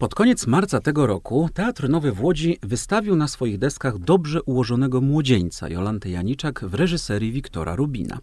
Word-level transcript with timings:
Pod 0.00 0.14
koniec 0.14 0.46
marca 0.46 0.80
tego 0.80 1.06
roku 1.06 1.48
Teatr 1.54 1.88
Nowy 1.88 2.12
w 2.12 2.24
Łodzi 2.24 2.58
wystawił 2.62 3.16
na 3.16 3.28
swoich 3.28 3.58
deskach 3.58 3.98
dobrze 3.98 4.42
ułożonego 4.42 5.00
młodzieńca 5.00 5.68
Jolanty 5.68 6.10
Janiczak 6.10 6.64
w 6.64 6.74
reżyserii 6.74 7.32
Wiktora 7.32 7.76
Rubina. 7.76 8.18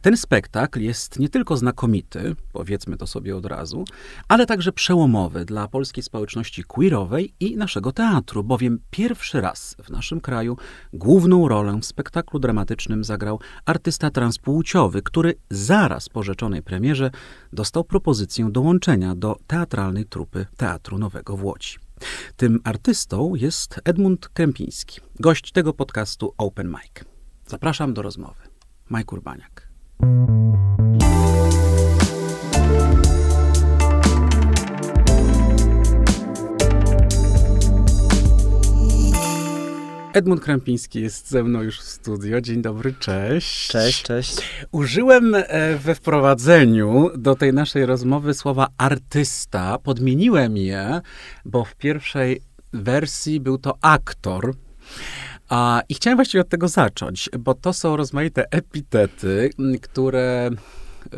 Ten 0.00 0.16
spektakl 0.16 0.80
jest 0.80 1.18
nie 1.18 1.28
tylko 1.28 1.56
znakomity, 1.56 2.36
powiedzmy 2.52 2.96
to 2.96 3.06
sobie 3.06 3.36
od 3.36 3.46
razu, 3.46 3.84
ale 4.28 4.46
także 4.46 4.72
przełomowy 4.72 5.44
dla 5.44 5.68
polskiej 5.68 6.02
społeczności 6.02 6.64
queerowej 6.64 7.34
i 7.40 7.56
naszego 7.56 7.92
teatru, 7.92 8.44
bowiem 8.44 8.78
pierwszy 8.90 9.40
raz 9.40 9.76
w 9.84 9.90
naszym 9.90 10.20
kraju 10.20 10.56
główną 10.92 11.48
rolę 11.48 11.78
w 11.82 11.86
spektaklu 11.86 12.40
dramatycznym 12.40 13.04
zagrał 13.04 13.40
artysta 13.64 14.10
transpłciowy, 14.10 15.02
który 15.02 15.34
zaraz 15.50 16.08
po 16.08 16.22
rzeczonej 16.22 16.62
premierze 16.62 17.10
dostał 17.52 17.84
propozycję 17.84 18.48
dołączenia 18.50 19.14
do 19.14 19.36
teatralnej 19.46 20.04
trupy 20.04 20.46
Teatru 20.56 20.98
Nowego 20.98 21.05
w 21.36 21.44
Łodzi. 21.44 21.78
Tym 22.36 22.60
artystą 22.64 23.34
jest 23.34 23.80
Edmund 23.84 24.28
Krępiński, 24.28 25.00
gość 25.20 25.52
tego 25.52 25.72
podcastu 25.72 26.34
Open 26.38 26.68
Mic. 26.68 27.04
Zapraszam 27.46 27.94
do 27.94 28.02
rozmowy. 28.02 28.42
Mike 28.90 29.16
Urbaniak. 29.16 29.68
Edmund 40.16 40.42
Krępiński 40.42 41.00
jest 41.00 41.30
ze 41.30 41.44
mną 41.44 41.62
już 41.62 41.80
w 41.80 41.82
studio. 41.82 42.40
Dzień 42.40 42.62
dobry, 42.62 42.94
cześć. 43.00 43.68
Cześć, 43.68 44.02
cześć. 44.02 44.36
Użyłem 44.72 45.34
e, 45.34 45.76
we 45.76 45.94
wprowadzeniu 45.94 47.10
do 47.18 47.34
tej 47.34 47.52
naszej 47.52 47.86
rozmowy 47.86 48.34
słowa 48.34 48.68
artysta. 48.78 49.78
Podmieniłem 49.78 50.56
je, 50.56 51.00
bo 51.44 51.64
w 51.64 51.74
pierwszej 51.74 52.42
wersji 52.72 53.40
był 53.40 53.58
to 53.58 53.78
aktor. 53.80 54.54
A, 55.48 55.82
I 55.88 55.94
chciałem 55.94 56.16
właściwie 56.16 56.40
od 56.40 56.48
tego 56.48 56.68
zacząć, 56.68 57.30
bo 57.38 57.54
to 57.54 57.72
są 57.72 57.96
rozmaite 57.96 58.44
epitety, 58.50 59.50
które 59.82 60.50
y, 60.50 61.10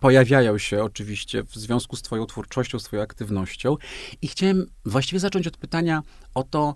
pojawiają 0.00 0.58
się 0.58 0.82
oczywiście 0.82 1.42
w 1.42 1.54
związku 1.54 1.96
z 1.96 2.02
Twoją 2.02 2.26
twórczością, 2.26 2.78
z 2.78 2.84
Twoją 2.84 3.02
aktywnością. 3.02 3.76
I 4.22 4.28
chciałem 4.28 4.66
właściwie 4.84 5.20
zacząć 5.20 5.46
od 5.46 5.56
pytania 5.56 6.02
o 6.34 6.42
to, 6.42 6.74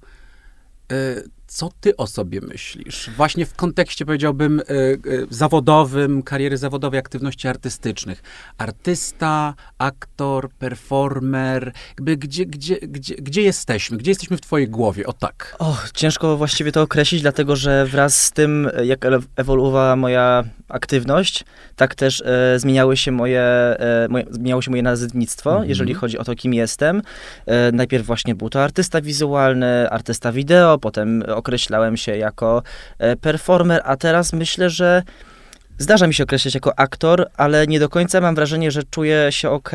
co 1.48 1.70
ty 1.80 1.96
o 1.96 2.06
sobie 2.06 2.40
myślisz? 2.40 3.10
Właśnie 3.16 3.46
w 3.46 3.54
kontekście, 3.54 4.06
powiedziałbym, 4.06 4.60
y, 4.60 4.64
y, 5.06 5.26
zawodowym, 5.30 6.22
kariery 6.22 6.56
zawodowej, 6.56 7.00
aktywności 7.00 7.48
artystycznych. 7.48 8.22
Artysta, 8.58 9.54
aktor, 9.78 10.50
performer, 10.50 11.72
jakby 11.88 12.16
gdzie, 12.16 12.46
gdzie, 12.46 12.76
gdzie, 12.76 13.14
gdzie 13.14 13.42
jesteśmy? 13.42 13.96
Gdzie 13.96 14.10
jesteśmy 14.10 14.36
w 14.36 14.40
twojej 14.40 14.68
głowie? 14.68 15.06
O 15.06 15.12
tak. 15.12 15.56
O, 15.58 15.76
ciężko 15.94 16.36
właściwie 16.36 16.72
to 16.72 16.82
określić, 16.82 17.22
dlatego 17.22 17.56
że 17.56 17.86
wraz 17.86 18.22
z 18.22 18.32
tym, 18.32 18.70
jak 18.84 19.04
ewoluowała 19.36 19.96
moja 19.96 20.44
aktywność, 20.68 21.44
tak 21.78 21.94
też 21.94 22.22
e, 22.26 22.58
zmieniały 22.58 22.96
się 22.96 23.12
moje, 23.12 23.42
e, 23.42 24.06
moje, 24.08 24.24
zmieniało 24.30 24.62
się 24.62 24.70
moje 24.70 24.82
nazewnictwo, 24.82 25.50
mhm. 25.50 25.68
jeżeli 25.68 25.94
chodzi 25.94 26.18
o 26.18 26.24
to, 26.24 26.34
kim 26.34 26.54
jestem. 26.54 27.02
E, 27.46 27.72
najpierw 27.72 28.06
właśnie 28.06 28.34
był 28.34 28.50
to 28.50 28.62
artysta 28.62 29.00
wizualny, 29.00 29.90
artysta 29.90 30.32
wideo, 30.32 30.78
potem 30.78 31.22
określałem 31.28 31.96
się 31.96 32.16
jako 32.16 32.62
e, 32.98 33.16
performer, 33.16 33.82
a 33.84 33.96
teraz 33.96 34.32
myślę, 34.32 34.70
że 34.70 35.02
Zdarza 35.80 36.06
mi 36.06 36.14
się 36.14 36.24
określać 36.24 36.54
jako 36.54 36.78
aktor, 36.78 37.26
ale 37.36 37.66
nie 37.66 37.80
do 37.80 37.88
końca 37.88 38.20
mam 38.20 38.34
wrażenie, 38.34 38.70
że 38.70 38.82
czuję 38.90 39.26
się 39.30 39.50
ok 39.50 39.70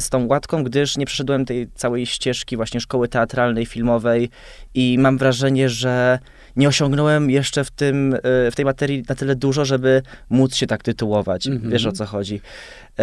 z 0.00 0.08
tą 0.08 0.26
łatką, 0.26 0.64
gdyż 0.64 0.96
nie 0.96 1.06
przeszedłem 1.06 1.44
tej 1.44 1.68
całej 1.74 2.06
ścieżki 2.06 2.56
właśnie 2.56 2.80
szkoły 2.80 3.08
teatralnej, 3.08 3.66
filmowej 3.66 4.30
i 4.74 4.98
mam 4.98 5.18
wrażenie, 5.18 5.68
że 5.68 6.18
nie 6.58 6.68
osiągnąłem 6.68 7.30
jeszcze 7.30 7.64
w, 7.64 7.70
tym, 7.70 8.14
e, 8.14 8.50
w 8.50 8.54
tej 8.54 8.64
materii 8.64 9.04
na 9.08 9.14
tyle 9.14 9.36
dużo, 9.36 9.64
żeby 9.64 10.02
móc 10.30 10.54
się 10.54 10.66
tak 10.66 10.82
tytułować. 10.82 11.46
Mm 11.46 11.58
-hmm. 11.58 11.70
Wiesz 11.70 11.86
o 11.86 11.92
co 11.92 12.06
chodzi. 12.06 12.40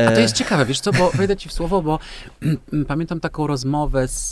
A 0.08 0.12
to 0.12 0.20
jest 0.20 0.36
ciekawe, 0.36 0.66
wiesz 0.66 0.80
co, 0.80 0.92
bo 0.92 1.12
wejdę 1.18 1.38
ci 1.38 1.50
w 1.50 1.54
słowo, 1.54 1.82
bo 1.82 2.00
pamiętam 2.88 3.20
taką 3.20 3.48
rozmowę 3.48 4.08
z, 4.08 4.32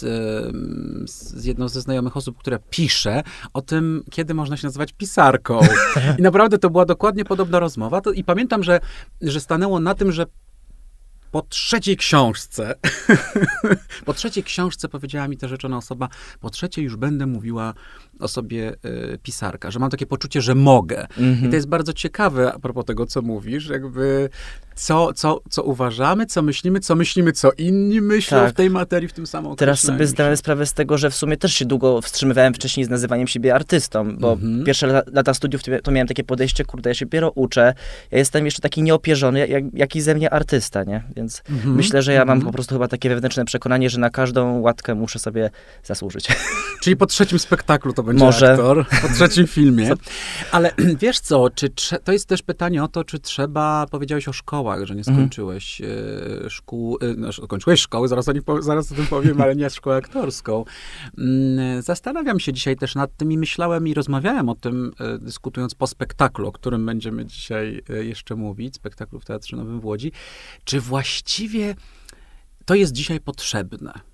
z 1.12 1.46
jedną 1.46 1.68
ze 1.68 1.82
znajomych 1.82 2.18
osób, 2.18 2.38
która 2.38 2.60
pisze 2.70 3.24
o 3.54 3.62
tym, 3.62 4.04
kiedy 4.12 4.34
można 4.34 4.58
się 4.58 4.68
nazywać 4.68 4.94
pisarką. 4.94 5.60
I 6.20 6.22
naprawdę 6.22 6.58
to 6.58 6.70
była 6.70 6.86
dokładnie 6.86 7.26
podobna 7.26 7.60
rozmowa. 7.60 8.02
To, 8.02 8.12
I 8.12 8.24
pamiętam, 8.24 8.64
że, 8.64 8.80
że 9.22 9.40
stanęło 9.40 9.80
na 9.80 9.96
tym, 9.96 10.12
że 10.12 10.26
po 11.34 11.42
trzeciej 11.42 11.98
książce, 11.98 12.76
po 14.06 14.14
trzeciej 14.14 14.44
książce 14.44 14.90
powiedziała 14.90 15.28
mi 15.28 15.38
ta 15.38 15.48
rzeczona 15.48 15.78
osoba, 15.78 16.10
po 16.40 16.50
trzeciej 16.50 16.84
już 16.84 16.96
będę 16.96 17.26
mówiła 17.26 17.74
o 18.24 18.28
sobie 18.28 18.76
y, 18.86 19.20
pisarka, 19.24 19.72
że 19.72 19.80
mam 19.80 19.90
takie 19.90 20.06
poczucie, 20.06 20.42
że 20.42 20.56
mogę. 20.56 20.98
Mm 20.98 21.10
-hmm. 21.10 21.24
I 21.24 21.40
to 21.40 21.46
mhm. 21.46 21.54
jest 21.54 21.68
bardzo 21.68 21.94
ciekawe 21.94 22.54
a 22.54 22.60
propos 22.60 22.86
tego, 22.86 23.06
co 23.06 23.22
mówisz, 23.22 23.70
jakby 23.70 24.30
co, 24.76 25.14
co, 25.14 25.42
co 25.50 25.64
uważamy, 25.64 26.26
co 26.26 26.42
myślimy, 26.42 26.80
co 26.80 26.96
myślimy, 26.96 27.32
co 27.32 27.52
inni 27.52 28.02
myślą 28.02 28.38
tak. 28.38 28.50
w 28.50 28.54
tej 28.54 28.70
materii, 28.70 29.10
w 29.10 29.14
tym 29.14 29.28
samym 29.28 29.56
Teraz 29.56 29.80
sobie 29.80 30.08
zdałem 30.08 30.38
sprawę 30.38 30.66
z 30.66 30.74
tego, 30.74 30.98
że 30.98 31.10
w 31.10 31.16
sumie 31.16 31.38
też 31.38 31.54
się 31.54 31.66
długo 31.66 32.02
wstrzymywałem 32.02 32.54
wcześniej 32.54 32.86
z 32.86 32.90
nazywaniem 32.90 33.28
siebie 33.28 33.56
artystą, 33.56 34.18
bo 34.18 34.34
mm 34.34 34.62
-hmm. 34.62 34.66
pierwsze 34.66 34.88
lata, 34.88 35.12
lata 35.14 35.34
studiów 35.34 35.62
to 35.84 35.92
miałem 35.92 36.08
takie 36.08 36.24
podejście, 36.24 36.66
kurde, 36.66 36.90
ja 36.90 36.94
się 36.94 37.06
dopiero 37.06 37.32
uczę, 37.32 37.74
ja 38.12 38.18
jestem 38.18 38.46
jeszcze 38.46 38.62
taki 38.62 38.84
nieopierzony, 38.84 39.48
jak, 39.48 39.64
jaki 39.74 40.02
ze 40.02 40.16
mnie 40.16 40.34
artysta, 40.34 40.84
nie? 40.84 41.04
Więc 41.16 41.44
mm 41.50 41.62
-hmm. 41.62 41.76
myślę, 41.76 42.02
że 42.02 42.14
ja 42.14 42.26
mam 42.26 42.38
mhm. 42.38 42.46
po 42.46 42.54
prostu 42.54 42.76
chyba 42.76 42.88
takie 42.88 43.10
wewnętrzne 43.10 43.46
przekonanie, 43.46 43.90
że 43.90 44.00
na 44.00 44.10
każdą 44.10 44.60
łatkę 44.60 44.96
muszę 44.96 45.20
sobie 45.20 45.50
zasłużyć. 45.84 46.28
Czyli 46.82 46.96
po 46.96 47.06
trzecim 47.06 47.40
spektaklu 47.40 47.94
to 47.94 48.04
będzie 48.04 48.13
Może. 48.20 48.52
aktor, 48.52 48.86
po 49.02 49.08
trzecim 49.16 49.48
filmie. 49.48 49.92
Ale 50.52 50.72
wiesz 51.04 51.20
co, 51.20 51.50
czy 51.50 51.70
to 52.04 52.12
jest 52.12 52.28
też 52.28 52.42
pytanie 52.42 52.84
o 52.84 52.88
to, 52.88 53.04
czy 53.04 53.20
trzeba, 53.20 53.86
powiedziałeś 53.92 54.28
o 54.28 54.34
szkołach, 54.34 54.86
że 54.86 54.96
nie 54.96 55.00
mhm. 55.00 55.18
skończyłeś 55.18 55.82
mhm. 55.82 56.50
szkół, 56.50 56.98
e, 57.02 57.14
no, 57.18 57.34
skończyłeś 57.34 57.82
szkoły, 57.82 58.08
zaraz 58.08 58.30
o, 58.30 58.62
zaraz 58.62 58.92
o 58.92 58.96
tym 58.96 59.08
powiem, 59.08 59.42
ale 59.42 59.56
nie 59.56 59.70
szkołę 59.70 59.96
aktorską. 59.96 60.66
Mm, 61.18 61.82
zastanawiam 61.82 62.40
się 62.40 62.54
dzisiaj 62.54 62.76
też 62.76 62.96
nad 62.96 63.18
tym 63.18 63.32
i 63.32 63.38
myślałem 63.38 63.88
i 63.88 63.94
rozmawiałem 63.94 64.50
o 64.50 64.56
tym, 64.56 64.92
e, 65.00 65.18
dyskutując 65.18 65.76
po 65.76 65.88
spektaklu, 65.88 66.48
o 66.48 66.52
którym 66.52 66.86
będziemy 66.86 67.26
dzisiaj 67.26 67.84
jeszcze 68.04 68.36
mówić, 68.36 68.76
spektaklu 68.76 69.20
w 69.20 69.26
Teatrze 69.26 69.58
Nowym 69.58 69.80
w 69.80 69.86
Łodzi, 69.86 70.12
czy 70.64 70.80
właściwie 70.80 71.76
to 72.66 72.76
jest 72.76 72.94
dzisiaj 72.94 73.20
potrzebne? 73.20 74.13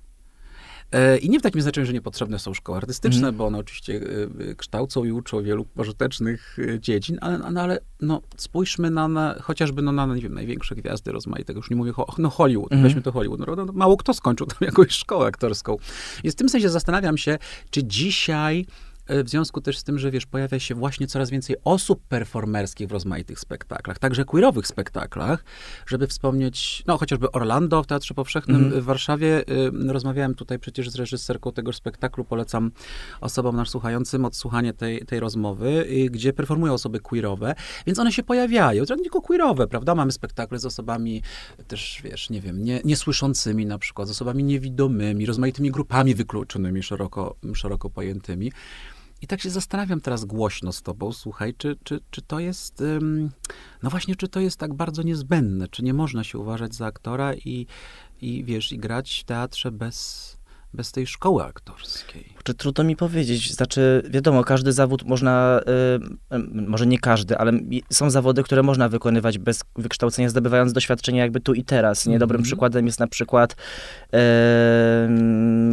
E, 0.91 1.17
I 1.17 1.29
nie 1.29 1.39
w 1.39 1.41
takim 1.41 1.61
znaczeniu, 1.61 1.87
że 1.87 1.93
niepotrzebne 1.93 2.39
są 2.39 2.53
szkoły 2.53 2.77
artystyczne, 2.77 3.27
mm. 3.27 3.35
bo 3.35 3.45
one 3.45 3.57
oczywiście 3.57 4.01
e, 4.49 4.55
kształcą 4.55 5.03
i 5.03 5.11
uczą 5.11 5.43
wielu 5.43 5.65
pożytecznych 5.65 6.57
e, 6.59 6.79
dziedzin, 6.79 7.17
ale, 7.21 7.37
no, 7.51 7.61
ale 7.61 7.79
no, 8.01 8.21
spójrzmy 8.37 8.89
na, 8.89 9.07
na 9.07 9.35
chociażby 9.41 9.81
no, 9.81 9.91
na 9.91 10.05
nie 10.05 10.21
wiem, 10.21 10.33
największe 10.33 10.75
gwiazdy 10.75 11.11
rozmaitego, 11.11 11.59
już 11.59 11.69
nie 11.69 11.75
mówię, 11.75 11.93
no 12.17 12.29
Hollywood, 12.29 12.71
mm. 12.71 12.83
weźmy 12.83 13.01
to 13.01 13.11
Hollywood, 13.11 13.39
no, 13.39 13.55
no, 13.55 13.73
mało 13.73 13.97
kto 13.97 14.13
skończył 14.13 14.47
tam 14.47 14.57
jakąś 14.67 14.91
szkołę 14.91 15.27
aktorską. 15.27 15.77
I 16.23 16.31
w 16.31 16.35
tym 16.35 16.49
sensie 16.49 16.69
zastanawiam 16.69 17.17
się, 17.17 17.37
czy 17.69 17.83
dzisiaj 17.83 18.65
w 19.23 19.29
związku 19.29 19.61
też 19.61 19.77
z 19.77 19.83
tym, 19.83 19.99
że 19.99 20.11
wiesz, 20.11 20.25
pojawia 20.25 20.59
się 20.59 20.75
właśnie 20.75 21.07
coraz 21.07 21.29
więcej 21.29 21.55
osób 21.63 22.03
performerskich 22.07 22.87
w 22.87 22.91
rozmaitych 22.91 23.39
spektaklach, 23.39 23.99
także 23.99 24.25
queerowych 24.25 24.67
spektaklach, 24.67 25.43
żeby 25.87 26.07
wspomnieć, 26.07 26.83
no 26.87 26.97
chociażby 26.97 27.31
Orlando 27.31 27.83
w 27.83 27.87
Teatrze 27.87 28.13
Powszechnym 28.13 28.65
mm. 28.65 28.81
w 28.81 28.83
Warszawie. 28.83 29.43
Y, 29.87 29.93
rozmawiałem 29.93 30.35
tutaj 30.35 30.59
przecież 30.59 30.89
z 30.89 30.95
reżyserką 30.95 31.51
tego 31.51 31.73
spektaklu, 31.73 32.23
polecam 32.23 32.71
osobom 33.21 33.55
nasz 33.55 33.69
słuchającym 33.69 34.25
odsłuchanie 34.25 34.73
tej, 34.73 35.05
tej 35.05 35.19
rozmowy, 35.19 35.85
y, 35.89 36.09
gdzie 36.09 36.33
performują 36.33 36.73
osoby 36.73 36.99
queerowe, 36.99 37.55
więc 37.85 37.99
one 37.99 38.11
się 38.11 38.23
pojawiają, 38.23 38.85
to 38.85 38.95
nie 38.95 39.03
tylko 39.03 39.21
queerowe, 39.21 39.67
prawda? 39.67 39.95
Mamy 39.95 40.11
spektakle 40.11 40.59
z 40.59 40.65
osobami 40.65 41.21
też, 41.67 42.01
wiesz, 42.03 42.29
nie 42.29 42.41
wiem, 42.41 42.63
nie, 42.63 42.81
niesłyszącymi 42.85 43.65
na 43.65 43.77
przykład, 43.77 44.07
z 44.07 44.11
osobami 44.11 44.43
niewidomymi, 44.43 45.25
rozmaitymi 45.25 45.71
grupami 45.71 46.15
wykluczonymi, 46.15 46.83
szeroko, 46.83 47.35
szeroko 47.53 47.89
pojętymi. 47.89 48.51
I 49.21 49.27
tak 49.27 49.41
się 49.41 49.49
zastanawiam 49.49 50.01
teraz 50.01 50.25
głośno 50.25 50.71
z 50.71 50.81
tobą, 50.81 51.13
słuchaj, 51.13 51.53
czy, 51.57 51.77
czy, 51.83 51.99
czy 52.11 52.21
to 52.21 52.39
jest, 52.39 52.83
no 53.83 53.89
właśnie, 53.89 54.15
czy 54.15 54.27
to 54.27 54.39
jest 54.39 54.57
tak 54.57 54.73
bardzo 54.73 55.03
niezbędne, 55.03 55.67
czy 55.67 55.83
nie 55.83 55.93
można 55.93 56.23
się 56.23 56.39
uważać 56.39 56.75
za 56.75 56.85
aktora 56.85 57.33
i, 57.33 57.67
i 58.21 58.43
wiesz, 58.43 58.71
i 58.71 58.77
grać 58.77 59.19
w 59.19 59.23
teatrze 59.23 59.71
bez, 59.71 60.37
bez 60.73 60.91
tej 60.91 61.07
szkoły 61.07 61.43
aktorskiej? 61.43 62.33
Czy 62.43 62.53
trudno 62.53 62.83
mi 62.83 62.95
powiedzieć. 62.95 63.53
Znaczy, 63.53 64.03
wiadomo, 64.09 64.43
każdy 64.43 64.71
zawód 64.71 65.03
można, 65.03 65.61
y, 66.31 66.35
y, 66.35 66.39
może 66.67 66.87
nie 66.87 66.99
każdy, 66.99 67.37
ale 67.37 67.51
są 67.89 68.09
zawody, 68.09 68.43
które 68.43 68.63
można 68.63 68.89
wykonywać 68.89 69.37
bez 69.37 69.63
wykształcenia, 69.75 70.29
zdobywając 70.29 70.73
doświadczenie 70.73 71.19
jakby 71.19 71.39
tu 71.39 71.53
i 71.53 71.63
teraz. 71.63 72.05
Nie? 72.05 72.19
Dobrym 72.19 72.35
mm 72.35 72.43
-hmm. 72.43 72.47
przykładem 72.47 72.85
jest 72.85 72.99
na 72.99 73.07
przykład 73.07 73.51
y, 73.51 74.15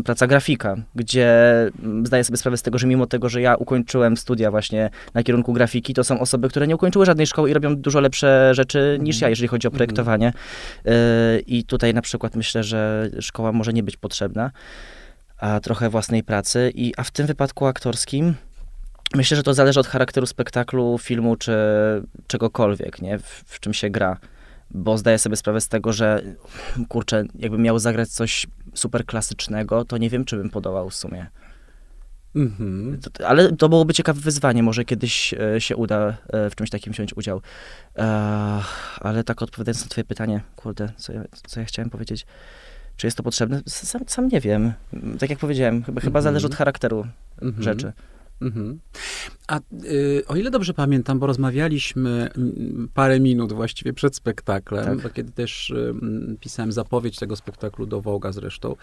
praca 0.03 0.27
grafika, 0.27 0.77
gdzie 0.95 1.37
zdaję 2.05 2.25
sobie 2.25 2.37
sprawę 2.37 2.57
z 2.57 2.63
tego, 2.63 2.79
że 2.79 2.87
mimo 2.87 3.07
tego, 3.07 3.29
że 3.29 3.41
ja 3.41 3.55
ukończyłem 3.55 4.17
studia 4.17 4.51
właśnie 4.51 4.91
na 5.15 5.23
kierunku 5.23 5.53
grafiki, 5.53 5.95
to 5.95 6.05
są 6.05 6.21
osoby, 6.21 6.49
które 6.49 6.67
nie 6.67 6.75
ukończyły 6.75 7.07
żadnej 7.07 7.27
szkoły 7.27 7.51
i 7.51 7.53
robią 7.53 7.77
dużo 7.77 8.01
lepsze 8.01 8.55
rzeczy 8.55 8.99
niż 9.01 9.21
ja, 9.21 9.29
jeżeli 9.29 9.49
chodzi 9.49 9.69
o 9.69 9.71
projektowanie. 9.71 10.33
I 11.47 11.65
tutaj 11.65 11.95
na 11.95 12.03
przykład 12.03 12.37
myślę, 12.37 12.65
że 12.65 13.11
szkoła 13.21 13.53
może 13.53 13.73
nie 13.73 13.83
być 13.83 13.97
potrzebna, 13.97 14.51
a 15.39 15.61
trochę 15.61 15.91
własnej 15.91 16.23
pracy. 16.23 16.73
I, 16.75 16.95
a 16.97 17.05
w 17.05 17.11
tym 17.11 17.27
wypadku 17.27 17.67
aktorskim 17.67 18.35
myślę, 19.15 19.37
że 19.37 19.43
to 19.43 19.55
zależy 19.55 19.81
od 19.81 19.87
charakteru 19.87 20.27
spektaklu, 20.27 20.99
filmu 20.99 21.37
czy 21.37 21.57
czegokolwiek, 22.27 23.03
nie? 23.03 23.19
W, 23.19 23.43
w 23.47 23.61
czym 23.61 23.75
się 23.75 23.91
gra 23.91 24.19
bo 24.71 24.99
zdaję 24.99 25.19
sobie 25.19 25.37
sprawę 25.37 25.61
z 25.61 25.69
tego, 25.69 25.93
że 25.93 26.23
kurczę, 26.89 27.25
jakbym 27.39 27.63
miał 27.63 27.79
zagrać 27.79 28.09
coś 28.09 28.47
super 28.75 29.07
klasycznego, 29.07 29.85
to 29.85 29.99
nie 29.99 30.11
wiem, 30.11 30.25
czy 30.25 30.37
bym 30.37 30.51
podołał 30.51 30.91
w 30.91 30.95
sumie. 30.95 31.27
Mm-hmm. 32.37 32.99
To, 33.13 33.29
ale 33.29 33.53
to 33.53 33.69
byłoby 33.69 33.95
ciekawe 33.95 34.21
wyzwanie, 34.21 34.63
może 34.63 34.85
kiedyś 34.85 35.35
e, 35.35 35.61
się 35.61 35.77
uda 35.77 36.17
e, 36.29 36.51
w 36.51 36.55
czymś 36.55 36.71
takim 36.71 36.93
wziąć 36.93 37.17
udział. 37.17 37.41
E, 37.97 38.03
ale 39.01 39.25
tak 39.25 39.43
odpowiadając 39.43 39.83
na 39.83 39.89
twoje 39.89 40.05
pytanie, 40.05 40.41
kurde, 40.57 40.93
co 40.97 41.13
ja, 41.13 41.25
co 41.47 41.61
ja 41.61 41.67
chciałem 41.67 41.91
powiedzieć, 41.91 42.27
czy 42.97 43.07
jest 43.07 43.17
to 43.17 43.23
potrzebne? 43.23 43.63
Sam, 43.67 44.03
sam 44.07 44.29
nie 44.29 44.41
wiem. 44.41 44.73
Tak 45.19 45.31
jak 45.31 45.39
powiedziałem, 45.39 45.83
chyba, 45.83 46.01
mm-hmm. 46.01 46.05
chyba 46.05 46.21
zależy 46.21 46.47
od 46.47 46.55
charakteru 46.55 47.07
mm-hmm. 47.43 47.63
rzeczy. 47.63 47.93
Mhm. 48.41 48.81
A 49.49 49.61
y, 49.85 50.23
o 50.29 50.37
ile 50.37 50.51
dobrze 50.51 50.75
pamiętam, 50.75 51.19
bo 51.19 51.27
rozmawialiśmy 51.27 52.31
parę 52.95 53.21
minut 53.21 53.53
właściwie 53.53 53.93
przed 53.93 54.17
spektaklem, 54.17 54.85
tak. 54.85 55.01
bo 55.01 55.11
kiedy 55.11 55.33
też 55.33 55.71
y, 55.71 55.95
pisałem 56.41 56.73
zapowiedź 56.73 57.19
tego 57.19 57.37
spektaklu 57.37 57.87
do 57.87 58.01
Woga 58.01 58.33
zresztą, 58.33 58.77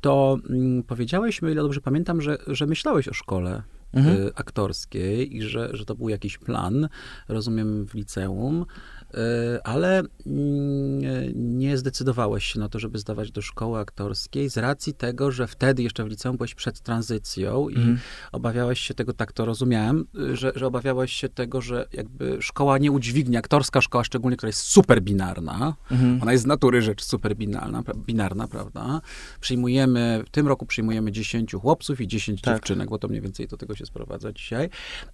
to 0.00 0.38
y, 0.80 0.82
powiedziałeś 0.82 1.42
mi, 1.42 1.48
o 1.48 1.52
ile 1.52 1.62
dobrze 1.62 1.80
pamiętam, 1.80 2.22
że, 2.22 2.38
że 2.46 2.66
myślałeś 2.66 3.08
o 3.08 3.14
szkole 3.14 3.62
mhm. 3.94 4.16
Y, 4.16 4.34
aktorskiej 4.34 5.36
i 5.36 5.42
że, 5.42 5.70
że 5.72 5.84
to 5.84 5.94
był 5.94 6.08
jakiś 6.08 6.38
plan, 6.38 6.88
rozumiem, 7.28 7.86
w 7.86 7.94
liceum. 7.94 8.66
E, 9.14 9.66
ale 9.66 9.98
mm, 9.98 11.58
nie 11.58 11.78
zdecydowałeś 11.78 12.44
się 12.44 12.60
na 12.60 12.68
to, 12.68 12.78
żeby 12.78 12.98
zdawać 12.98 13.32
do 13.32 13.42
szkoły 13.42 13.78
aktorskiej 13.78 14.50
z 14.50 14.56
racji 14.56 14.94
tego, 14.94 15.30
że 15.30 15.46
wtedy 15.46 15.82
jeszcze 15.82 16.04
w 16.04 16.06
liceum 16.06 16.36
byłeś 16.36 16.54
przed 16.54 16.80
tranzycją 16.80 17.68
i 17.68 17.76
mm. 17.76 17.98
obawiałeś 18.32 18.80
się 18.80 18.94
tego, 18.94 19.12
tak 19.12 19.32
to 19.32 19.44
rozumiałem, 19.44 20.04
że, 20.32 20.52
że 20.54 20.66
obawiałeś 20.66 21.12
się 21.12 21.28
tego, 21.28 21.60
że 21.60 21.86
jakby 21.92 22.38
szkoła 22.40 22.78
nie 22.78 22.92
udźwignie, 22.92 23.38
aktorska 23.38 23.80
szkoła 23.80 24.04
szczególnie, 24.04 24.36
która 24.36 24.48
jest 24.48 24.60
super 24.60 25.02
binarna, 25.02 25.74
mm. 25.90 26.22
ona 26.22 26.32
jest 26.32 26.44
z 26.44 26.46
natury 26.46 26.82
rzecz 26.82 27.04
super 27.04 27.36
binarna, 27.36 27.82
binarna, 27.96 28.48
prawda? 28.48 29.00
Przyjmujemy, 29.40 30.22
w 30.26 30.30
tym 30.30 30.48
roku 30.48 30.66
przyjmujemy 30.66 31.12
10 31.12 31.52
chłopców 31.52 32.00
i 32.00 32.08
10 32.08 32.40
tak. 32.40 32.54
dziewczynek, 32.54 32.88
bo 32.88 32.98
to 32.98 33.08
mniej 33.08 33.20
więcej 33.20 33.48
do 33.48 33.56
tego 33.56 33.74
się 33.74 33.86
sprowadza 33.86 34.32
dzisiaj, 34.32 34.70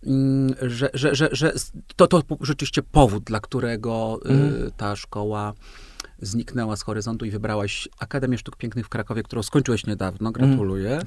mm, 0.06 0.54
że, 0.62 0.90
że, 0.94 1.14
że, 1.14 1.28
że 1.32 1.52
to, 1.96 2.06
to 2.06 2.22
rzeczywiście 2.40 2.82
powód, 2.82 3.24
dla 3.24 3.40
którego 3.40 3.81
mm. 4.24 4.70
ta 4.76 4.96
szkoła 4.96 5.54
zniknęła 6.22 6.76
z 6.76 6.82
horyzontu 6.82 7.24
i 7.24 7.30
wybrałaś 7.30 7.88
Akademię 7.98 8.38
Sztuk 8.38 8.56
Pięknych 8.56 8.86
w 8.86 8.88
Krakowie, 8.88 9.22
którą 9.22 9.42
skończyłeś 9.42 9.86
niedawno, 9.86 10.28
mhm. 10.28 10.48
gratuluję. 10.48 11.00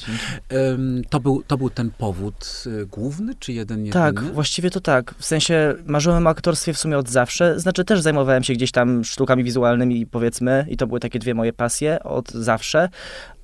Mm. 0.50 1.04
To, 1.10 1.20
był, 1.20 1.44
to 1.48 1.58
był 1.58 1.70
ten 1.70 1.92
powód 1.92 2.64
y, 2.66 2.86
główny, 2.86 3.36
czy 3.40 3.54
jeden 3.54 3.86
jedyny? 3.86 4.04
Tak, 4.04 4.24
właściwie 4.24 4.70
to 4.70 4.82
tak. 4.82 5.16
W 5.18 5.26
sensie 5.26 5.76
marzyłem 5.86 6.28
o 6.28 6.30
aktorstwie 6.30 6.74
w 6.74 6.78
sumie 6.78 6.98
od 6.98 7.10
zawsze. 7.10 7.60
Znaczy 7.60 7.86
też 7.86 8.02
zajmowałem 8.02 8.44
się 8.44 8.54
gdzieś 8.54 8.72
tam 8.72 9.04
sztukami 9.04 9.44
wizualnymi, 9.44 10.06
powiedzmy, 10.06 10.66
i 10.70 10.78
to 10.78 10.88
były 10.88 11.00
takie 11.00 11.20
dwie 11.20 11.34
moje 11.34 11.54
pasje 11.54 12.04
od 12.04 12.32
zawsze, 12.32 12.90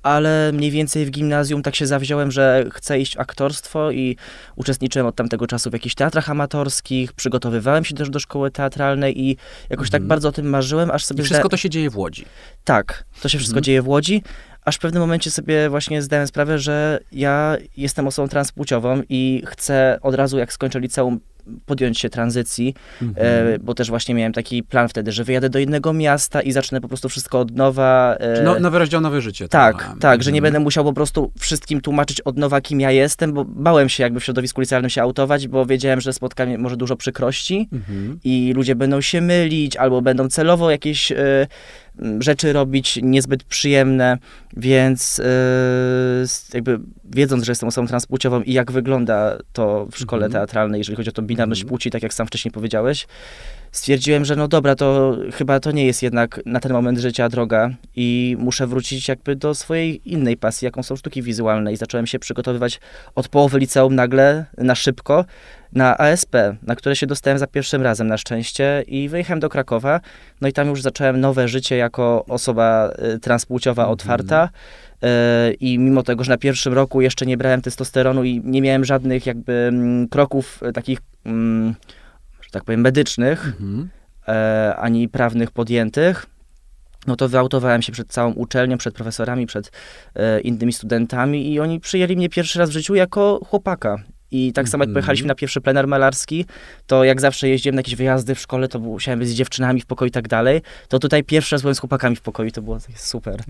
ale 0.02 0.52
mniej 0.52 0.70
więcej 0.70 1.06
w 1.06 1.10
gimnazjum 1.10 1.62
tak 1.62 1.76
się 1.76 1.86
zawziąłem, 1.86 2.30
że 2.30 2.64
chcę 2.72 2.98
iść 2.98 3.16
w 3.16 3.20
aktorstwo 3.20 3.90
i 3.90 4.16
uczestniczyłem 4.56 5.06
od 5.06 5.16
tamtego 5.16 5.46
czasu 5.46 5.70
w 5.70 5.72
jakichś 5.72 5.94
teatrach 5.94 6.30
amatorskich, 6.30 7.12
przygotowywałem 7.12 7.84
się 7.84 7.94
też 7.94 8.10
do 8.10 8.20
szkoły 8.20 8.50
teatralnej 8.50 9.20
i 9.20 9.36
jakoś 9.70 9.90
tak 9.90 9.98
mhm. 9.98 10.02
tak 10.02 10.08
bardzo 10.08 10.28
o 10.28 10.32
tym 10.32 10.46
marzyłem, 10.46 10.90
aż 10.90 11.04
sobie... 11.04 11.22
I 11.22 11.24
wszystko 11.24 11.48
to 11.48 11.56
się 11.56 11.70
dzieje 11.70 11.90
w 11.90 11.98
Łodzi. 11.98 12.24
Tak, 12.64 13.04
to 13.22 13.28
się 13.28 13.38
wszystko 13.38 13.58
mhm. 13.58 13.64
dzieje 13.64 13.82
w 13.82 13.88
Łodzi, 13.88 14.22
aż 14.64 14.76
w 14.76 14.78
pewnym 14.78 15.00
momencie 15.00 15.30
sobie 15.30 15.70
właśnie 15.70 16.02
zdałem 16.02 16.26
sprawę, 16.26 16.58
że 16.58 17.00
ja 17.12 17.56
jestem 17.76 18.06
osobą 18.06 18.28
transpłciową 18.28 19.02
i 19.08 19.42
chcę 19.46 19.98
od 20.02 20.14
razu, 20.14 20.38
jak 20.38 20.52
skończę 20.52 20.80
liceum, 20.80 21.20
podjąć 21.66 21.98
się 21.98 22.10
tranzycji, 22.10 22.74
mhm. 23.02 23.26
e, 23.26 23.58
bo 23.58 23.74
też 23.74 23.88
właśnie 23.88 24.14
miałem 24.14 24.32
taki 24.32 24.62
plan 24.62 24.88
wtedy, 24.88 25.12
że 25.12 25.24
wyjadę 25.24 25.50
do 25.50 25.58
innego 25.58 25.92
miasta 25.92 26.42
i 26.42 26.52
zacznę 26.52 26.80
po 26.80 26.88
prostu 26.88 27.08
wszystko 27.08 27.40
od 27.40 27.56
nowa. 27.56 28.16
E, 28.20 28.42
no, 28.42 28.60
nowy 28.60 28.78
rozdział, 28.78 29.00
nowe 29.00 29.20
życie. 29.20 29.48
Tak, 29.48 29.84
tak, 29.84 29.98
tak 29.98 30.22
że 30.22 30.32
nie 30.32 30.38
mhm. 30.38 30.52
będę 30.52 30.64
musiał 30.64 30.84
po 30.84 30.92
prostu 30.92 31.32
wszystkim 31.38 31.80
tłumaczyć 31.80 32.20
od 32.20 32.38
nowa, 32.38 32.60
kim 32.60 32.80
ja 32.80 32.90
jestem, 32.90 33.32
bo 33.32 33.44
bałem 33.44 33.88
się 33.88 34.02
jakby 34.02 34.20
w 34.20 34.24
środowisku 34.24 34.60
licealnym 34.60 34.90
się 34.90 35.02
autować, 35.02 35.48
bo 35.48 35.66
wiedziałem, 35.66 36.00
że 36.00 36.12
spotkanie 36.12 36.58
może 36.58 36.76
dużo 36.76 36.96
przykrości 36.96 37.68
mhm. 37.72 38.18
i 38.24 38.52
ludzie 38.56 38.74
będą 38.74 39.00
się 39.00 39.20
mylić 39.20 39.76
albo 39.76 40.02
będą 40.02 40.28
celowo 40.28 40.70
jakieś 40.70 41.12
e, 41.12 41.46
rzeczy 42.18 42.52
robić 42.52 42.98
niezbyt 43.02 43.44
przyjemne, 43.44 44.18
więc 44.56 45.20
jakby 46.54 46.80
wiedząc, 47.04 47.44
że 47.44 47.52
jestem 47.52 47.68
osobą 47.68 47.86
transpłciową 47.86 48.42
i 48.42 48.52
jak 48.52 48.72
wygląda 48.72 49.38
to 49.52 49.86
w 49.92 49.98
szkole 49.98 50.28
-hmm. 50.28 50.32
teatralnej, 50.32 50.78
jeżeli 50.78 50.96
chodzi 50.96 51.10
o 51.10 51.12
tą 51.12 51.26
binarność 51.32 51.64
-hmm. 51.64 51.68
płci, 51.68 51.90
tak 51.90 52.02
jak 52.02 52.14
sam 52.14 52.26
wcześniej 52.26 52.52
powiedziałeś, 52.52 53.06
stwierdziłem, 53.72 54.24
że 54.24 54.36
no 54.36 54.48
dobra, 54.48 54.74
to 54.74 55.16
chyba 55.34 55.60
to 55.60 55.72
nie 55.72 55.86
jest 55.86 56.02
jednak 56.02 56.40
na 56.46 56.60
ten 56.60 56.72
moment 56.72 56.98
życia 56.98 57.28
droga 57.28 57.70
i 57.96 58.36
muszę 58.38 58.66
wrócić 58.66 59.08
jakby 59.08 59.36
do 59.36 59.54
swojej 59.54 60.12
innej 60.12 60.36
pasji, 60.36 60.64
jaką 60.64 60.82
są 60.82 60.96
sztuki 60.96 61.22
wizualne 61.22 61.72
i 61.72 61.76
zacząłem 61.76 62.06
się 62.06 62.18
przygotowywać 62.18 62.80
od 63.14 63.28
połowy 63.28 63.58
liceum 63.58 63.94
nagle, 63.94 64.44
na 64.58 64.74
szybko, 64.74 65.24
na 65.72 65.98
ASP, 65.98 66.36
na 66.62 66.76
które 66.76 66.96
się 66.96 67.06
dostałem 67.06 67.38
za 67.38 67.46
pierwszym 67.46 67.82
razem 67.82 68.06
na 68.06 68.18
szczęście 68.18 68.84
i 68.86 69.08
wyjechałem 69.08 69.40
do 69.40 69.48
Krakowa, 69.48 70.00
no 70.40 70.48
i 70.48 70.52
tam 70.52 70.68
już 70.68 70.82
zacząłem 70.82 71.20
nowe 71.20 71.48
życie 71.48 71.76
jako 71.76 72.24
osoba 72.28 72.90
y, 73.14 73.18
transpłciowa 73.18 73.84
-hmm. 73.84 73.90
otwarta, 73.90 74.48
i 75.60 75.78
mimo 75.78 76.02
tego, 76.02 76.24
że 76.24 76.32
na 76.32 76.38
pierwszym 76.38 76.72
roku 76.72 77.00
jeszcze 77.00 77.26
nie 77.26 77.36
brałem 77.36 77.62
testosteronu 77.62 78.24
i 78.24 78.40
nie 78.44 78.62
miałem 78.62 78.84
żadnych 78.84 79.26
jakby 79.26 79.52
mm, 79.52 80.08
kroków 80.08 80.62
y, 80.68 80.72
takich 80.72 80.98
mm, 81.24 81.74
tak 82.52 82.64
powiem, 82.64 82.80
medycznych, 82.80 83.46
mhm. 83.46 83.88
e, 84.28 84.76
ani 84.76 85.08
prawnych 85.08 85.50
podjętych, 85.50 86.26
no 87.06 87.16
to 87.16 87.28
wyautowałem 87.28 87.82
się 87.82 87.92
przed 87.92 88.08
całą 88.08 88.32
uczelnią, 88.32 88.78
przed 88.78 88.94
profesorami, 88.94 89.46
przed 89.46 89.72
e, 90.14 90.40
innymi 90.40 90.72
studentami 90.72 91.52
i 91.52 91.60
oni 91.60 91.80
przyjęli 91.80 92.16
mnie 92.16 92.28
pierwszy 92.28 92.58
raz 92.58 92.70
w 92.70 92.72
życiu 92.72 92.94
jako 92.94 93.40
chłopaka. 93.46 94.02
I 94.32 94.52
tak 94.52 94.68
samo 94.68 94.82
jak 94.82 94.88
mhm. 94.88 94.94
pojechaliśmy 94.94 95.28
na 95.28 95.34
pierwszy 95.34 95.60
plener 95.60 95.88
malarski, 95.88 96.46
to 96.86 97.04
jak 97.04 97.20
zawsze 97.20 97.48
jeździłem 97.48 97.74
na 97.74 97.78
jakieś 97.78 97.96
wyjazdy 97.96 98.34
w 98.34 98.40
szkole, 98.40 98.68
to 98.68 98.78
musiałem 98.78 99.18
być 99.18 99.28
z 99.28 99.32
dziewczynami 99.32 99.80
w 99.80 99.86
pokoju 99.86 100.08
i 100.08 100.12
tak 100.12 100.28
dalej, 100.28 100.60
to 100.88 100.98
tutaj 100.98 101.24
pierwszy 101.24 101.54
raz 101.54 101.62
byłem 101.62 101.74
z 101.74 101.78
chłopakami 101.78 102.16
w 102.16 102.20
pokoju 102.20 102.50
to 102.50 102.62
było 102.62 102.78
super. 102.96 103.40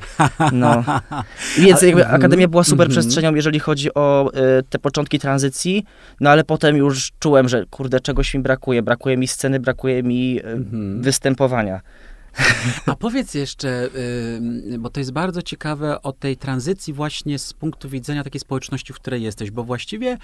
No. 0.53 0.85
Więc 1.59 1.83
jakby 1.83 2.01
mhm. 2.01 2.21
Akademia 2.21 2.49
była 2.49 2.65
super 2.65 2.87
mhm. 2.87 2.91
przestrzenią, 2.91 3.35
jeżeli 3.35 3.61
chodzi 3.61 3.95
o 3.95 4.33
y, 4.59 4.63
te 4.63 4.79
początki 4.79 5.19
tranzycji, 5.19 5.85
no 6.21 6.31
ale 6.31 6.45
potem 6.45 6.77
już 6.77 7.13
czułem, 7.19 7.49
że 7.49 7.67
kurde, 7.71 8.01
czegoś 8.01 8.35
mi 8.35 8.41
brakuje. 8.41 8.83
Brakuje 8.83 9.17
mi 9.17 9.29
sceny, 9.29 9.61
brakuje 9.61 10.03
mi 10.03 10.39
y, 10.39 10.43
występowania. 11.01 11.81
A 12.87 12.97
powiedz 12.97 13.35
jeszcze, 13.35 13.89
bo 14.79 14.91
to 14.91 15.01
jest 15.01 15.13
bardzo 15.13 15.43
ciekawe 15.43 16.03
o 16.03 16.13
tej 16.13 16.37
tranzycji 16.37 16.93
właśnie 16.93 17.39
z 17.39 17.53
punktu 17.53 17.89
widzenia 17.89 18.25
takiej 18.25 18.41
społeczności, 18.41 18.93
w 18.93 18.97
której 18.97 19.23
jesteś, 19.23 19.51
bo 19.51 19.65
właściwie 19.65 20.19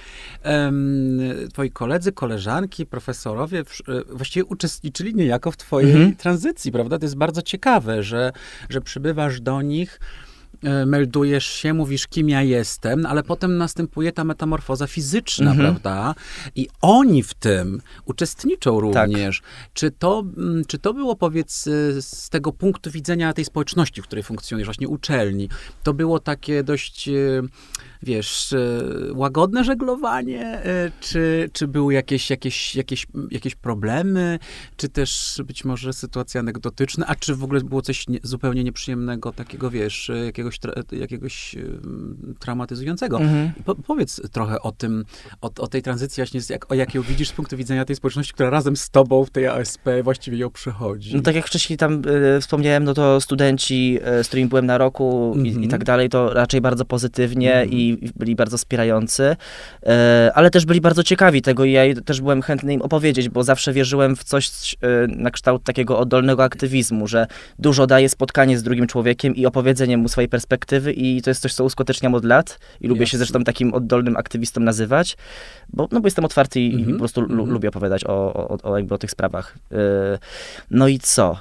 twoi 1.53 1.71
koledzy, 1.71 2.13
koleżanki, 2.13 2.87
profesorowie 2.87 3.61
e, 3.61 3.65
właściwie 4.13 4.45
uczestniczyli 4.45 5.15
niejako 5.15 5.51
w 5.51 5.57
twojej 5.57 5.91
mhm. 5.91 6.17
tranzycji, 6.17 6.73
prawda? 6.73 6.99
To 6.99 7.05
jest 7.05 7.17
bardzo 7.17 7.43
ciekawe, 7.43 8.03
że, 8.03 8.33
że 8.69 8.81
przybywasz 8.81 9.41
do 9.41 9.63
nich 9.63 10.01
meldujesz 10.87 11.47
się, 11.47 11.75
mówisz, 11.75 12.07
kim 12.07 12.29
ja 12.29 12.43
jestem, 12.43 13.07
ale 13.07 13.23
potem 13.23 13.57
następuje 13.57 14.13
ta 14.13 14.25
metamorfoza 14.25 14.87
fizyczna, 14.87 15.51
mhm. 15.51 15.69
prawda? 15.69 16.15
I 16.55 16.69
oni 16.81 17.23
w 17.23 17.35
tym 17.35 17.81
uczestniczą 18.05 18.81
również. 18.81 19.41
Tak. 19.41 19.71
Czy, 19.73 19.91
to, 19.91 20.25
mm, 20.37 20.65
czy 20.65 20.79
to 20.79 20.95
było, 20.95 21.17
powiedz, 21.17 21.67
e, 21.67 22.03
z 22.03 22.29
tego 22.31 22.53
punktu 22.53 22.91
widzenia 22.91 23.33
tej 23.33 23.45
społeczności, 23.45 24.03
w 24.03 24.05
której 24.05 24.23
funkcjonujesz, 24.23 24.67
właśnie 24.67 24.89
uczelni, 24.89 25.49
to 25.83 25.95
było 25.95 26.19
takie 26.21 26.63
dość 26.63 27.09
e, 27.09 27.13
wiesz, 28.03 28.55
łagodne 29.15 29.65
żeglowanie, 29.65 30.63
czy, 31.01 31.51
czy 31.53 31.69
były 31.69 31.95
jakieś, 31.95 32.31
jakieś, 32.31 32.77
jakieś, 32.77 33.07
jakieś 33.31 33.55
problemy, 33.55 34.39
czy 34.77 34.89
też 34.89 35.41
być 35.47 35.65
może 35.65 35.93
sytuacje 35.93 36.41
anegdotyczne, 36.41 37.07
a 37.07 37.15
czy 37.15 37.35
w 37.35 37.45
ogóle 37.45 37.61
było 37.61 37.83
coś 37.83 38.09
nie, 38.09 38.19
zupełnie 38.23 38.65
nieprzyjemnego, 38.65 39.33
takiego, 39.33 39.71
wiesz, 39.71 40.11
jakiegoś, 40.25 40.59
tra, 40.59 40.73
jakiegoś 40.93 41.57
traumatyzującego. 42.39 43.21
Mhm. 43.21 43.53
Po, 43.65 43.75
powiedz 43.75 44.21
trochę 44.33 44.61
o 44.63 44.73
tym, 44.73 45.05
o, 45.41 45.51
o 45.59 45.67
tej 45.67 45.83
tranzycji 45.83 46.21
właśnie, 46.21 46.41
jak, 46.51 46.73
o 46.73 46.75
jak 46.75 46.95
ją 46.95 47.03
widzisz 47.03 47.29
z 47.29 47.33
punktu 47.33 47.57
widzenia 47.57 47.85
tej 47.85 47.97
społeczności, 47.97 48.33
która 48.33 48.51
razem 48.51 48.77
z 48.77 48.91
tobą 48.91 49.25
w 49.25 49.31
tej 49.31 49.47
ASP 49.47 49.89
właściwie 50.03 50.39
ją 50.39 50.51
przechodzi. 50.51 51.17
No 51.17 51.23
tak 51.23 51.35
jak 51.35 51.47
wcześniej 51.47 51.77
tam 51.77 52.03
y, 52.37 52.41
wspomniałem, 52.41 52.85
no 52.85 52.95
to 52.95 53.21
studenci, 53.21 53.99
y, 54.21 54.25
z 54.25 54.27
którymi 54.27 54.49
byłem 54.49 54.67
na 54.67 54.79
roku 54.79 55.35
-hmm. 55.37 55.47
i, 55.47 55.49
i, 55.49 55.51
mhm. 55.51 55.69
tak 55.69 55.85
dalej, 55.85 56.09
to 56.09 56.35
raczej 56.35 56.61
bardzo 56.61 56.85
pozytywnie 56.85 57.53
-hmm. 57.53 57.75
i 57.75 57.88
byli 58.17 58.37
bardzo 58.37 58.59
wspierający, 58.59 59.37
y, 59.83 59.87
ale 60.35 60.51
też 60.51 60.67
byli 60.67 60.81
bardzo 60.81 61.03
ciekawi 61.03 61.43
tego 61.43 61.65
i 61.65 61.73
ja 61.73 61.83
też 62.05 62.21
byłem 62.21 62.43
chętny 62.43 62.73
im 62.75 62.83
opowiedzieć, 62.83 63.29
bo 63.29 63.43
zawsze 63.43 63.73
wierzyłem 63.73 64.17
w 64.17 64.25
coś 64.25 64.77
na 65.09 65.31
kształt 65.31 65.65
takiego 65.65 65.99
oddolnego 65.99 66.45
aktywizmu, 66.45 67.07
że 67.07 67.27
dużo 67.59 67.87
daje 67.87 68.09
spotkanie 68.09 68.59
z 68.59 68.63
drugim 68.63 68.87
człowiekiem 68.87 69.37
i 69.37 69.47
opowiedzenie 69.47 69.97
mu 69.97 70.09
swojej 70.09 70.29
perspektywy 70.29 70.93
i 70.93 71.23
to 71.23 71.31
jest 71.31 71.43
coś, 71.43 71.55
co 71.55 71.65
uskuteczniam 71.65 72.15
od 72.15 72.25
lat 72.25 72.59
i 72.81 72.89
lubię 72.89 73.01
Jasne. 73.01 73.11
się 73.11 73.19
zresztą 73.19 73.45
takim 73.45 73.75
oddolnym 73.75 74.17
aktywistą 74.17 74.61
nazywać, 74.61 75.17
bo, 75.73 75.89
no 75.93 76.01
bo 76.01 76.07
jestem 76.07 76.25
otwarty 76.25 76.61
i, 76.61 76.69
i 76.69 76.73
po 76.73 76.79
mhm. 76.79 76.99
prostu 76.99 77.23
-hmm. 77.23 77.49
lubię 77.49 77.69
opowiadać 77.69 78.05
o, 78.05 78.35
o, 78.35 78.59
o, 78.63 78.77
jakby 78.77 78.95
o 78.95 78.99
tych 78.99 79.11
sprawach. 79.11 79.59
No 80.71 80.89
i 80.89 80.99
co? 80.99 81.37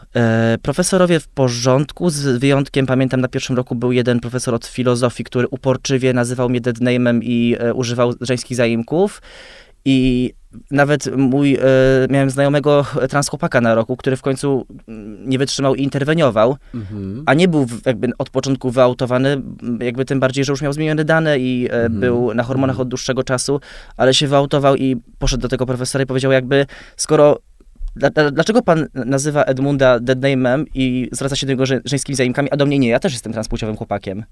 Profesorowie 0.62 1.20
w 1.20 1.28
porządku, 1.28 2.10
z 2.10 2.40
wyjątkiem, 2.40 2.86
pamiętam 2.86 3.22
na 3.22 3.28
pierwszym 3.28 3.56
roku 3.56 3.76
był 3.76 3.92
jeden 3.92 4.20
profesor 4.20 4.56
od 4.56 4.66
filozofii, 4.66 5.24
który 5.24 5.48
uporczywie 5.48 6.14
nazywał 6.14 6.37
mnie 6.50 6.62
deadname'em 6.62 7.20
i 7.24 7.56
e, 7.60 7.74
używał 7.74 8.14
żeńskich 8.22 8.58
zaimków. 8.58 9.22
I 9.86 10.34
nawet 10.72 11.18
mój, 11.18 11.56
e, 11.56 11.60
miałem 12.10 12.30
znajomego 12.30 12.86
transchłopaka 13.10 13.62
na 13.62 13.76
roku, 13.76 13.98
który 13.98 14.16
w 14.16 14.22
końcu 14.22 14.66
mm, 14.88 15.30
nie 15.30 15.38
wytrzymał 15.38 15.76
i 15.76 15.84
interweniował, 15.84 16.58
mhm. 16.76 17.24
a 17.26 17.34
nie 17.34 17.48
był 17.48 17.66
jakby 17.86 18.10
od 18.18 18.30
początku 18.30 18.72
wyautowany, 18.72 19.42
jakby 19.80 20.06
tym 20.06 20.20
bardziej, 20.20 20.46
że 20.46 20.54
już 20.54 20.62
miał 20.62 20.74
zmienione 20.74 21.06
dane 21.06 21.40
i 21.40 21.68
e, 21.68 21.74
mhm. 21.74 22.00
był 22.00 22.34
na 22.34 22.44
hormonach 22.44 22.80
od 22.80 22.88
dłuższego 22.88 23.24
czasu, 23.24 23.60
ale 23.98 24.14
się 24.14 24.28
wyautował 24.28 24.76
i 24.76 24.96
poszedł 25.20 25.42
do 25.42 25.48
tego 25.48 25.66
profesora 25.66 26.04
i 26.04 26.08
powiedział 26.08 26.32
jakby, 26.32 26.66
skoro 26.98 27.40
Dlaczego 28.32 28.62
pan 28.62 28.88
nazywa 28.94 29.44
Edmunda 29.44 30.00
deadname'em 30.00 30.66
i 30.74 31.10
zwraca 31.12 31.36
się 31.36 31.48
do 31.48 31.54
niego 31.54 31.66
żeńskimi 31.66 32.16
zaimkami, 32.16 32.52
a 32.52 32.58
do 32.58 32.66
mnie 32.66 32.80
nie? 32.80 32.90
Ja 32.90 33.00
też 33.00 33.14
jestem 33.14 33.34
transpłciowym 33.34 33.78
chłopakiem. 33.78 34.24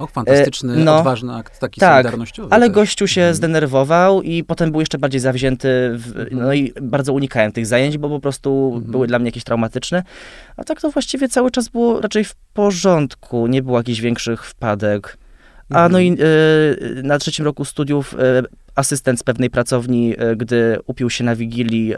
O, 0.00 0.06
fantastyczny, 0.06 0.74
e, 0.74 0.76
no, 0.76 0.98
odważny 0.98 1.34
akt 1.34 1.58
taki 1.58 1.80
tak, 1.80 2.02
solidarnościowy. 2.04 2.48
ale 2.54 2.66
też. 2.66 2.74
gościu 2.74 3.06
się 3.06 3.20
mhm. 3.20 3.34
zdenerwował 3.34 4.22
i 4.22 4.44
potem 4.44 4.70
był 4.70 4.80
jeszcze 4.80 4.98
bardziej 4.98 5.20
zawzięty, 5.20 5.68
w, 5.94 6.06
mhm. 6.06 6.28
no 6.32 6.52
i 6.52 6.72
bardzo 6.82 7.12
unikałem 7.12 7.52
tych 7.52 7.66
zajęć, 7.66 7.98
bo 7.98 8.08
po 8.08 8.20
prostu 8.20 8.72
mhm. 8.74 8.92
były 8.92 9.06
dla 9.06 9.18
mnie 9.18 9.28
jakieś 9.28 9.44
traumatyczne. 9.44 10.02
A 10.56 10.64
tak 10.64 10.80
to 10.80 10.90
właściwie 10.90 11.28
cały 11.28 11.50
czas 11.50 11.68
było 11.68 12.00
raczej 12.00 12.24
w 12.24 12.34
porządku, 12.54 13.46
nie 13.46 13.62
było 13.62 13.78
jakichś 13.78 14.00
większych 14.00 14.44
wpadek. 14.44 15.18
A 15.70 15.88
no 15.88 15.98
i 15.98 16.12
y, 16.12 17.02
na 17.02 17.18
trzecim 17.18 17.44
roku 17.44 17.64
studiów 17.64 18.14
y, 18.14 18.16
asystent 18.80 19.20
z 19.20 19.22
pewnej 19.22 19.50
pracowni, 19.50 20.14
e, 20.18 20.36
gdy 20.36 20.78
upił 20.86 21.10
się 21.10 21.24
na 21.24 21.36
wigilii 21.36 21.94
e, 21.94 21.96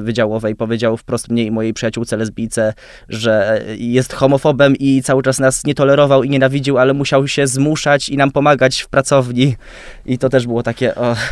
wydziałowej, 0.00 0.54
powiedział 0.56 0.96
wprost 0.96 1.28
mnie 1.28 1.44
i 1.44 1.50
mojej 1.50 1.74
przyjaciółce 1.74 2.16
lesbijce, 2.16 2.74
że 3.08 3.62
jest 3.78 4.12
homofobem 4.12 4.76
i 4.76 5.02
cały 5.02 5.22
czas 5.22 5.38
nas 5.38 5.64
nie 5.64 5.74
tolerował 5.74 6.22
i 6.22 6.30
nienawidził, 6.30 6.78
ale 6.78 6.94
musiał 6.94 7.28
się 7.28 7.46
zmuszać 7.46 8.08
i 8.08 8.16
nam 8.16 8.30
pomagać 8.30 8.80
w 8.80 8.88
pracowni. 8.88 9.56
I 10.06 10.18
to 10.18 10.28
też 10.28 10.46
było 10.46 10.62
takie... 10.62 10.94
O. 10.94 11.16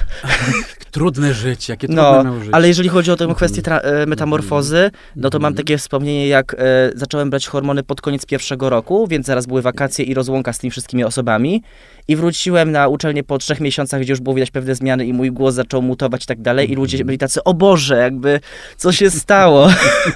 Trudne 0.90 1.34
życie, 1.34 1.72
jakie 1.72 1.86
trudne 1.86 2.22
no, 2.24 2.40
życie. 2.40 2.54
Ale 2.54 2.68
jeżeli 2.68 2.88
chodzi 2.88 3.10
o 3.10 3.16
tę 3.16 3.24
mhm. 3.24 3.36
kwestię 3.36 3.72
e, 3.72 4.06
metamorfozy, 4.06 4.90
no 5.16 5.30
to 5.30 5.38
mam 5.38 5.52
mhm. 5.52 5.56
takie 5.56 5.78
wspomnienie, 5.78 6.28
jak 6.28 6.56
zacząłem 6.94 7.30
brać 7.30 7.46
hormony 7.46 7.82
pod 7.82 8.00
koniec 8.00 8.26
pierwszego 8.26 8.70
roku, 8.70 9.06
więc 9.06 9.26
zaraz 9.26 9.46
były 9.46 9.62
wakacje 9.62 10.04
i 10.04 10.14
rozłąka 10.14 10.52
z 10.52 10.58
tymi 10.58 10.70
wszystkimi 10.70 11.04
osobami. 11.04 11.62
I 12.08 12.16
wróciłem 12.16 12.72
na 12.72 12.88
uczelnię 12.88 13.24
po 13.24 13.38
trzech 13.38 13.60
miesiącach, 13.60 14.00
gdzie 14.00 14.12
już 14.12 14.20
było 14.20 14.34
widać 14.34 14.50
pewne 14.50 14.74
zmiany 14.74 15.06
i 15.06 15.12
mój 15.12 15.32
głos 15.32 15.54
zaczął 15.54 15.82
mutować 15.82 16.24
i 16.24 16.26
tak 16.26 16.42
dalej 16.42 16.72
i 16.72 16.74
ludzie 16.74 16.96
mhm. 16.96 17.06
byli 17.06 17.18
tacy, 17.18 17.44
o 17.44 17.54
Boże, 17.54 17.96
jakby 17.96 18.40
co 18.76 18.92
się 18.92 19.10
stało? 19.10 19.68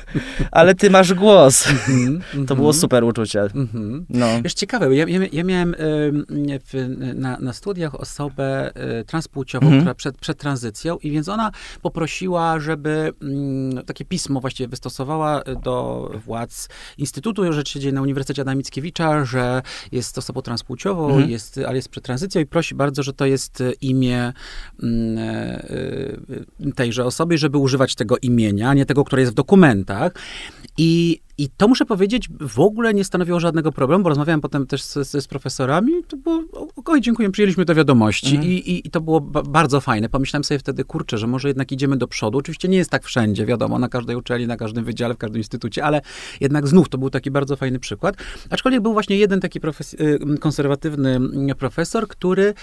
Ale 0.51 0.75
ty 0.75 0.91
masz 0.91 1.15
głos. 1.15 1.69
Mhm, 1.69 2.23
to 2.47 2.57
było 2.57 2.69
mhm. 2.69 2.81
super 2.81 3.05
uczucie. 3.05 3.43
No. 4.09 4.27
Wiesz, 4.43 4.55
ciekawe, 4.55 4.97
ja, 4.97 5.05
ja, 5.09 5.21
ja 5.33 5.45
miałem 5.45 5.75
w, 6.39 6.97
na, 7.15 7.39
na 7.41 7.53
studiach 7.53 7.95
osobę 7.95 8.73
e, 8.75 9.05
transpłciową, 9.05 9.79
która 9.79 9.95
przed, 9.95 10.19
przed 10.19 10.39
tranzycją 10.39 10.97
i 10.97 11.11
więc 11.11 11.29
ona 11.29 11.51
poprosiła, 11.83 12.61
żeby 12.61 13.13
mm, 13.23 13.85
takie 13.85 14.05
pismo 14.05 14.41
właściwie 14.41 14.69
wystosowała 14.69 15.43
do 15.63 16.11
władz 16.25 16.69
Instytutu 16.99 17.53
Rzeczy 17.53 17.81
dzieje 17.81 17.93
na 17.93 18.03
Uniwersytecie 18.03 18.43
Adama 18.43 18.55
Mickiewicza, 18.55 19.25
że 19.25 19.63
jest 19.93 20.19
osobą 20.19 20.43
transpłciową, 20.43 21.19
jest, 21.19 21.61
ale 21.67 21.76
jest 21.77 21.89
przed 21.89 22.05
tranzycją 22.05 22.41
i 22.41 22.47
prosi 22.47 22.75
bardzo, 22.75 23.03
że 23.03 23.13
to 23.13 23.27
jest 23.27 23.63
imię 23.81 24.33
Mm, 24.83 25.19
e, 25.19 25.69
e, 26.67 26.73
tejże 26.75 27.05
osoby, 27.05 27.39
żeby 27.39 27.59
używać 27.59 27.95
tego 27.95 28.17
imienia, 28.23 28.69
a 28.71 28.75
nie 28.75 28.87
tego, 28.87 29.05
które 29.05 29.23
jest 29.23 29.33
w 29.33 29.35
dokumentach. 29.35 30.13
I 30.79 31.21
i 31.39 31.49
to 31.57 31.69
muszę 31.69 31.85
powiedzieć, 31.85 32.29
w 32.41 32.61
ogóle 32.61 32.95
nie 32.95 33.05
stanowiło 33.05 33.41
żadnego 33.41 33.73
problemu, 33.73 34.03
bo 34.05 34.09
rozmawiałem 34.09 34.41
potem 34.41 34.67
też 34.67 34.83
z, 34.83 35.11
z, 35.11 35.27
profesorami. 35.27 35.93
To 36.09 36.17
było, 36.17 36.43
okej, 36.77 37.01
dziękuję, 37.01 37.31
przyjęliśmy 37.31 37.65
to 37.65 37.75
wiadomości 37.75 38.37
mhm. 38.37 38.53
I, 38.53 38.55
i, 38.55 38.87
i, 38.87 38.91
to 38.91 39.01
było 39.01 39.21
ba 39.21 39.43
bardzo 39.43 39.81
fajne. 39.81 40.09
Pomyślałem 40.09 40.45
sobie 40.45 40.59
wtedy, 40.59 40.85
kurczę, 40.85 41.19
że 41.19 41.27
może 41.27 41.49
jednak 41.49 41.73
idziemy 41.73 41.97
do 41.97 42.09
przodu. 42.09 42.39
Oczywiście 42.39 42.69
nie 42.69 42.77
jest 42.77 42.91
tak 42.91 43.05
wszędzie, 43.05 43.47
wiadomo, 43.47 43.79
na 43.79 43.89
każdej 43.89 44.17
uczelni, 44.17 44.47
na 44.47 44.57
każdym 44.57 44.85
wydziale, 44.85 45.15
w 45.15 45.19
każdym 45.19 45.41
instytucie, 45.41 45.85
ale 45.85 46.01
jednak 46.41 46.69
znów 46.69 46.89
to 46.89 46.99
był 46.99 47.11
taki 47.11 47.31
bardzo 47.31 47.57
fajny 47.57 47.79
przykład. 47.79 48.17
Aczkolwiek 48.51 48.83
był 48.83 48.93
właśnie 48.93 49.17
jeden 49.17 49.41
taki 49.41 49.59
y, 49.59 50.39
konserwatywny 50.39 51.11
mm, 51.17 51.57
profesor, 51.57 52.09
który 52.09 52.55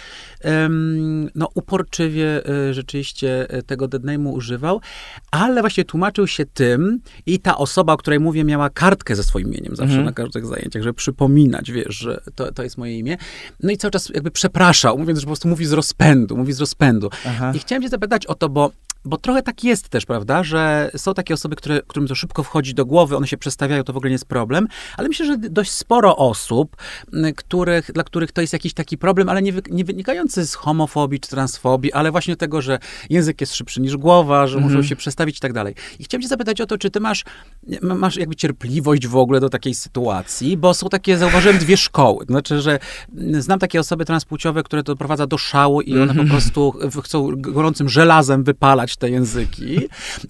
no, 1.35 1.49
uporczywie 1.53 2.49
y, 2.69 2.73
rzeczywiście 2.73 3.57
y, 3.57 3.63
tego 3.63 3.87
deadname'u 3.87 4.33
używał, 4.33 4.81
ale 5.31 5.61
właśnie 5.61 5.85
tłumaczył 5.85 6.27
się 6.27 6.45
tym 6.45 6.99
i 7.25 7.39
ta 7.39 7.57
osoba, 7.57 7.93
o 7.93 7.97
której 7.97 8.19
mówię, 8.19 8.43
miała 8.43 8.62
miała 8.63 8.69
kartkę 8.69 9.15
ze 9.15 9.23
swoim 9.23 9.47
imieniem 9.47 9.75
zawsze 9.75 9.83
mhm. 9.83 10.05
na 10.05 10.11
każdych 10.11 10.45
zajęciach, 10.45 10.83
żeby 10.83 10.93
przypominać, 10.93 11.71
wiesz, 11.71 11.95
że 11.95 12.21
to, 12.35 12.51
to 12.51 12.63
jest 12.63 12.77
moje 12.77 12.99
imię. 12.99 13.17
No 13.63 13.71
i 13.71 13.77
cały 13.77 13.91
czas 13.91 14.09
jakby 14.09 14.31
przepraszał, 14.31 14.97
mówiąc, 14.97 15.19
że 15.19 15.25
po 15.25 15.29
prostu 15.29 15.47
mówi 15.47 15.65
z 15.65 15.71
rozpędu, 15.71 16.37
mówi 16.37 16.53
z 16.53 16.59
rozpędu. 16.59 17.09
Aha. 17.27 17.51
I 17.55 17.59
chciałem 17.59 17.83
cię 17.83 17.89
zapytać 17.89 18.25
o 18.25 18.35
to, 18.35 18.49
bo 18.49 18.71
bo 19.05 19.17
trochę 19.17 19.43
tak 19.43 19.63
jest 19.63 19.89
też, 19.89 20.05
prawda, 20.05 20.43
że 20.43 20.91
są 20.97 21.13
takie 21.13 21.33
osoby, 21.33 21.55
które, 21.55 21.81
którym 21.87 22.07
to 22.07 22.15
szybko 22.15 22.43
wchodzi 22.43 22.73
do 22.73 22.85
głowy, 22.85 23.17
one 23.17 23.27
się 23.27 23.37
przestawiają, 23.37 23.83
to 23.83 23.93
w 23.93 23.97
ogóle 23.97 24.09
nie 24.09 24.13
jest 24.13 24.25
problem, 24.25 24.67
ale 24.97 25.07
myślę, 25.07 25.25
że 25.25 25.37
dość 25.37 25.71
sporo 25.71 26.17
osób, 26.17 26.75
których, 27.35 27.91
dla 27.91 28.03
których 28.03 28.31
to 28.31 28.41
jest 28.41 28.53
jakiś 28.53 28.73
taki 28.73 28.97
problem, 28.97 29.29
ale 29.29 29.41
nie, 29.41 29.53
nie 29.71 29.85
wynikający 29.85 30.47
z 30.47 30.55
homofobii 30.55 31.19
czy 31.19 31.29
transfobii, 31.29 31.93
ale 31.93 32.11
właśnie 32.11 32.35
tego, 32.35 32.61
że 32.61 32.79
język 33.09 33.41
jest 33.41 33.55
szybszy 33.55 33.81
niż 33.81 33.97
głowa, 33.97 34.47
że 34.47 34.57
muszą 34.57 34.67
mhm. 34.67 34.83
się 34.83 34.95
przestawić 34.95 35.37
i 35.37 35.39
tak 35.39 35.53
dalej. 35.53 35.75
I 35.99 36.03
chciałem 36.03 36.21
cię 36.21 36.27
zapytać 36.27 36.61
o 36.61 36.65
to, 36.65 36.77
czy 36.77 36.91
ty 36.91 36.99
masz, 36.99 37.23
masz 37.81 38.15
jakby 38.15 38.35
cierpliwość 38.53 39.07
w 39.07 39.15
ogóle 39.15 39.39
do 39.39 39.49
takiej 39.49 39.75
sytuacji, 39.75 40.57
bo 40.57 40.73
są 40.73 40.89
takie, 40.89 41.17
zauważyłem, 41.17 41.57
dwie 41.57 41.77
szkoły. 41.77 42.25
Znaczy, 42.25 42.61
że 42.61 42.79
znam 43.39 43.59
takie 43.59 43.79
osoby 43.79 44.05
transpłciowe, 44.05 44.63
które 44.63 44.83
to 44.83 44.91
doprowadza 44.91 45.27
do 45.27 45.37
szału 45.37 45.81
i 45.81 45.93
one 45.93 46.05
po 46.05 46.21
mhm. 46.21 46.29
prostu 46.29 46.73
chcą 47.03 47.31
gorącym 47.35 47.89
żelazem 47.89 48.43
wypalać 48.43 48.97
te 48.97 49.09
języki, 49.09 49.79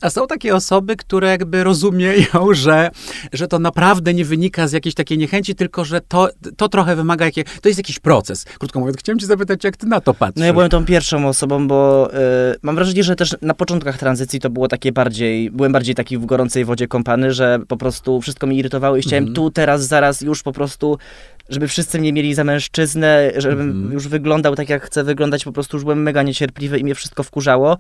a 0.02 0.10
są 0.10 0.28
takie 0.28 0.56
osoby, 0.56 0.96
które 0.96 1.30
jakby 1.30 1.64
rozumieją, 1.64 2.54
że, 2.54 2.92
że 3.34 3.48
to 3.48 3.60
naprawdę 3.60 4.14
nie 4.14 4.26
wynika 4.26 4.68
z 4.68 4.72
jakiejś 4.72 4.96
takiej 4.96 5.18
niechęci, 5.18 5.56
tylko 5.56 5.86
że 5.86 6.02
to, 6.02 6.30
to 6.58 6.70
trochę 6.70 6.96
wymaga, 6.96 7.26
jakie, 7.26 7.44
to 7.44 7.70
jest 7.70 7.80
jakiś 7.80 8.00
proces. 8.00 8.46
Krótko 8.46 8.80
mówiąc, 8.80 8.98
chciałem 8.98 9.20
cię 9.20 9.26
zapytać, 9.26 9.64
jak 9.64 9.78
ty 9.78 9.88
na 9.88 10.02
to 10.02 10.14
patrzysz? 10.14 10.40
No 10.40 10.46
ja 10.46 10.54
byłem 10.54 10.70
tą 10.70 10.86
pierwszą 10.86 11.28
osobą, 11.28 11.68
bo 11.68 12.10
y, 12.14 12.18
mam 12.62 12.76
wrażenie, 12.76 13.04
że 13.04 13.16
też 13.16 13.36
na 13.42 13.54
początkach 13.54 13.98
tranzycji 13.98 14.40
to 14.40 14.50
było 14.50 14.68
takie 14.68 14.92
bardziej, 14.92 15.52
byłem 15.52 15.72
bardziej 15.72 15.96
taki 15.96 16.18
w 16.18 16.26
gorącej 16.26 16.66
wodzie 16.66 16.88
kąpany, 16.88 17.34
że 17.34 17.60
po 17.68 17.78
prostu 17.78 18.13
wszystko 18.22 18.48
mi 18.48 18.58
irytowało 18.58 18.98
i 18.98 19.02
chciałem 19.02 19.24
mm. 19.24 19.34
tu, 19.34 19.52
teraz, 19.52 19.88
zaraz 19.88 20.22
już 20.22 20.44
po 20.44 20.52
prostu 20.52 20.98
żeby 21.50 21.68
wszyscy 21.68 22.00
mnie 22.00 22.14
mieli 22.14 22.34
za 22.34 22.44
mężczyznę, 22.44 23.32
żebym 23.38 23.70
mm. 23.70 23.94
już 23.94 24.08
wyglądał 24.08 24.56
tak, 24.56 24.70
jak 24.70 24.86
chcę 24.86 25.04
wyglądać, 25.04 25.44
po 25.44 25.52
prostu 25.52 25.78
już 25.78 25.84
byłem 25.84 26.04
mega 26.04 26.24
niecierpliwy 26.24 26.80
i 26.80 26.84
mnie 26.84 26.96
wszystko 26.96 27.24
wkurzało. 27.24 27.78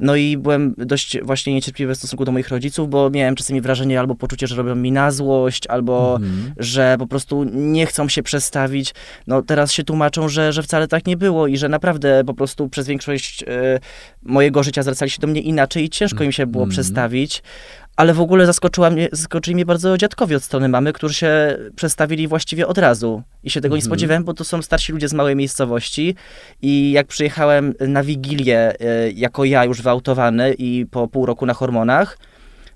No 0.00 0.16
i 0.16 0.36
byłem 0.36 0.74
dość 0.78 1.18
właśnie 1.22 1.54
niecierpliwy 1.54 1.94
w 1.94 1.98
stosunku 1.98 2.24
do 2.24 2.32
moich 2.32 2.48
rodziców, 2.48 2.90
bo 2.90 3.10
miałem 3.10 3.34
czasami 3.34 3.60
wrażenie 3.60 4.00
albo 4.00 4.14
poczucie, 4.14 4.46
że 4.46 4.56
robią 4.56 4.74
mi 4.74 4.92
na 4.92 5.10
złość, 5.10 5.66
albo 5.66 6.16
mm. 6.16 6.52
że 6.56 6.96
po 6.98 7.06
prostu 7.06 7.44
nie 7.52 7.86
chcą 7.86 8.08
się 8.08 8.22
przestawić. 8.22 8.94
No 9.26 9.42
teraz 9.42 9.72
się 9.72 9.84
tłumaczą, 9.84 10.28
że, 10.28 10.52
że 10.52 10.62
wcale 10.62 10.88
tak 10.88 11.06
nie 11.06 11.16
było 11.16 11.46
i 11.46 11.56
że 11.56 11.68
naprawdę 11.68 12.24
po 12.24 12.34
prostu 12.34 12.68
przez 12.68 12.86
większość 12.86 13.42
y, 13.42 13.46
mojego 14.22 14.62
życia 14.62 14.82
zwracali 14.82 15.10
się 15.10 15.20
do 15.20 15.26
mnie 15.26 15.40
inaczej 15.40 15.84
i 15.84 15.90
ciężko 15.90 16.24
im 16.24 16.32
się 16.32 16.46
było 16.46 16.64
mm. 16.64 16.72
przestawić. 16.72 17.42
ale 17.96 18.14
w 18.14 18.20
ogóle 18.20 18.46
zaskoczyła 18.46 18.90
mnie, 18.90 19.08
zaskoczyli 19.12 19.54
mnie 19.54 19.66
bardzo 19.66 19.98
dziadkowie 19.98 20.36
od 20.36 20.44
strony 20.44 20.68
mamy, 20.68 20.92
którzy 20.92 21.14
się 21.14 21.58
przestawili 21.76 22.28
właściwie 22.28 22.66
od 22.66 22.78
razu. 22.78 23.05
I 23.44 23.50
się 23.50 23.60
tego 23.60 23.76
nie 23.76 23.82
mhm. 23.82 23.90
spodziewałem, 23.90 24.24
bo 24.24 24.34
to 24.34 24.44
są 24.44 24.62
starsi 24.62 24.92
ludzie 24.92 25.08
z 25.08 25.12
małej 25.12 25.36
miejscowości. 25.36 26.14
I 26.62 26.90
jak 26.90 27.06
przyjechałem 27.06 27.74
na 27.80 28.02
Wigilię, 28.02 28.80
e, 28.80 29.10
jako 29.10 29.44
ja 29.44 29.64
już 29.64 29.82
wyautowany 29.82 30.54
i 30.58 30.86
po 30.90 31.08
pół 31.08 31.26
roku 31.26 31.46
na 31.46 31.54
hormonach, 31.54 32.18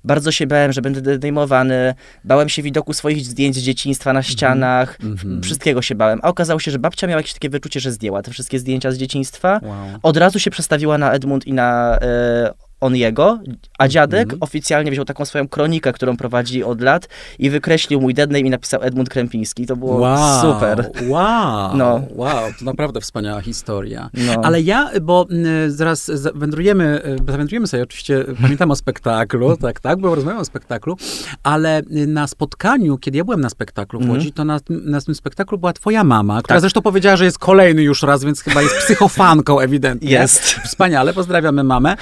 bardzo 0.05 0.33
się 0.33 0.47
bałem, 0.47 0.73
że 0.73 0.83
będę 0.83 1.15
zdejmowany, 1.15 1.95
bałem 2.25 2.49
się 2.49 2.63
widoku 2.63 2.93
swoich 2.93 3.25
zdjęć 3.25 3.57
z 3.57 3.63
dzieciństwa 3.63 4.13
na 4.13 4.23
ścianach, 4.23 4.99
mm 5.03 5.17
-hmm. 5.17 5.43
wszystkiego 5.43 5.83
się 5.83 5.95
bałem. 5.95 6.21
A 6.23 6.29
okazało 6.29 6.61
się, 6.61 6.71
że 6.71 6.79
babcia 6.79 7.07
miała 7.07 7.19
jakieś 7.19 7.35
takie 7.35 7.51
wyczucie, 7.51 7.81
że 7.81 7.93
zdjęła 7.93 8.23
te 8.23 8.31
wszystkie 8.31 8.59
zdjęcia 8.59 8.93
z 8.93 8.97
dzieciństwa. 8.97 9.61
Wow. 9.63 9.87
Od 10.03 10.17
razu 10.17 10.39
się 10.39 10.51
przestawiła 10.51 10.99
na 10.99 11.13
Edmund 11.13 11.47
i 11.47 11.53
na 11.53 11.99
e, 12.03 12.70
on 12.81 12.97
jego, 12.97 13.39
a 13.79 13.89
dziadek 13.89 14.29
mm 14.29 14.41
oficjalnie 14.41 14.91
wziął 14.91 15.05
taką 15.05 15.25
swoją 15.25 15.49
kronikę, 15.49 15.93
którą 15.93 16.17
prowadzi 16.17 16.65
od 16.65 16.81
lat 16.81 17.09
i 17.39 17.51
wykreślił 17.51 18.01
mój 18.01 18.15
dead 18.15 18.31
name 18.31 18.41
i 18.41 18.51
napisał 18.51 18.83
Edmund 18.83 19.09
Krępiński. 19.09 19.67
To 19.67 19.77
było 19.77 19.97
wow, 19.97 20.41
super. 20.43 20.91
Wow, 21.09 21.77
no. 21.77 22.03
wow, 22.11 22.53
to 22.59 22.65
naprawdę 22.65 23.01
wspaniała 23.01 23.41
historia. 23.41 24.11
No. 24.15 24.33
Ale 24.45 24.61
ja, 24.61 24.91
bo 25.03 25.27
zaraz 25.69 26.11
wędrujemy, 26.35 27.03
y, 27.07 27.33
zawędrujemy 27.33 27.67
sobie, 27.67 27.83
oczywiście 27.83 28.25
pamiętam 28.43 28.71
o 28.71 28.77
spektaklu, 28.77 29.57
tak, 29.67 29.81
tak, 29.81 29.99
bo 29.99 30.15
rozmawiam 30.15 30.41
o 30.41 30.45
spektaklu, 30.45 30.97
ale 31.43 31.83
na 32.07 32.27
spotkaniu, 32.27 32.99
kiedy 32.99 33.19
ja 33.19 33.25
byłem 33.25 33.41
na 33.41 33.51
spektaklu 33.51 34.01
w 34.01 34.09
Łodzi, 34.09 34.27
mm 34.27 34.31
to 34.31 34.45
na, 34.45 34.61
na 34.69 35.01
tym 35.01 35.15
spektaklu 35.15 35.59
była 35.59 35.73
twoja 35.73 36.05
mama, 36.05 36.43
która 36.43 36.57
tak. 36.57 36.61
zresztą 36.61 36.83
powiedziała, 36.83 37.17
że 37.17 37.25
jest 37.25 37.39
kolejny 37.39 37.83
już 37.83 38.03
raz, 38.03 38.25
więc 38.25 38.41
chyba 38.41 38.63
jest 38.63 38.77
psychofanką 38.77 39.61
ewidentnie. 39.61 40.11
Jest. 40.11 40.43
Wspaniale, 40.43 41.13
pozdrawiamy 41.13 41.65
mamę. 41.65 41.97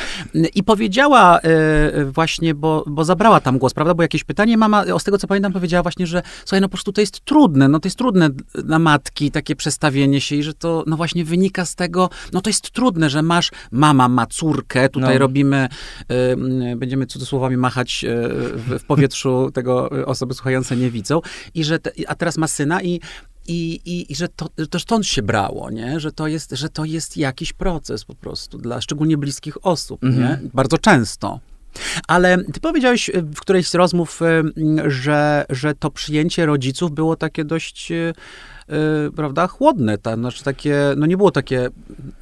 I 0.54 0.62
powiedziała 0.69 1.41
e, 1.41 2.05
właśnie, 2.05 2.55
bo, 2.55 2.85
bo 2.87 3.05
zabrała 3.05 3.41
tam 3.41 3.59
głos, 3.59 3.75
prawda? 3.75 3.95
Bo 3.95 4.03
jakieś 4.03 4.25
pytanie 4.25 4.57
mama, 4.57 4.85
z 4.99 5.05
tego 5.05 5.19
co 5.19 5.27
pamiętam, 5.27 5.53
powiedziała 5.53 5.83
właśnie, 5.83 6.07
że 6.07 6.23
słuchaj, 6.39 6.61
no 6.61 6.69
po 6.69 6.73
prostu 6.73 6.93
to 6.93 7.01
jest 7.01 7.21
trudne, 7.21 7.69
no 7.69 7.81
to 7.81 7.87
jest 7.87 7.99
trudne 7.99 8.29
na 8.65 8.79
matki 8.79 9.31
takie 9.31 9.57
przestawienie 9.57 10.21
się 10.21 10.37
i 10.37 10.43
że 10.43 10.55
to 10.55 10.85
no 10.87 10.97
właśnie 10.97 11.25
wynika 11.25 11.65
z 11.65 11.75
tego, 11.75 12.11
no 12.33 12.41
to 12.41 12.51
jest 12.51 12.71
trudne, 12.71 13.11
że 13.11 13.23
masz, 13.23 13.51
mama 13.71 14.09
ma 14.09 14.27
córkę, 14.27 14.89
tutaj 14.89 15.15
no. 15.15 15.19
robimy, 15.19 15.69
będziemy 16.77 17.07
cudzysłowami 17.07 17.57
machać 17.57 18.05
y, 18.05 18.29
w, 18.59 18.79
w, 18.79 18.85
powietrzu 18.85 19.51
tego 19.55 19.91
osoby 20.07 20.35
słuchające 20.35 20.77
nie 20.77 20.91
widzą 20.91 21.21
i 21.55 21.65
że, 21.65 21.79
te, 21.79 21.91
a 22.09 22.15
teraz 22.15 22.39
ma 22.39 22.49
syna 22.49 22.83
i 22.83 23.01
i, 23.49 23.81
i, 23.85 24.12
i 24.12 24.14
że 24.14 24.28
to, 24.28 24.49
to 24.71 24.78
stąd 24.78 25.07
się 25.07 25.23
brało, 25.23 25.71
nie? 25.71 26.00
Że, 26.00 26.12
to 26.12 26.26
jest, 26.26 26.50
że 26.50 26.69
to 26.69 26.85
jest 26.85 27.17
jakiś 27.17 27.52
proces 27.52 28.05
po 28.05 28.14
prostu 28.14 28.59
dla 28.59 28.81
szczególnie 28.81 29.17
bliskich 29.17 29.67
osób, 29.67 30.02
nie? 30.02 30.09
Mhm. 30.09 30.50
Bardzo 30.55 30.78
często. 30.78 31.40
Ale 32.09 32.45
ty 32.45 32.61
powiedziałeś 32.61 33.11
w 33.14 33.40
którejś 33.40 33.69
z 33.69 33.75
rozmów, 33.75 34.21
że, 34.87 35.47
że 35.50 35.75
to 35.75 35.90
przyjęcie 35.90 36.47
rodziców 36.47 36.93
było 36.93 37.17
takie 37.17 37.45
dość 37.45 37.93
Y, 39.07 39.13
prawda, 39.13 39.47
chłodne, 39.47 39.99
tam, 39.99 40.21
znaczy 40.21 40.45
takie, 40.45 40.77
no 40.97 41.07
nie 41.07 41.17
było 41.17 41.31
takie 41.31 41.69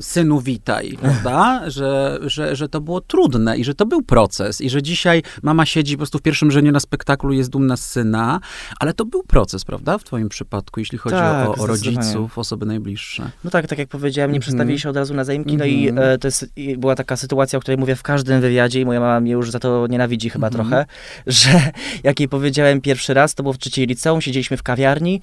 synu 0.01 0.41
witaj, 0.41 0.99
prawda, 1.01 1.71
że, 1.71 2.19
że, 2.23 2.57
że 2.57 2.69
to 2.69 2.81
było 2.81 3.01
trudne 3.01 3.59
i 3.59 3.65
że 3.65 3.75
to 3.75 3.87
był 3.87 4.03
proces 4.03 4.61
i 4.61 4.71
że 4.71 4.83
dzisiaj 4.83 5.23
mama 5.43 5.67
siedzi 5.67 5.95
po 5.95 5.99
prostu 5.99 6.19
w 6.19 6.23
pierwszym 6.23 6.51
rzędzie 6.51 6.73
na 6.73 6.81
spektaklu, 6.81 7.33
jest 7.33 7.51
dumna 7.51 7.77
z 7.77 7.87
syna, 7.87 8.41
ale 8.81 8.95
to 8.95 9.05
był 9.05 9.23
proces, 9.23 9.65
prawda, 9.65 9.99
w 9.99 10.05
twoim 10.05 10.29
przypadku, 10.29 10.81
jeśli 10.81 10.99
chodzi 10.99 11.17
tak, 11.17 11.49
o, 11.49 11.55
o 11.55 11.67
rodziców, 11.67 12.39
osoby 12.39 12.67
najbliższe. 12.67 13.31
No 13.45 13.51
tak, 13.51 13.67
tak 13.67 13.79
jak 13.79 13.89
powiedziałem, 13.89 14.31
nie 14.31 14.37
mm 14.37 14.43
przestawili 14.43 14.79
się 14.79 14.91
od 14.91 14.97
razu 14.97 15.15
na 15.15 15.25
zaimki, 15.25 15.55
mm 15.55 15.59
no 15.59 15.65
i 15.65 15.89
mhm. 15.89 16.09
e, 16.09 16.19
to 16.19 16.29
jest, 16.29 16.47
i 16.57 16.77
była 16.77 16.95
taka 16.95 17.17
sytuacja, 17.17 17.57
o 17.57 17.61
której 17.61 17.79
mówię 17.79 17.97
w 17.97 18.03
każdym 18.03 18.41
wywiadzie 18.41 18.81
i 18.81 18.85
moja 18.85 19.01
mama 19.01 19.21
mnie 19.21 19.33
już 19.33 19.51
za 19.51 19.59
to 19.59 19.87
nienawidzi 19.87 20.31
chyba 20.31 20.47
mm 20.47 20.57
trochę, 20.57 20.87
że 21.27 21.71
jak 22.03 22.21
jej 22.21 22.29
powiedziałem 22.29 22.81
pierwszy 22.81 23.15
raz, 23.15 23.35
to 23.35 23.43
było 23.43 23.53
w 23.53 23.59
trzeciej 23.59 23.87
liceum, 23.87 24.21
siedzieliśmy 24.21 24.57
w 24.57 24.63
kawiarni 24.63 25.21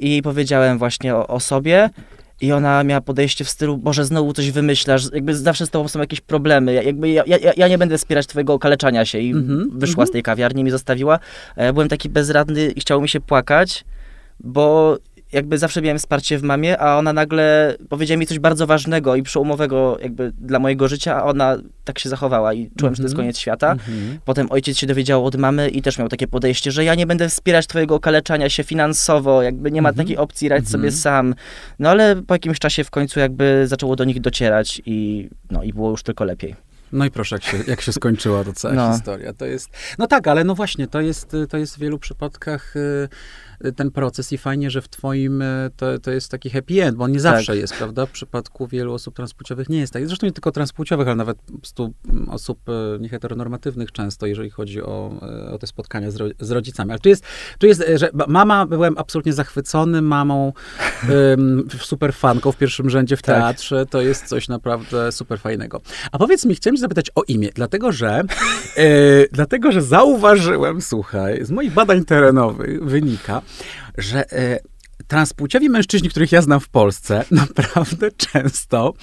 i 0.00 0.10
jej 0.10 0.22
powiedziałem 0.22 0.78
właśnie 0.78 1.14
o, 1.14 1.26
o 1.26 1.40
sobie. 1.40 1.90
I 2.40 2.52
ona 2.52 2.84
miała 2.84 3.00
podejście 3.00 3.44
w 3.44 3.50
stylu, 3.50 3.78
Boże, 3.78 4.04
znowu 4.04 4.32
coś 4.32 4.50
wymyślasz, 4.50 5.12
jakby 5.12 5.36
zawsze 5.36 5.66
z 5.66 5.70
tobą 5.70 5.88
są 5.88 6.00
jakieś 6.00 6.20
problemy, 6.20 6.74
jakby 6.84 7.10
ja, 7.10 7.24
ja, 7.26 7.52
ja 7.56 7.68
nie 7.68 7.78
będę 7.78 7.98
wspierać 7.98 8.26
twojego 8.26 8.54
okaleczania 8.54 9.04
się. 9.04 9.18
I 9.18 9.30
mm 9.30 9.46
-hmm, 9.46 9.64
wyszła 9.72 10.02
mm 10.02 10.06
-hmm. 10.06 10.10
z 10.10 10.12
tej 10.12 10.22
kawiarni, 10.22 10.64
mi 10.64 10.70
zostawiła. 10.70 11.18
Ja 11.56 11.72
byłem 11.72 11.88
taki 11.88 12.08
bezradny 12.08 12.66
i 12.66 12.80
chciało 12.80 13.02
mi 13.02 13.08
się 13.08 13.20
płakać, 13.20 13.84
bo 14.40 14.96
jakby 15.32 15.58
zawsze 15.58 15.82
miałem 15.82 15.98
wsparcie 15.98 16.38
w 16.38 16.42
mamie, 16.42 16.78
a 16.78 16.98
ona 16.98 17.12
nagle 17.12 17.76
powiedziała 17.88 18.18
mi 18.18 18.26
coś 18.26 18.38
bardzo 18.38 18.66
ważnego 18.66 19.16
i 19.16 19.22
przełomowego 19.22 19.98
jakby 20.02 20.32
dla 20.38 20.58
mojego 20.58 20.88
życia, 20.88 21.16
a 21.16 21.24
ona 21.24 21.56
tak 21.84 21.98
się 21.98 22.08
zachowała 22.08 22.54
i 22.54 22.70
czułem, 22.70 22.72
mm 22.80 22.92
-hmm. 22.92 22.96
że 22.96 23.02
to 23.02 23.02
jest 23.02 23.12
mhm. 23.12 23.16
koniec 23.16 23.38
świata. 23.38 23.72
Mm 23.72 23.78
-hmm. 23.78 24.18
Potem 24.24 24.46
ojciec 24.50 24.78
się 24.78 24.86
dowiedział 24.86 25.26
od 25.26 25.36
mamy 25.36 25.68
i 25.68 25.82
też 25.82 25.98
miał 25.98 26.08
takie 26.08 26.26
podejście, 26.26 26.72
że 26.72 26.84
ja 26.84 26.94
nie 26.94 27.06
będę 27.06 27.28
wspierać 27.28 27.66
twojego 27.66 27.94
okaleczania 27.94 28.48
się 28.48 28.64
finansowo, 28.64 29.42
jakby 29.42 29.72
nie 29.72 29.82
ma 29.82 29.88
mm 29.88 29.94
-hmm. 29.94 29.98
takiej 29.98 30.16
opcji, 30.16 30.48
radź 30.48 30.68
sobie 30.68 30.88
mhm. 30.88 31.00
sam. 31.00 31.34
No 31.78 31.90
ale 31.90 32.22
po 32.22 32.34
jakimś 32.34 32.58
czasie 32.58 32.84
w 32.84 32.90
końcu 32.90 33.20
jakby 33.20 33.66
zaczęło 33.66 33.96
do 33.96 34.04
nich 34.04 34.20
docierać 34.20 34.82
i, 34.86 35.28
no, 35.50 35.62
i 35.62 35.72
było 35.72 35.90
już 35.90 36.02
tylko 36.02 36.24
lepiej. 36.24 36.56
No 36.92 37.04
i 37.04 37.10
proszę, 37.10 37.36
jak 37.36 37.42
się, 37.42 37.58
jak 37.66 37.80
się 37.80 37.92
skończyła 37.92 38.44
ta 38.44 38.52
cała 38.52 38.74
no. 38.88 38.92
historia. 38.92 39.32
To 39.32 39.46
jest, 39.46 39.68
no 39.98 40.06
tak, 40.06 40.28
ale 40.28 40.44
no 40.44 40.54
właśnie, 40.54 40.86
to 40.86 41.00
jest, 41.00 41.36
to 41.50 41.56
jest 41.56 41.76
w 41.76 41.78
wielu 41.78 41.98
przypadkach... 41.98 42.74
Yy, 42.74 43.08
ten 43.76 43.90
proces 43.90 44.32
i 44.32 44.38
fajnie, 44.38 44.70
że 44.70 44.82
w 44.82 44.88
twoim 44.88 45.42
e, 45.42 45.70
to, 45.76 45.98
to 45.98 46.10
jest 46.10 46.30
taki 46.30 46.50
happy 46.50 46.84
end, 46.84 46.96
bo 46.96 47.04
on 47.04 47.12
nie 47.12 47.20
zawsze 47.20 47.52
tak. 47.52 47.60
jest, 47.60 47.74
prawda? 47.74 48.06
W 48.06 48.10
przypadku 48.10 48.66
wielu 48.66 48.94
osób 48.94 49.14
transpłciowych 49.14 49.68
nie 49.68 49.78
jest 49.78 49.92
tak. 49.92 50.06
Zresztą 50.06 50.26
nie 50.26 50.32
tylko 50.32 50.52
transpłciowych, 50.52 51.08
ale 51.08 51.16
nawet 51.16 51.36
po 51.42 51.58
prostu 51.58 51.94
mm, 52.08 52.28
osób 52.28 52.58
e, 52.68 52.98
nieheteronormatywnych 52.98 53.92
często, 53.92 54.26
jeżeli 54.26 54.50
chodzi 54.50 54.82
o, 54.82 55.10
e, 55.22 55.50
o 55.50 55.58
te 55.58 55.66
spotkania 55.66 56.10
z, 56.10 56.16
ro, 56.16 56.26
z 56.40 56.50
rodzicami. 56.50 56.90
Ale 56.90 57.00
tu 57.00 57.08
jest, 57.08 57.24
tu 57.58 57.66
jest, 57.66 57.84
że 57.94 58.10
mama, 58.28 58.66
byłem 58.66 58.98
absolutnie 58.98 59.32
zachwycony 59.32 60.02
mamą, 60.02 60.52
um, 61.10 61.68
super 61.80 62.14
fanką 62.14 62.52
w 62.52 62.56
pierwszym 62.56 62.90
rzędzie 62.90 63.16
w 63.16 63.22
tak. 63.22 63.36
teatrze. 63.36 63.80
Tak. 63.80 63.92
To 63.92 64.00
jest 64.00 64.26
coś 64.26 64.48
naprawdę 64.48 65.12
super 65.12 65.40
fajnego. 65.40 65.80
A 66.12 66.18
powiedz 66.18 66.44
mi, 66.44 66.54
chciałem 66.54 66.76
zapytać 66.76 67.10
o 67.14 67.22
imię, 67.28 67.48
dlatego 67.54 67.92
że, 67.92 68.22
e, 68.76 69.26
dlatego, 69.32 69.72
że 69.72 69.82
zauważyłem, 69.82 70.80
słuchaj, 70.80 71.44
z 71.44 71.50
moich 71.50 71.72
badań 71.72 72.04
terenowych 72.04 72.84
wynika, 72.84 73.42
że 73.98 74.32
e, 74.32 74.58
transpłciowi 75.06 75.70
mężczyźni, 75.70 76.08
których 76.08 76.32
ja 76.32 76.42
znam 76.42 76.60
w 76.60 76.68
Polsce, 76.68 77.24
naprawdę 77.30 78.10
często, 78.12 78.94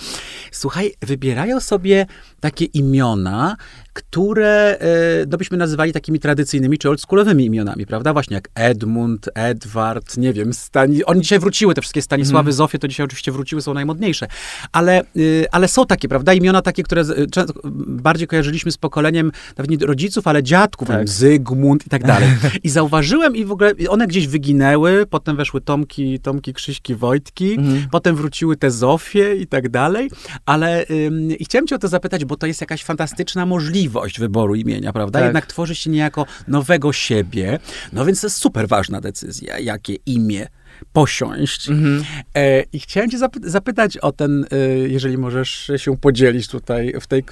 słuchaj, 0.52 0.94
wybierają 1.02 1.60
sobie 1.60 2.06
takie 2.40 2.66
imiona, 2.66 3.58
które 3.94 4.78
e, 4.80 5.26
no 5.30 5.38
byśmy 5.38 5.58
nazywali 5.58 5.94
takimi 5.94 6.20
tradycyjnymi 6.20 6.78
czy 6.78 6.90
oldschoolowymi 6.90 7.46
imionami, 7.46 7.86
prawda? 7.86 8.14
Właśnie 8.14 8.36
jak 8.36 8.50
Edmund, 8.56 9.30
Edward, 9.36 10.18
nie 10.18 10.34
wiem, 10.34 10.54
Stani... 10.54 11.06
oni 11.06 11.22
dzisiaj 11.22 11.40
wróciły, 11.40 11.74
te 11.74 11.82
wszystkie 11.82 12.02
Stanisławy, 12.02 12.48
mm. 12.48 12.54
Zofie, 12.54 12.80
to 12.80 12.88
dzisiaj 12.88 13.04
oczywiście 13.04 13.32
wróciły, 13.32 13.62
są 13.62 13.74
najmodniejsze, 13.74 14.28
ale, 14.72 15.02
y, 15.18 15.46
ale 15.52 15.68
są 15.68 15.86
takie, 15.86 16.08
prawda? 16.08 16.34
Imiona 16.34 16.62
takie, 16.62 16.84
które 16.84 17.04
często 17.32 17.54
bardziej 17.88 18.28
kojarzyliśmy 18.28 18.72
z 18.72 18.78
pokoleniem 18.78 19.32
nawet 19.58 19.72
nie 19.72 19.88
rodziców, 19.88 20.28
ale 20.28 20.44
dziadków, 20.44 20.88
tak. 20.88 21.10
Zygmunt 21.10 21.86
i 21.86 21.90
tak 21.90 22.04
dalej. 22.04 22.30
I 22.64 22.70
zauważyłem 22.70 23.36
i 23.36 23.46
w 23.46 23.52
ogóle 23.52 23.74
one 23.90 24.08
gdzieś 24.08 24.28
wyginęły, 24.28 25.06
potem 25.10 25.36
weszły 25.36 25.62
Tomki, 25.62 26.20
Tomki, 26.20 26.54
Krzyśki, 26.54 26.96
Wojtki, 26.96 27.54
mm. 27.54 27.88
potem 27.92 28.16
wróciły 28.16 28.58
te 28.58 28.72
Zofie 28.72 29.36
i 29.36 29.48
tak 29.48 29.70
dalej, 29.70 30.10
ale 30.46 30.86
ym, 30.90 31.32
i 31.32 31.46
chciałem 31.46 31.68
cię 31.68 31.76
o 31.76 31.80
to 31.80 31.88
zapytać, 31.88 32.26
bo 32.26 32.36
to 32.36 32.48
jest 32.48 32.62
jakaś 32.62 32.84
fantastyczna 32.84 33.46
możliwość 33.46 33.79
wyboru 34.20 34.56
imienia, 34.56 34.94
prawda? 34.94 35.20
Tak. 35.20 35.26
Jednak 35.26 35.46
tworzy 35.46 35.76
się 35.76 35.90
niejako 35.90 36.26
nowego 36.48 36.94
siebie. 36.94 37.60
No 37.94 38.06
więc 38.06 38.22
to 38.22 38.28
jest 38.28 38.38
super 38.38 38.68
ważna 38.68 39.02
decyzja, 39.02 39.60
jakie 39.60 39.94
imię 40.06 40.48
posiąść. 40.94 41.70
Mm-hmm. 41.70 42.04
E, 42.36 42.62
I 42.74 42.80
chciałem 42.80 43.10
cię 43.10 43.18
zapy- 43.18 43.50
zapytać 43.50 43.98
o 43.98 44.12
ten, 44.12 44.46
e, 44.52 44.58
jeżeli 44.70 45.18
możesz 45.18 45.72
się 45.78 45.98
podzielić 45.98 46.48
tutaj 46.48 46.94
w 47.02 47.08
tej, 47.08 47.24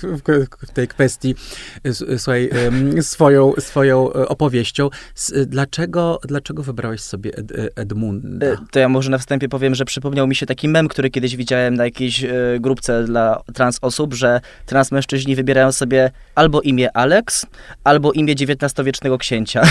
w 0.68 0.72
tej 0.74 0.88
kwestii, 0.88 1.36
e, 1.84 1.94
słuchaj, 2.20 2.50
e, 2.98 3.02
swoją, 3.02 3.54
swoją 3.60 4.14
opowieścią. 4.14 4.90
S, 5.16 5.34
dlaczego, 5.48 6.20
dlaczego 6.28 6.64
wybrałeś 6.64 7.02
sobie 7.02 7.32
Ed, 7.38 7.54
Edmunda? 7.76 8.46
E, 8.46 8.58
to 8.72 8.80
ja 8.80 8.90
może 8.90 9.12
na 9.12 9.18
wstępie 9.18 9.50
powiem, 9.50 9.76
że 9.76 9.86
przypomniał 9.86 10.28
mi 10.28 10.36
się 10.36 10.46
taki 10.46 10.70
mem, 10.70 10.88
który 10.88 11.10
kiedyś 11.10 11.36
widziałem 11.36 11.74
na 11.74 11.86
jakiejś 11.86 12.24
e, 12.24 12.32
grupce 12.60 13.04
dla 13.04 13.42
trans 13.54 13.78
osób, 13.82 14.14
że 14.14 14.42
trans 14.66 14.92
mężczyźni 14.92 15.36
wybierają 15.36 15.72
sobie 15.72 16.12
albo 16.36 16.62
imię 16.62 16.98
Alex, 16.98 17.46
albo 17.84 18.12
imię 18.12 18.34
XIX-wiecznego 18.34 19.18
księcia. 19.18 19.62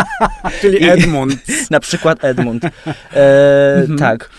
Czyli 0.60 0.88
Edmund. 0.88 1.36
na 1.70 1.80
przykład 1.80 2.24
Edmund. 2.24 2.62
E, 3.16 3.74
mhm. 3.76 3.98
Tak. 3.98 4.30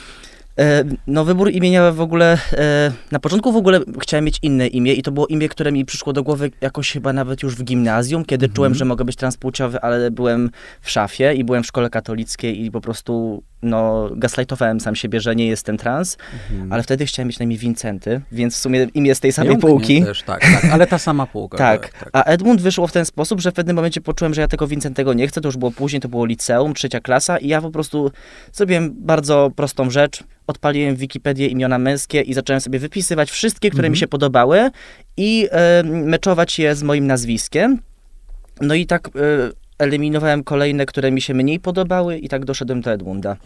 E, 0.60 0.84
no, 1.08 1.26
wybór 1.26 1.52
imienia 1.52 1.92
w 1.92 2.02
ogóle. 2.02 2.38
E, 2.54 2.92
na 3.12 3.20
początku 3.20 3.52
w 3.52 3.56
ogóle 3.56 3.80
chciałem 4.02 4.26
mieć 4.26 4.40
inne 4.42 4.68
imię, 4.68 4.94
i 4.94 5.04
to 5.04 5.12
było 5.12 5.28
imię, 5.28 5.50
które 5.50 5.72
mi 5.72 5.86
przyszło 5.86 6.14
do 6.14 6.24
głowy 6.24 6.52
jakoś 6.62 6.92
chyba 6.92 7.14
nawet 7.14 7.44
już 7.44 7.56
w 7.56 7.64
gimnazjum, 7.64 8.26
kiedy 8.26 8.46
mhm. 8.46 8.56
czułem, 8.56 8.76
że 8.76 8.86
mogę 8.86 9.06
być 9.06 9.16
transpłciowy, 9.16 9.82
ale 9.82 10.12
byłem 10.12 10.50
w 10.82 10.92
szafie 10.92 11.34
i 11.34 11.44
byłem 11.44 11.64
w 11.64 11.68
szkole 11.68 11.90
katolickiej 11.90 12.66
i 12.66 12.72
po 12.72 12.82
prostu 12.82 13.44
no, 13.62 14.10
gaslightowałem 14.16 14.80
sam 14.80 14.96
siebie, 14.96 15.22
że 15.22 15.36
nie 15.36 15.48
jestem 15.48 15.78
trans, 15.78 16.18
mhm. 16.50 16.74
ale 16.74 16.84
wtedy 16.84 17.06
chciałem 17.06 17.28
mieć 17.28 17.40
na 17.40 17.44
imię 17.44 17.58
Wincenty, 17.58 18.22
więc 18.32 18.56
w 18.56 18.58
sumie 18.58 18.88
imię 18.94 19.16
z 19.16 19.20
tej 19.20 19.32
samej 19.32 19.52
Jąknie 19.52 19.70
półki. 19.70 20.04
Też, 20.04 20.24
tak, 20.24 20.42
tak, 20.42 20.66
ale 20.66 20.88
ta 20.88 20.98
sama 20.98 21.26
półka. 21.26 21.58
tak. 21.68 21.82
tak, 21.90 22.00
tak, 22.00 22.10
a 22.14 22.24
Edmund 22.24 22.62
wyszło 22.62 22.88
w 22.88 22.92
ten 22.92 23.06
sposób, 23.06 23.42
że 23.42 23.52
w 23.52 23.54
pewnym 23.54 23.76
momencie 23.76 24.02
poczułem, 24.02 24.34
że 24.34 24.42
ja 24.42 24.48
tego 24.48 24.68
Wincentego 24.68 25.14
nie 25.14 25.28
chcę, 25.28 25.42
to 25.42 25.48
już 25.48 25.58
było 25.58 25.72
później, 25.72 26.02
to 26.02 26.10
było 26.10 26.26
liceum, 26.26 26.74
trzecia 26.74 27.00
klasa 27.00 27.38
i 27.38 27.48
ja 27.48 27.62
po 27.62 27.72
prostu 27.72 28.12
zrobiłem 28.54 28.94
bardzo 28.98 29.52
prostą 29.56 29.90
rzecz, 29.90 30.24
odpaliłem 30.48 30.96
Wikipedię 30.96 31.48
imiona 31.48 31.80
męskie 31.80 32.22
i 32.22 32.34
zacząłem 32.34 32.62
sobie 32.62 32.80
wypisywać 32.80 33.32
wszystkie, 33.32 33.70
które 33.70 33.86
mhm. 33.86 33.92
mi 33.92 33.98
się 33.98 34.08
podobały 34.08 34.70
i 35.18 35.48
e, 35.52 35.84
meczować 35.84 36.60
je 36.60 36.76
z 36.76 36.84
moim 36.84 37.08
nazwiskiem. 37.08 37.80
No 38.62 38.74
i 38.74 38.86
tak... 38.86 39.08
E, 39.08 39.67
eliminowałem 39.80 40.44
kolejne, 40.44 40.86
które 40.86 41.12
mi 41.12 41.22
się 41.22 41.34
mniej 41.34 41.60
podobały 41.60 42.18
i 42.18 42.30
tak 42.30 42.46
doszedłem 42.46 42.82
do 42.82 42.92
Edmunda. 42.92 43.38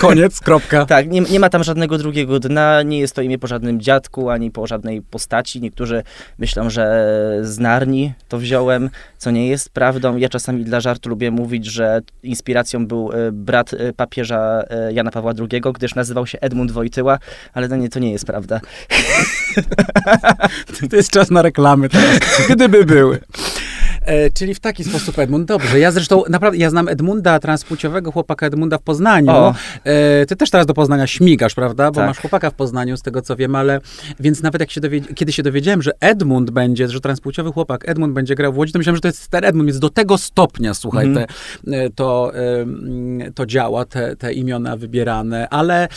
Koniec, 0.00 0.40
kropka. 0.46 0.86
tak, 0.86 1.10
nie, 1.10 1.20
nie, 1.20 1.40
ma 1.40 1.48
tam 1.48 1.64
żadnego 1.64 1.98
drugiego 1.98 2.40
dna, 2.40 2.82
nie 2.82 2.98
jest 2.98 3.14
to 3.14 3.22
imię 3.22 3.38
po 3.38 3.46
żadnym 3.46 3.80
dziadku, 3.80 4.30
ani 4.30 4.50
po 4.50 4.66
żadnej 4.66 5.02
postaci. 5.02 5.60
Niektórzy 5.60 6.02
myślą, 6.38 6.70
że 6.70 7.06
z 7.42 7.58
Narni 7.58 8.12
to 8.28 8.38
wziąłem, 8.38 8.90
co 9.18 9.30
nie 9.30 9.48
jest 9.48 9.70
prawdą. 9.70 10.16
Ja 10.16 10.28
czasami 10.28 10.64
dla 10.64 10.80
żartu 10.80 11.08
lubię 11.08 11.30
mówić, 11.30 11.66
że 11.66 12.00
inspiracją 12.22 12.86
był 12.86 13.12
e, 13.12 13.32
brat 13.32 13.74
e, 13.74 13.92
papieża 13.92 14.62
e, 14.70 14.92
Jana 14.92 15.10
Pawła 15.10 15.32
II, 15.38 15.62
gdyż 15.74 15.94
nazywał 15.94 16.26
się 16.26 16.38
Edmund 16.40 16.70
Wojtyła, 16.70 17.18
ale 17.52 17.68
to 17.68 17.76
nie, 17.76 17.88
to 17.88 17.98
nie 17.98 18.12
jest 18.12 18.26
prawda. 18.26 18.60
to 20.90 20.96
jest 20.96 21.10
czas 21.10 21.30
na 21.30 21.42
reklamy 21.42 21.88
teraz, 21.88 22.18
gdyby 22.50 22.84
były. 22.84 23.20
E, 24.00 24.30
czyli 24.30 24.54
w 24.54 24.60
taki 24.60 24.84
sposób 24.84 25.18
Edmund, 25.18 25.48
dobrze. 25.48 25.78
Ja 25.78 25.90
zresztą 25.92 26.22
naprawdę, 26.28 26.58
ja 26.58 26.70
znam 26.70 26.88
Edmunda, 26.88 27.38
transpłciowego 27.38 28.12
chłopaka 28.12 28.46
Edmunda 28.46 28.78
w 28.78 28.82
Poznaniu. 28.82 29.32
E, 29.84 30.26
ty 30.26 30.36
też 30.36 30.50
teraz 30.50 30.66
do 30.66 30.74
Poznania 30.74 31.06
śmigasz, 31.06 31.54
prawda? 31.54 31.90
Bo 31.90 31.94
tak. 31.94 32.06
masz 32.06 32.18
chłopaka 32.18 32.50
w 32.50 32.54
Poznaniu, 32.54 32.96
z 32.96 33.02
tego 33.02 33.22
co 33.22 33.36
wiem, 33.36 33.54
ale 33.54 33.80
więc 34.20 34.42
nawet 34.42 34.60
jak 34.60 34.70
się 34.70 34.80
dowiedz- 34.80 35.14
kiedy 35.14 35.32
się 35.32 35.42
dowiedziałem, 35.42 35.82
że 35.82 35.92
Edmund 36.00 36.50
będzie, 36.50 36.88
że 36.88 37.00
transpłciowy 37.00 37.52
chłopak 37.52 37.88
Edmund 37.88 38.14
będzie 38.14 38.34
grał 38.34 38.52
w 38.52 38.58
Łodzi, 38.58 38.72
to 38.72 38.78
myślałem, 38.78 38.96
że 38.96 39.00
to 39.00 39.08
jest 39.08 39.28
ten 39.28 39.44
Edmund, 39.44 39.66
więc 39.66 39.78
do 39.78 39.90
tego 39.90 40.18
stopnia, 40.18 40.74
słuchaj, 40.74 41.06
mm. 41.06 41.26
te, 41.26 41.34
e, 41.76 41.90
to, 41.90 42.32
e, 42.34 43.32
to 43.32 43.46
działa, 43.46 43.84
te, 43.84 44.16
te 44.16 44.32
imiona 44.32 44.76
wybierane, 44.76 45.48
ale 45.48 45.88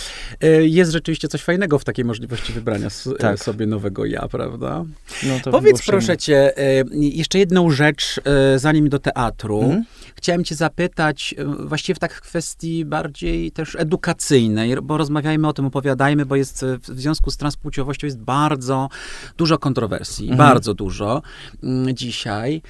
e, 0.41 0.47
jest 0.67 0.91
rzeczywiście 0.91 1.27
coś 1.27 1.43
fajnego 1.43 1.79
w 1.79 1.83
takiej 1.83 2.05
możliwości 2.05 2.53
wybrania 2.53 2.87
tak. 3.19 3.39
sobie 3.39 3.65
nowego 3.65 4.05
ja, 4.05 4.27
prawda? 4.31 4.85
No 5.23 5.51
Powiedz 5.51 5.85
proszę 5.85 6.17
cię, 6.17 6.53
jeszcze 6.91 7.39
jedną 7.39 7.69
rzecz, 7.69 7.92
rzecz, 7.93 8.19
e, 8.25 8.59
zanim 8.59 8.89
do 8.89 8.99
teatru. 8.99 9.61
Mm. 9.61 9.83
Chciałem 10.23 10.43
cię 10.43 10.55
zapytać, 10.55 11.35
e, 11.37 11.45
właściwie 11.45 11.95
w 11.95 11.99
tak 11.99 12.21
kwestii 12.21 12.85
bardziej 12.85 13.51
też 13.51 13.75
edukacyjnej, 13.75 14.75
bo 14.83 14.97
rozmawiajmy 14.97 15.47
o 15.47 15.53
tym, 15.53 15.65
opowiadajmy, 15.65 16.25
bo 16.25 16.35
jest 16.35 16.63
e, 16.63 16.77
w 16.77 16.85
związku 16.85 17.31
z 17.31 17.37
transpłciowością 17.37 18.07
jest 18.07 18.19
bardzo 18.19 18.89
dużo 19.37 19.57
kontrowersji, 19.57 20.25
mm. 20.25 20.37
bardzo 20.37 20.73
dużo 20.73 21.21
mm, 21.63 21.95
dzisiaj. 21.95 22.61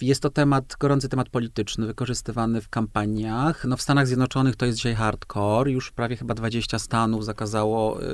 Jest 0.00 0.22
to 0.22 0.30
temat, 0.30 0.76
gorący 0.80 1.08
temat 1.08 1.28
polityczny, 1.28 1.86
wykorzystywany 1.86 2.60
w 2.60 2.68
kampaniach. 2.68 3.64
No 3.64 3.76
w 3.76 3.82
Stanach 3.82 4.06
Zjednoczonych 4.06 4.56
to 4.56 4.66
jest 4.66 4.76
dzisiaj 4.76 4.94
hardcore. 4.94 5.70
Już 5.70 5.90
prawie 5.90 6.16
chyba 6.16 6.34
20 6.34 6.78
stanów 6.78 7.24
zakazało 7.24 8.02
y, 8.02 8.06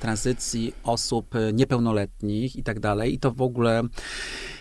tranzycji 0.00 0.74
osób 0.84 1.34
niepełnoletnich 1.52 2.56
i 2.56 2.62
tak 2.62 2.80
dalej. 2.80 3.14
I 3.14 3.18
to 3.18 3.30
w 3.32 3.42
ogóle 3.42 3.82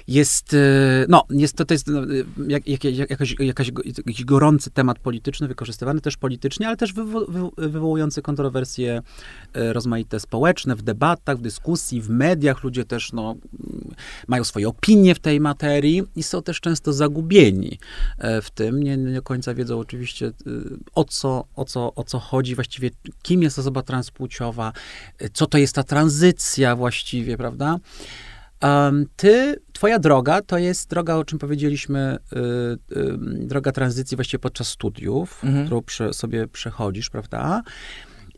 jest, 0.07 0.53
y, 0.53 1.05
no, 1.09 1.23
jest 1.29 1.55
to, 1.55 1.65
to 1.65 1.73
jest 1.73 1.87
no, 1.87 2.01
jak, 2.65 2.83
jak, 2.83 3.09
jakaś, 3.09 3.35
jakaś, 3.39 3.71
jakiś 3.85 4.25
gorący 4.25 4.71
temat 4.71 4.99
polityczny, 4.99 5.47
wykorzystywany 5.47 6.01
też 6.01 6.17
politycznie, 6.17 6.67
ale 6.67 6.77
też 6.77 6.93
wywo, 6.93 7.25
wy, 7.25 7.69
wywołujący 7.69 8.21
kontrowersje 8.21 9.01
y, 9.57 9.73
rozmaite 9.73 10.19
społeczne, 10.19 10.75
w 10.75 10.81
debatach, 10.81 11.37
w 11.37 11.41
dyskusji, 11.41 12.01
w 12.01 12.09
mediach. 12.09 12.63
Ludzie 12.63 12.85
też, 12.85 13.13
no, 13.13 13.35
mają 14.27 14.43
swoje 14.43 14.67
opinie 14.67 15.15
w 15.15 15.19
tej 15.19 15.39
materii 15.39 16.03
i 16.15 16.23
są 16.23 16.43
też 16.43 16.61
często 16.61 16.93
zagubieni 16.93 17.79
e, 18.17 18.41
w 18.41 18.49
tym. 18.51 18.83
Nie, 18.83 18.97
nie 18.97 19.13
do 19.13 19.21
końca 19.21 19.53
wiedzą 19.53 19.79
oczywiście 19.79 20.25
y, 20.25 20.33
o 20.95 21.03
co, 21.03 21.45
o, 21.55 21.65
co, 21.65 21.95
o 21.95 22.03
co 22.03 22.19
chodzi, 22.19 22.55
właściwie 22.55 22.89
kim 23.21 23.43
jest 23.43 23.59
osoba 23.59 23.81
transpłciowa, 23.81 24.73
e, 25.19 25.29
co 25.29 25.45
to 25.45 25.57
jest 25.57 25.75
ta 25.75 25.83
tranzycja 25.83 26.75
właściwie, 26.75 27.37
prawda? 27.37 27.77
Ty, 29.15 29.55
twoja 29.73 29.99
droga 29.99 30.41
to 30.41 30.57
jest 30.57 30.89
droga, 30.89 31.15
o 31.15 31.25
czym 31.25 31.39
powiedzieliśmy, 31.39 32.17
y, 32.33 32.37
y, 32.97 33.17
droga 33.47 33.71
tranzycji 33.71 34.17
właściwie 34.17 34.39
podczas 34.39 34.67
studiów, 34.67 35.43
mhm. 35.43 35.65
którą 35.65 35.81
prze, 35.81 36.13
sobie 36.13 36.47
przechodzisz, 36.47 37.09
prawda? 37.09 37.63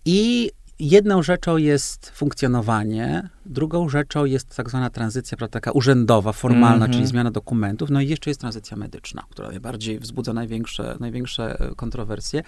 I 0.06 0.52
jedną 0.80 1.24
rzeczą 1.24 1.58
jest 1.58 2.10
funkcjonowanie, 2.10 3.30
drugą 3.46 3.90
rzeczą 3.90 4.26
jest 4.26 4.56
tak 4.56 4.70
zwana 4.70 4.90
tranzycja, 4.90 5.38
prawda, 5.38 5.54
taka 5.54 5.72
urzędowa, 5.72 6.32
formalna, 6.34 6.76
mm 6.76 6.90
-hmm. 6.90 6.94
czyli 6.94 7.08
zmiana 7.08 7.32
dokumentów, 7.32 7.90
no 7.90 8.02
i 8.02 8.08
jeszcze 8.08 8.30
jest 8.30 8.40
tranzycja 8.40 8.78
medyczna, 8.78 9.24
która 9.30 9.48
najbardziej 9.48 10.00
wzbudza 10.00 10.34
największe, 10.34 10.98
największe 11.00 11.60
e, 11.60 11.76
kontrowersje. 11.76 12.44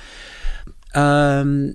Um, 0.95 1.73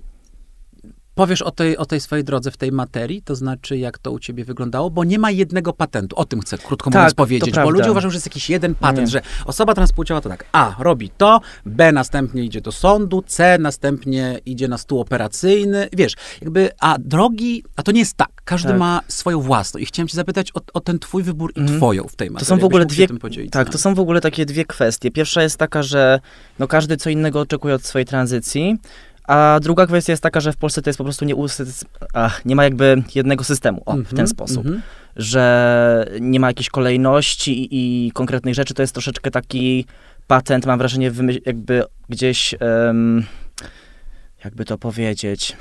powiesz 1.17 1.43
o 1.43 1.51
tej, 1.51 1.77
o 1.77 1.87
tej 1.87 2.01
swojej 2.01 2.25
drodze 2.25 2.51
w 2.51 2.57
tej 2.57 2.73
materii, 2.73 3.23
to 3.23 3.37
znaczy 3.37 3.79
jak 3.79 3.99
to 3.99 4.13
u 4.13 4.19
ciebie 4.19 4.45
wyglądało, 4.45 4.91
bo 4.91 5.05
nie 5.05 5.19
ma 5.19 5.31
jednego 5.31 5.73
patentu. 5.73 6.17
O 6.17 6.25
tym 6.25 6.41
chcę 6.41 6.59
krótko 6.59 6.91
tak, 6.91 7.01
mówiąc 7.01 7.15
powiedzieć, 7.15 7.55
bo 7.55 7.71
ludzie 7.71 7.91
uważają, 7.91 8.11
że 8.11 8.17
jest 8.17 8.27
jakiś 8.27 8.51
jeden 8.51 8.75
patent, 8.75 9.07
nie. 9.07 9.07
że 9.07 9.23
osoba 9.45 9.75
transpłciowa 9.75 10.21
to 10.21 10.29
tak, 10.29 10.45
A, 10.53 10.75
robi 10.79 11.11
to, 11.11 11.41
B, 11.67 11.93
następnie 11.93 12.45
idzie 12.45 12.61
do 12.61 12.73
sądu, 12.73 13.23
C, 13.27 13.59
następnie 13.59 14.41
idzie 14.47 14.69
na 14.69 14.79
stół 14.79 15.01
operacyjny, 15.01 15.89
wiesz, 15.93 16.15
jakby, 16.41 16.71
a 16.81 16.97
drogi, 16.99 17.65
a 17.77 17.83
to 17.83 17.93
nie 17.93 18.01
jest 18.01 18.15
tak. 18.15 18.31
Każdy 18.45 18.69
tak. 18.69 18.79
ma 18.79 19.01
swoją 19.09 19.41
własną 19.41 19.81
i 19.81 19.87
chciałem 19.87 20.09
cię 20.09 20.17
zapytać 20.17 20.53
o, 20.55 20.61
o 20.75 20.81
ten 20.81 20.99
twój 20.99 21.23
wybór 21.23 21.53
i 21.57 21.61
mm. 21.61 21.77
twoją 21.77 22.05
w 22.05 22.17
tej 22.17 22.31
materii. 22.31 22.49
To 22.49 22.55
są 22.55 22.59
w 22.59 22.65
ogóle 22.65 22.87
dwie, 22.87 23.07
tak, 23.51 23.71
to 23.71 23.79
są 23.79 23.95
w 23.95 24.01
ogóle 24.01 24.21
takie 24.21 24.47
dwie 24.47 24.65
kwestie. 24.65 25.11
Pierwsza 25.11 25.43
jest 25.43 25.57
taka, 25.57 25.83
że 25.83 26.21
no 26.59 26.69
każdy 26.69 26.97
co 26.97 27.11
innego 27.11 27.41
oczekuje 27.41 27.75
od 27.75 27.85
swojej 27.85 28.07
tranzycji, 28.07 28.79
a 29.27 29.59
druga 29.63 29.87
kwestia 29.87 30.13
jest 30.13 30.23
taka, 30.23 30.41
że 30.41 30.53
w 30.53 30.57
Polsce 30.57 30.83
to 30.83 30.91
jest 30.91 30.99
po 30.99 31.05
prostu 31.05 31.25
nie, 31.25 31.35
ach, 32.15 32.45
nie 32.45 32.57
ma 32.57 32.65
jakby 32.65 33.03
jednego 33.15 33.45
systemu 33.45 33.83
o, 33.87 33.93
mm 33.93 34.05
-hmm, 34.05 34.07
w 34.07 34.11
ten 34.11 34.21
mhm, 34.21 34.29
sposób. 34.29 34.67
Mm 34.67 34.79
-hmm. 34.79 34.83
Że 35.17 36.07
nie 36.21 36.41
ma 36.41 36.47
jakiejś 36.47 36.71
kolejności 36.71 37.63
i, 37.63 38.07
i, 38.07 38.13
konkretnych 38.13 38.55
rzeczy. 38.55 38.75
To 38.75 38.83
jest 38.83 38.93
troszeczkę 38.93 39.31
taki 39.31 39.85
patent, 40.27 40.67
mam 40.67 40.79
wrażenie, 40.79 41.11
jakby 41.47 41.85
gdzieś, 42.09 42.55
um, 42.61 43.25
jakby 44.45 44.65
to 44.65 44.79
powiedzieć, 44.79 45.57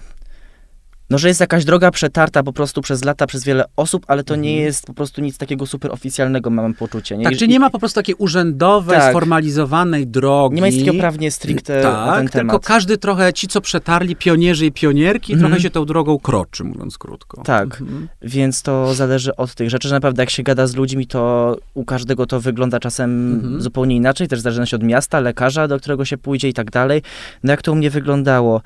no, 1.10 1.18
że 1.18 1.28
jest 1.28 1.40
jakaś 1.40 1.66
droga 1.66 1.92
przetarta 1.92 2.44
po 2.44 2.54
prostu 2.54 2.82
przez 2.82 3.06
lata, 3.06 3.28
przez 3.28 3.44
wiele 3.44 3.66
osób, 3.76 4.06
ale 4.08 4.24
to 4.24 4.34
mhm. 4.34 4.42
nie 4.42 4.56
jest 4.56 4.86
po 4.86 4.94
prostu 4.94 5.22
nic 5.22 5.38
takiego 5.38 5.66
super 5.66 5.92
oficjalnego, 5.92 6.50
mam 6.50 6.74
poczucie. 6.74 7.18
Nie? 7.18 7.24
Tak, 7.24 7.38
czyli 7.38 7.52
nie 7.52 7.60
ma 7.60 7.70
po 7.70 7.80
prostu 7.80 8.00
takiej 8.00 8.16
urzędowej, 8.16 8.98
tak. 8.98 9.10
sformalizowanej 9.10 10.08
drogi. 10.08 10.56
Nie 10.56 10.62
ma 10.62 10.68
nic 10.68 10.80
takiego 10.80 11.00
prawnie 11.00 11.32
stricte 11.32 11.82
tak, 11.82 12.18
ten 12.18 12.28
tylko 12.28 12.60
każdy 12.60 12.98
trochę, 12.98 13.34
ci 13.34 13.48
co 13.48 13.62
przetarli, 13.62 14.16
pionierzy 14.16 14.66
i 14.66 14.72
pionierki, 14.72 15.34
mhm. 15.34 15.52
trochę 15.52 15.64
się 15.64 15.70
tą 15.70 15.86
drogą 15.86 16.20
kroczy, 16.20 16.64
mówiąc 16.64 16.98
krótko. 16.98 17.42
Tak, 17.44 17.82
mhm. 17.82 18.08
więc 18.22 18.62
to 18.62 18.94
zależy 18.94 19.36
od 19.36 19.56
tych 19.56 19.70
rzeczy, 19.70 19.88
że 19.88 19.96
naprawdę 19.96 20.22
jak 20.22 20.30
się 20.30 20.44
gada 20.44 20.68
z 20.68 20.76
ludźmi, 20.76 21.08
to 21.08 21.56
u 21.74 21.86
każdego 21.86 22.26
to 22.26 22.40
wygląda 22.40 22.80
czasem 22.80 23.34
mhm. 23.34 23.62
zupełnie 23.62 23.96
inaczej, 23.96 24.28
też 24.28 24.40
zależy 24.40 24.68
się 24.68 24.76
od 24.76 24.84
miasta, 24.84 25.20
lekarza, 25.20 25.68
do 25.68 25.80
którego 25.80 26.06
się 26.06 26.18
pójdzie 26.18 26.50
i 26.50 26.54
tak 26.54 26.72
dalej. 26.72 27.02
No 27.44 27.52
jak 27.52 27.62
to 27.62 27.72
u 27.72 27.76
mnie 27.76 27.90
wyglądało? 27.90 28.62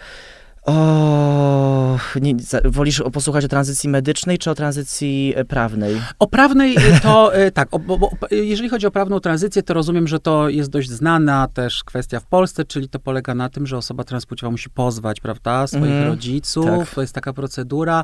O, 0.69 1.99
nie, 2.21 2.35
wolisz 2.65 3.03
posłuchać 3.13 3.45
o 3.45 3.47
tranzycji 3.47 3.89
medycznej 3.89 4.37
czy 4.37 4.51
o 4.51 4.55
tranzycji 4.55 5.33
e, 5.35 5.45
prawnej? 5.45 6.01
O 6.19 6.27
prawnej 6.27 6.75
e, 6.77 6.99
to 7.03 7.35
e, 7.35 7.51
tak, 7.51 7.67
o, 7.71 7.79
bo, 7.79 7.97
bo, 7.97 8.11
jeżeli 8.31 8.69
chodzi 8.69 8.87
o 8.87 8.91
prawną 8.91 9.19
tranzycję, 9.19 9.63
to 9.63 9.73
rozumiem, 9.73 10.07
że 10.07 10.19
to 10.19 10.49
jest 10.49 10.69
dość 10.69 10.89
znana 10.89 11.47
też 11.47 11.83
kwestia 11.83 12.19
w 12.19 12.25
Polsce, 12.25 12.65
czyli 12.65 12.89
to 12.89 12.99
polega 12.99 13.35
na 13.35 13.49
tym, 13.49 13.67
że 13.67 13.77
osoba 13.77 14.03
transpłciowa 14.03 14.51
musi 14.51 14.69
pozwać, 14.69 15.19
prawda, 15.19 15.67
swoich 15.67 15.83
mm, 15.85 16.07
rodziców, 16.07 16.65
tak. 16.65 16.95
to 16.95 17.01
jest 17.01 17.13
taka 17.13 17.33
procedura, 17.33 18.03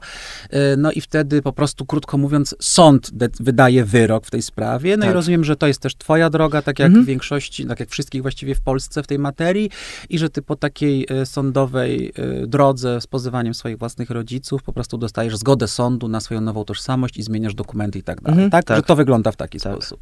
no 0.78 0.92
i 0.92 1.02
wtedy 1.02 1.42
po 1.42 1.54
prostu, 1.54 1.86
krótko 1.86 2.18
mówiąc, 2.18 2.56
sąd 2.62 3.12
wydaje 3.40 3.86
wyrok 3.86 4.26
w 4.26 4.32
tej 4.32 4.42
sprawie, 4.42 4.98
no 4.98 5.02
tak. 5.02 5.12
i 5.12 5.14
rozumiem, 5.14 5.44
że 5.44 5.56
to 5.56 5.68
jest 5.68 5.82
też 5.82 5.96
twoja 5.96 6.30
droga, 6.30 6.62
tak 6.62 6.80
jak 6.80 6.90
mm. 6.90 7.04
w 7.04 7.06
większości, 7.06 7.66
tak 7.66 7.80
jak 7.80 7.90
wszystkich 7.90 8.22
właściwie 8.22 8.56
w 8.56 8.62
Polsce 8.62 9.04
w 9.04 9.08
tej 9.08 9.20
materii 9.20 9.70
i 10.10 10.20
że 10.20 10.30
ty 10.30 10.42
po 10.42 10.56
takiej 10.56 11.08
sądowej 11.26 12.14
drodze 12.56 13.02
z 13.02 13.08
pozywaniem 13.08 13.54
swoich 13.54 13.78
własnych 13.78 14.10
rodziców 14.10 14.64
po 14.64 14.74
prostu 14.74 14.98
dostajesz 14.98 15.38
zgodę 15.38 15.68
sądu 15.68 16.08
na 16.08 16.20
swoją 16.20 16.42
nową 16.42 16.66
tożsamość 16.66 17.18
i 17.18 17.24
zmieniasz 17.24 17.56
dokumenty 17.56 18.00
i 18.00 18.04
tak 18.04 18.22
dalej. 18.22 18.34
Mhm, 18.34 18.52
tak? 18.52 18.64
tak? 18.64 18.78
Że 18.78 18.84
to 18.84 18.96
wygląda 18.96 19.32
w 19.32 19.36
taki 19.36 19.60
tak. 19.60 19.74
sposób. 19.74 20.00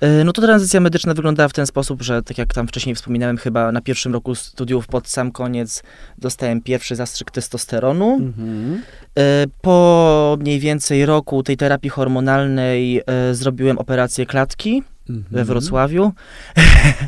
E, 0.00 0.24
no 0.24 0.32
to 0.32 0.42
tranzycja 0.42 0.80
medyczna 0.80 1.14
wyglądała 1.14 1.48
w 1.48 1.52
ten 1.52 1.66
sposób, 1.66 2.02
że 2.02 2.22
tak 2.22 2.38
jak 2.38 2.54
tam 2.54 2.68
wcześniej 2.68 2.94
wspominałem, 2.94 3.36
chyba 3.36 3.72
na 3.72 3.80
pierwszym 3.80 4.12
roku 4.12 4.34
studiów 4.34 4.86
pod 4.86 5.08
sam 5.08 5.32
koniec 5.32 5.82
dostałem 6.18 6.62
pierwszy 6.62 6.96
zastrzyk 6.96 7.30
testosteronu. 7.30 8.14
Mhm. 8.14 8.82
E, 9.18 9.44
po 9.62 10.36
mniej 10.40 10.60
więcej 10.60 11.06
roku 11.06 11.42
tej 11.42 11.56
terapii 11.56 11.90
hormonalnej 11.90 13.02
e, 13.06 13.34
zrobiłem 13.34 13.78
operację 13.78 14.26
klatki 14.26 14.82
we 15.08 15.40
mhm. 15.40 15.44
Wrocławiu. 15.44 16.12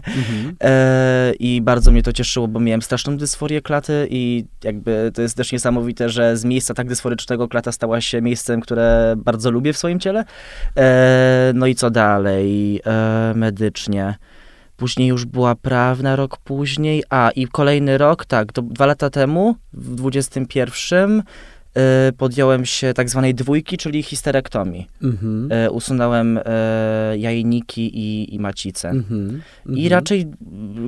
Mhm. 0.06 0.56
e, 0.62 1.32
I 1.38 1.62
bardzo 1.62 1.90
mnie 1.90 2.02
to 2.02 2.12
cieszyło, 2.12 2.48
bo 2.48 2.60
miałem 2.60 2.82
straszną 2.82 3.16
dysforię 3.16 3.62
klaty 3.62 4.06
i 4.10 4.44
jakby 4.64 5.10
to 5.14 5.22
jest 5.22 5.36
też 5.36 5.52
niesamowite, 5.52 6.08
że 6.08 6.36
z 6.36 6.44
miejsca 6.44 6.74
tak 6.74 6.88
dysforycznego 6.88 7.48
klata 7.48 7.72
stała 7.72 8.00
się 8.00 8.22
miejscem, 8.22 8.60
które 8.60 9.14
bardzo 9.16 9.50
lubię 9.50 9.72
w 9.72 9.78
swoim 9.78 10.00
ciele. 10.00 10.24
E, 10.76 11.52
no 11.54 11.66
i 11.66 11.74
co 11.74 11.90
dalej? 11.90 12.80
E, 12.86 13.32
medycznie. 13.36 14.14
Później 14.76 15.08
już 15.08 15.24
była 15.24 15.54
prawna 15.54 16.16
rok 16.16 16.36
później. 16.36 17.04
A, 17.10 17.30
i 17.30 17.46
kolejny 17.46 17.98
rok, 17.98 18.24
tak, 18.24 18.52
to 18.52 18.62
dwa 18.62 18.86
lata 18.86 19.10
temu, 19.10 19.56
w 19.72 19.94
21 19.94 21.18
Y, 21.20 21.22
podjąłem 22.16 22.66
się 22.66 22.94
tak 22.94 23.10
zwanej 23.10 23.34
dwójki, 23.34 23.76
czyli 23.76 24.02
histerektomii. 24.02 24.86
Mhm. 25.02 25.52
Y, 25.52 25.70
usunąłem 25.70 26.38
y, 26.38 26.42
jajniki 27.16 27.98
i, 27.98 28.34
i 28.34 28.38
macicę. 28.40 28.88
Mhm. 28.88 29.42
I 29.66 29.84
mhm. 29.84 29.90
raczej 29.90 30.26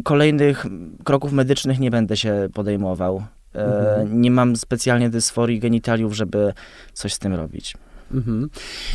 kolejnych 0.05 0.67
kroków 1.05 1.33
medycznych 1.33 1.79
nie 1.79 1.91
będę 1.91 2.17
się 2.17 2.49
podejmował. 2.55 3.23
Mhm. 3.55 4.21
Nie 4.21 4.31
mam 4.31 4.57
specjalnie 4.57 5.11
dysforii 5.11 5.61
genitaliów, 5.61 6.17
żeby 6.17 6.53
coś 6.93 7.15
z 7.15 7.19
tym 7.19 7.35
robić. 7.35 7.75
Mhm. 8.13 8.51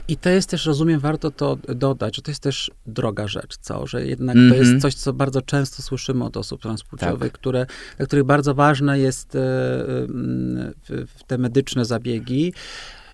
I 0.07 0.17
to 0.17 0.29
jest 0.29 0.49
też, 0.49 0.65
rozumiem, 0.65 0.99
warto 0.99 1.31
to 1.31 1.57
dodać, 1.75 2.15
że 2.15 2.21
to 2.21 2.31
jest 2.31 2.43
też 2.43 2.71
droga 2.87 3.27
rzecz, 3.27 3.57
co? 3.61 3.87
Że 3.87 4.05
jednak 4.07 4.35
to 4.35 4.55
jest 4.55 4.61
mhm. 4.61 4.81
coś, 4.81 4.95
co 4.95 5.13
bardzo 5.13 5.41
często 5.41 5.83
słyszymy 5.83 6.25
od 6.25 6.37
osób 6.37 6.61
transpłciowych, 6.61 7.31
tak. 7.31 7.39
które, 7.39 7.65
dla 7.97 8.05
których 8.05 8.25
bardzo 8.25 8.55
ważne 8.55 8.99
jest 8.99 9.35
e, 9.35 9.39
w, 9.39 11.05
w 11.17 11.23
te 11.27 11.37
medyczne 11.37 11.85
zabiegi. 11.85 12.53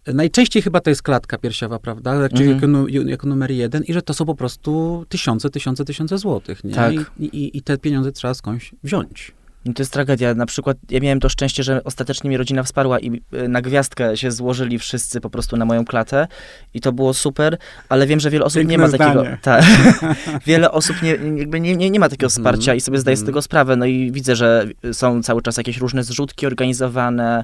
Najczęściej 0.08 0.62
chyba 0.62 0.80
to 0.80 0.90
jest 0.90 1.04
klatka 1.04 1.38
piersiowa, 1.38 1.80
prawda? 1.80 2.30
Czyli 2.30 2.52
mhm. 2.52 2.86
jako, 2.88 3.10
jako, 3.10 3.28
numer 3.28 3.52
jeden 3.52 3.84
i 3.84 3.94
że 3.94 4.02
to 4.02 4.14
są 4.14 4.26
po 4.26 4.36
prostu 4.36 5.06
tysiące, 5.10 5.50
tysiące, 5.50 5.86
tysiące 5.86 6.18
złotych, 6.18 6.64
nie? 6.64 6.74
Tak. 6.74 6.94
I, 7.20 7.26
i, 7.26 7.58
I 7.58 7.62
te 7.62 7.78
pieniądze 7.78 8.12
trzeba 8.12 8.34
skądś 8.34 8.72
wziąć. 8.84 9.32
No 9.66 9.74
to 9.74 9.82
jest 9.82 9.94
tragedia. 9.94 10.34
Na 10.34 10.46
przykład 10.46 10.78
ja 10.90 11.00
miałem 11.00 11.20
to 11.20 11.30
szczęście, 11.30 11.64
że 11.64 11.84
ostatecznie 11.84 12.30
mi 12.30 12.38
rodzina 12.38 12.64
wsparła 12.64 13.00
i 13.00 13.22
e, 13.34 13.48
na 13.48 13.62
gwiazdkę 13.62 14.18
się 14.18 14.32
złożyli 14.32 14.80
wszyscy 14.80 15.22
po 15.22 15.30
prostu 15.30 15.58
na 15.58 15.66
moją 15.66 15.86
klatę 15.86 16.28
i 16.74 16.82
to 16.82 16.92
było 16.92 17.14
super, 17.14 17.58
ale 17.90 18.08
wiem, 18.08 18.20
że 18.20 18.30
wiele 18.30 18.46
osób 18.46 18.60
Piękne 18.60 18.72
nie 18.72 18.78
ma 18.78 18.88
zdanie. 18.88 19.14
takiego... 19.14 19.38
Tak. 19.42 19.66
wiele 20.48 20.72
osób 20.72 21.02
nie, 21.02 21.10
jakby 21.36 21.60
nie, 21.60 21.76
nie, 21.76 21.90
nie 21.90 22.00
ma 22.00 22.10
takiego 22.10 22.26
mhm. 22.26 22.30
wsparcia 22.30 22.76
i 22.76 22.82
sobie 22.82 22.98
zdaję 22.98 23.18
z 23.18 23.20
mhm. 23.20 23.26
tego 23.26 23.42
sprawę. 23.42 23.76
No 23.76 23.86
i 23.86 24.12
widzę, 24.12 24.36
że 24.36 24.66
są 24.94 25.24
cały 25.24 25.42
czas 25.42 25.58
jakieś 25.58 25.78
różne 25.78 26.04
zrzutki 26.04 26.48
organizowane, 26.48 27.44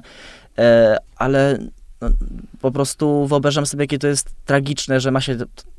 e, 0.58 0.96
ale 1.16 1.58
no, 2.00 2.08
po 2.60 2.72
prostu 2.72 3.26
wyobrażam 3.26 3.66
sobie, 3.66 3.82
jakie 3.82 3.98
to 3.98 4.06
jest 4.06 4.30
tragiczne, 4.46 5.00
że 5.00 5.10
ma 5.10 5.20
się, 5.20 5.36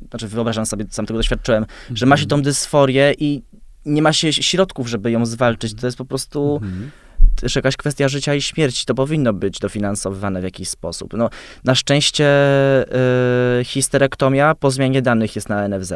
znaczy 0.10 0.28
wyobrażam 0.28 0.66
sobie, 0.66 0.86
sam 0.90 1.06
tego 1.06 1.20
doświadczyłem, 1.20 1.66
że 1.94 2.06
ma 2.06 2.18
się 2.18 2.26
tą 2.26 2.42
dysforię 2.42 3.14
i 3.20 3.42
nie 3.86 4.02
ma 4.02 4.14
się 4.14 4.34
środków, 4.34 4.88
żeby 4.88 5.12
ją 5.12 5.26
zwalczyć. 5.26 5.74
To 5.74 5.88
jest 5.88 5.98
po 5.98 6.06
prostu 6.06 6.60
mhm. 6.64 6.92
też 7.36 7.56
jakaś 7.56 7.78
kwestia 7.78 8.08
życia 8.08 8.36
i 8.36 8.42
śmierci. 8.42 8.86
To 8.86 8.96
powinno 8.96 9.34
być 9.34 9.60
dofinansowywane 9.60 10.42
w 10.42 10.44
jakiś 10.44 10.70
sposób. 10.70 11.14
No, 11.14 11.30
na 11.64 11.76
szczęście 11.76 12.26
y, 13.60 13.64
histerektomia 13.64 14.56
po 14.56 14.72
zmianie 14.72 15.02
danych 15.02 15.36
jest 15.36 15.50
na 15.50 15.68
NFZ. 15.68 15.94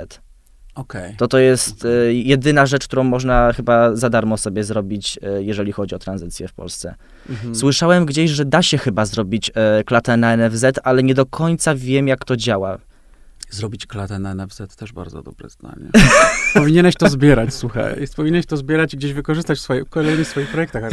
Okay. 0.76 1.16
To 1.18 1.28
to 1.28 1.40
jest 1.40 1.86
y, 1.86 2.14
jedyna 2.14 2.66
rzecz, 2.66 2.88
którą 2.88 3.04
można 3.04 3.54
chyba 3.54 3.96
za 3.96 4.10
darmo 4.10 4.38
sobie 4.38 4.64
zrobić, 4.64 5.20
y, 5.40 5.44
jeżeli 5.44 5.72
chodzi 5.72 5.96
o 5.96 6.00
tranzycję 6.00 6.48
w 6.48 6.54
Polsce. 6.54 6.96
Mhm. 7.30 7.56
Słyszałem 7.56 8.06
gdzieś, 8.06 8.32
że 8.32 8.46
da 8.46 8.62
się 8.62 8.78
chyba 8.78 9.06
zrobić 9.06 9.50
y, 9.50 9.84
klatę 9.84 10.18
na 10.18 10.38
NFZ, 10.38 10.66
ale 10.84 11.04
nie 11.04 11.14
do 11.14 11.26
końca 11.26 11.76
wiem, 11.76 12.08
jak 12.08 12.26
to 12.26 12.38
działa. 12.38 12.78
Zrobić 13.54 13.86
klatę 13.86 14.20
na 14.20 14.36
NFZ 14.36 14.76
też 14.78 14.94
bardzo 14.94 15.22
dobre 15.22 15.50
zdanie. 15.50 15.90
Powinieneś 16.54 16.96
to 16.96 17.10
zbierać, 17.10 17.54
słuchaj. 17.54 18.08
Powinieneś 18.16 18.46
to 18.46 18.58
zbierać 18.58 18.94
i 18.94 18.98
gdzieś 18.98 19.14
wykorzystać 19.14 19.58
w 19.58 19.62
swoich, 19.62 19.90
kolejnych 19.90 20.28
swoich 20.28 20.48
projektach 20.48 20.84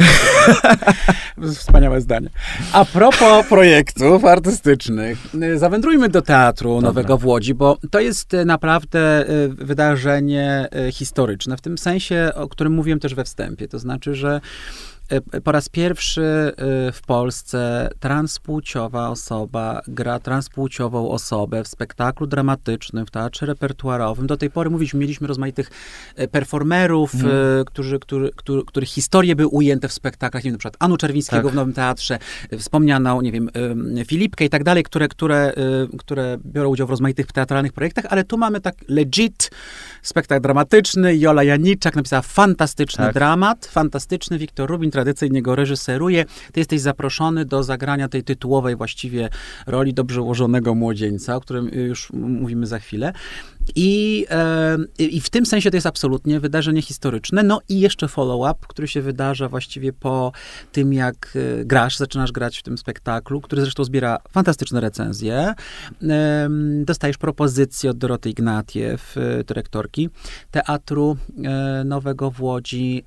Wspaniałe 1.55 2.01
zdanie. 2.01 2.29
A 2.73 2.85
propos 2.85 3.47
projektów 3.47 4.25
artystycznych, 4.25 5.17
zawędrujmy 5.55 6.09
do 6.09 6.21
Teatru 6.21 6.69
Dobra. 6.75 6.89
Nowego 6.89 7.17
w 7.17 7.25
Łodzi, 7.25 7.53
bo 7.53 7.77
to 7.91 7.99
jest 7.99 8.33
e, 8.33 8.45
naprawdę 8.45 8.99
e, 8.99 9.47
wydarzenie 9.47 10.67
historyczne, 10.91 11.57
w 11.57 11.61
tym 11.61 11.77
sensie, 11.77 12.31
o 12.35 12.47
którym 12.47 12.73
mówiłem 12.73 12.99
też 12.99 13.15
we 13.15 13.23
wstępie. 13.23 13.67
To 13.67 13.79
znaczy, 13.79 14.15
że 14.15 14.41
po 15.43 15.51
raz 15.51 15.69
pierwszy 15.69 16.21
e, 16.21 16.53
w 16.91 17.01
Polsce 17.01 17.89
transpłciowa 17.99 19.09
osoba 19.09 19.81
gra 19.87 20.19
transpłciową 20.19 21.09
osobę 21.09 21.63
w 21.63 21.67
spektaklu 21.67 22.27
dramatycznym, 22.27 23.05
w 23.05 23.11
teatrze 23.11 23.45
repertuarowym. 23.45 24.27
Do 24.27 24.37
tej 24.37 24.49
pory 24.49 24.69
mówiliśmy, 24.69 24.99
mieliśmy 24.99 25.27
rozmaitych 25.27 25.71
e, 26.15 26.27
performerów, 26.27 27.15
mm. 27.15 27.31
którzy, 27.65 27.99
który, 27.99 28.31
który, 28.35 28.63
których 28.65 28.89
historie 28.89 29.35
były 29.35 29.49
ujęte 29.49 29.87
w 29.87 29.93
spektaklach, 29.93 30.43
nie 30.43 30.47
wiem, 30.47 30.55
na 30.55 30.59
przykład 30.59 30.75
Anu 30.79 30.97
Czerwińskiego 30.97 31.43
tak. 31.43 31.51
w 31.51 31.55
Nowym 31.55 31.73
Teatrze, 31.73 32.19
wspomnianą, 32.59 33.21
nie 33.21 33.31
wiem, 33.31 33.49
Filipkę 34.05 34.45
i 34.45 34.49
tak 34.49 34.63
dalej, 34.63 34.83
które, 34.83 35.07
które, 35.07 35.53
które 35.99 36.37
biorą 36.45 36.69
udział 36.69 36.87
w 36.87 36.89
rozmaitych 36.89 37.31
teatralnych 37.31 37.73
projektach, 37.73 38.05
ale 38.09 38.23
tu 38.23 38.37
mamy 38.37 38.61
tak 38.61 38.75
legit 38.87 39.51
spektakl 40.01 40.41
dramatyczny. 40.41 41.17
Jola 41.17 41.43
Janiczak 41.43 41.95
napisała 41.95 42.21
fantastyczny 42.21 43.05
tak. 43.05 43.13
dramat, 43.13 43.65
fantastyczny. 43.65 44.37
Wiktor 44.37 44.69
Rubin 44.69 44.91
tradycyjnie 45.03 45.41
go 45.41 45.55
reżyseruje. 45.55 46.25
Ty 46.25 46.59
jesteś 46.59 46.81
zaproszony 46.81 47.45
do 47.45 47.63
zagrania 47.63 48.07
tej 48.07 48.23
tytułowej 48.23 48.75
właściwie 48.75 49.29
roli 49.67 49.93
dobrze 49.93 50.21
ułożonego 50.21 50.75
młodzieńca, 50.75 51.35
o 51.35 51.41
którym 51.41 51.69
już 51.69 52.09
mówimy 52.13 52.67
za 52.67 52.79
chwilę. 52.79 53.13
I, 53.75 54.25
e, 54.29 54.77
I 54.99 55.21
w 55.21 55.29
tym 55.29 55.45
sensie 55.45 55.71
to 55.71 55.77
jest 55.77 55.87
absolutnie 55.87 56.39
wydarzenie 56.39 56.81
historyczne. 56.81 57.43
No 57.43 57.61
i 57.69 57.79
jeszcze 57.79 58.07
follow-up, 58.07 58.65
który 58.67 58.87
się 58.87 59.01
wydarza 59.01 59.49
właściwie 59.49 59.93
po 59.93 60.31
tym, 60.71 60.93
jak 60.93 61.37
e, 61.61 61.65
grasz, 61.65 61.97
zaczynasz 61.97 62.31
grać 62.31 62.57
w 62.57 62.63
tym 62.63 62.77
spektaklu, 62.77 63.41
który 63.41 63.61
zresztą 63.61 63.83
zbiera 63.83 64.17
fantastyczne 64.31 64.81
recenzje. 64.81 65.53
Dostajesz 66.85 67.17
propozycję 67.17 67.89
od 67.89 67.97
Doroty 67.97 68.29
Ignatiew, 68.29 69.17
e, 69.17 69.43
dyrektorki 69.43 70.09
Teatru 70.51 71.17
Nowego 71.85 72.31
w 72.31 72.41
Łodzi, 72.41 73.03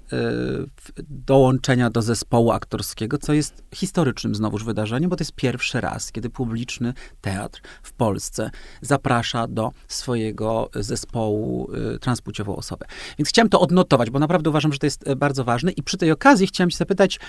dołączenia 1.08 1.90
do 1.90 2.02
zespołu 2.02 2.50
aktorskiego, 2.50 3.18
co 3.18 3.32
jest 3.32 3.62
historycznym 3.74 4.34
znowuż 4.34 4.64
wydarzeniem, 4.64 5.10
bo 5.10 5.16
to 5.16 5.22
jest 5.22 5.32
pierwszy 5.32 5.80
raz, 5.80 6.12
kiedy 6.12 6.30
publiczny 6.30 6.94
teatr 7.20 7.60
w 7.82 7.92
Polsce 7.92 8.50
zaprasza 8.82 9.48
do 9.48 9.72
swojego 9.88 10.53
zespołu 10.74 11.70
y, 11.94 11.98
transpłciową 11.98 12.56
osobę. 12.56 12.86
Więc 13.18 13.28
chciałem 13.28 13.48
to 13.48 13.60
odnotować, 13.60 14.10
bo 14.10 14.18
naprawdę 14.18 14.50
uważam, 14.50 14.72
że 14.72 14.78
to 14.78 14.86
jest 14.86 15.08
e, 15.08 15.16
bardzo 15.16 15.44
ważne. 15.44 15.72
I 15.72 15.82
przy 15.82 15.96
tej 15.96 16.10
okazji 16.10 16.46
chciałem 16.46 16.70
się 16.70 16.76
zapytać, 16.76 17.20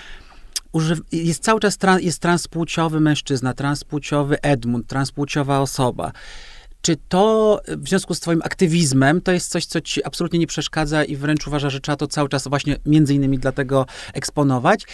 jest 1.12 1.44
cały 1.44 1.60
czas 1.60 1.78
jest 2.00 2.20
transpłciowy 2.20 3.00
mężczyzna, 3.00 3.54
transpłciowy 3.54 4.42
Edmund, 4.42 4.88
transpłciowa 4.88 5.60
osoba. 5.60 6.12
Czy 6.86 6.98
to 7.10 7.62
w 7.68 7.90
związku 7.90 8.14
z 8.14 8.20
twoim 8.20 8.42
aktywizmem 8.44 9.22
to 9.22 9.32
jest 9.32 9.52
coś, 9.52 9.66
co 9.66 9.82
ci 9.82 10.04
absolutnie 10.04 10.40
nie 10.40 10.48
przeszkadza 10.48 11.04
i 11.04 11.16
wręcz 11.16 11.48
uważa, 11.48 11.70
że 11.70 11.80
trzeba 11.80 11.96
to 11.96 12.08
cały 12.08 12.30
czas 12.30 12.48
właśnie 12.48 12.76
między 12.86 13.14
innymi 13.14 13.40
dlatego 13.40 13.86
eksponować? 14.14 14.86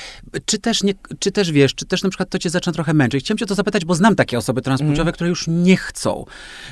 Czy 0.46 0.60
też, 0.60 0.84
nie, 0.84 0.94
czy 1.20 1.32
też 1.32 1.52
wiesz, 1.52 1.76
czy 1.76 1.86
też 1.86 2.04
na 2.04 2.10
przykład 2.10 2.30
to 2.30 2.40
cię 2.40 2.50
zaczyna 2.50 2.74
trochę 2.74 2.94
męczyć? 2.94 3.26
Chciałem 3.26 3.38
cię 3.38 3.46
to 3.46 3.56
zapytać, 3.56 3.86
bo 3.86 3.96
znam 3.96 4.16
takie 4.16 4.38
osoby 4.38 4.62
transpłciowe, 4.62 5.02
mm. 5.02 5.14
które 5.14 5.30
już 5.30 5.48
nie 5.48 5.78
chcą, 5.78 6.26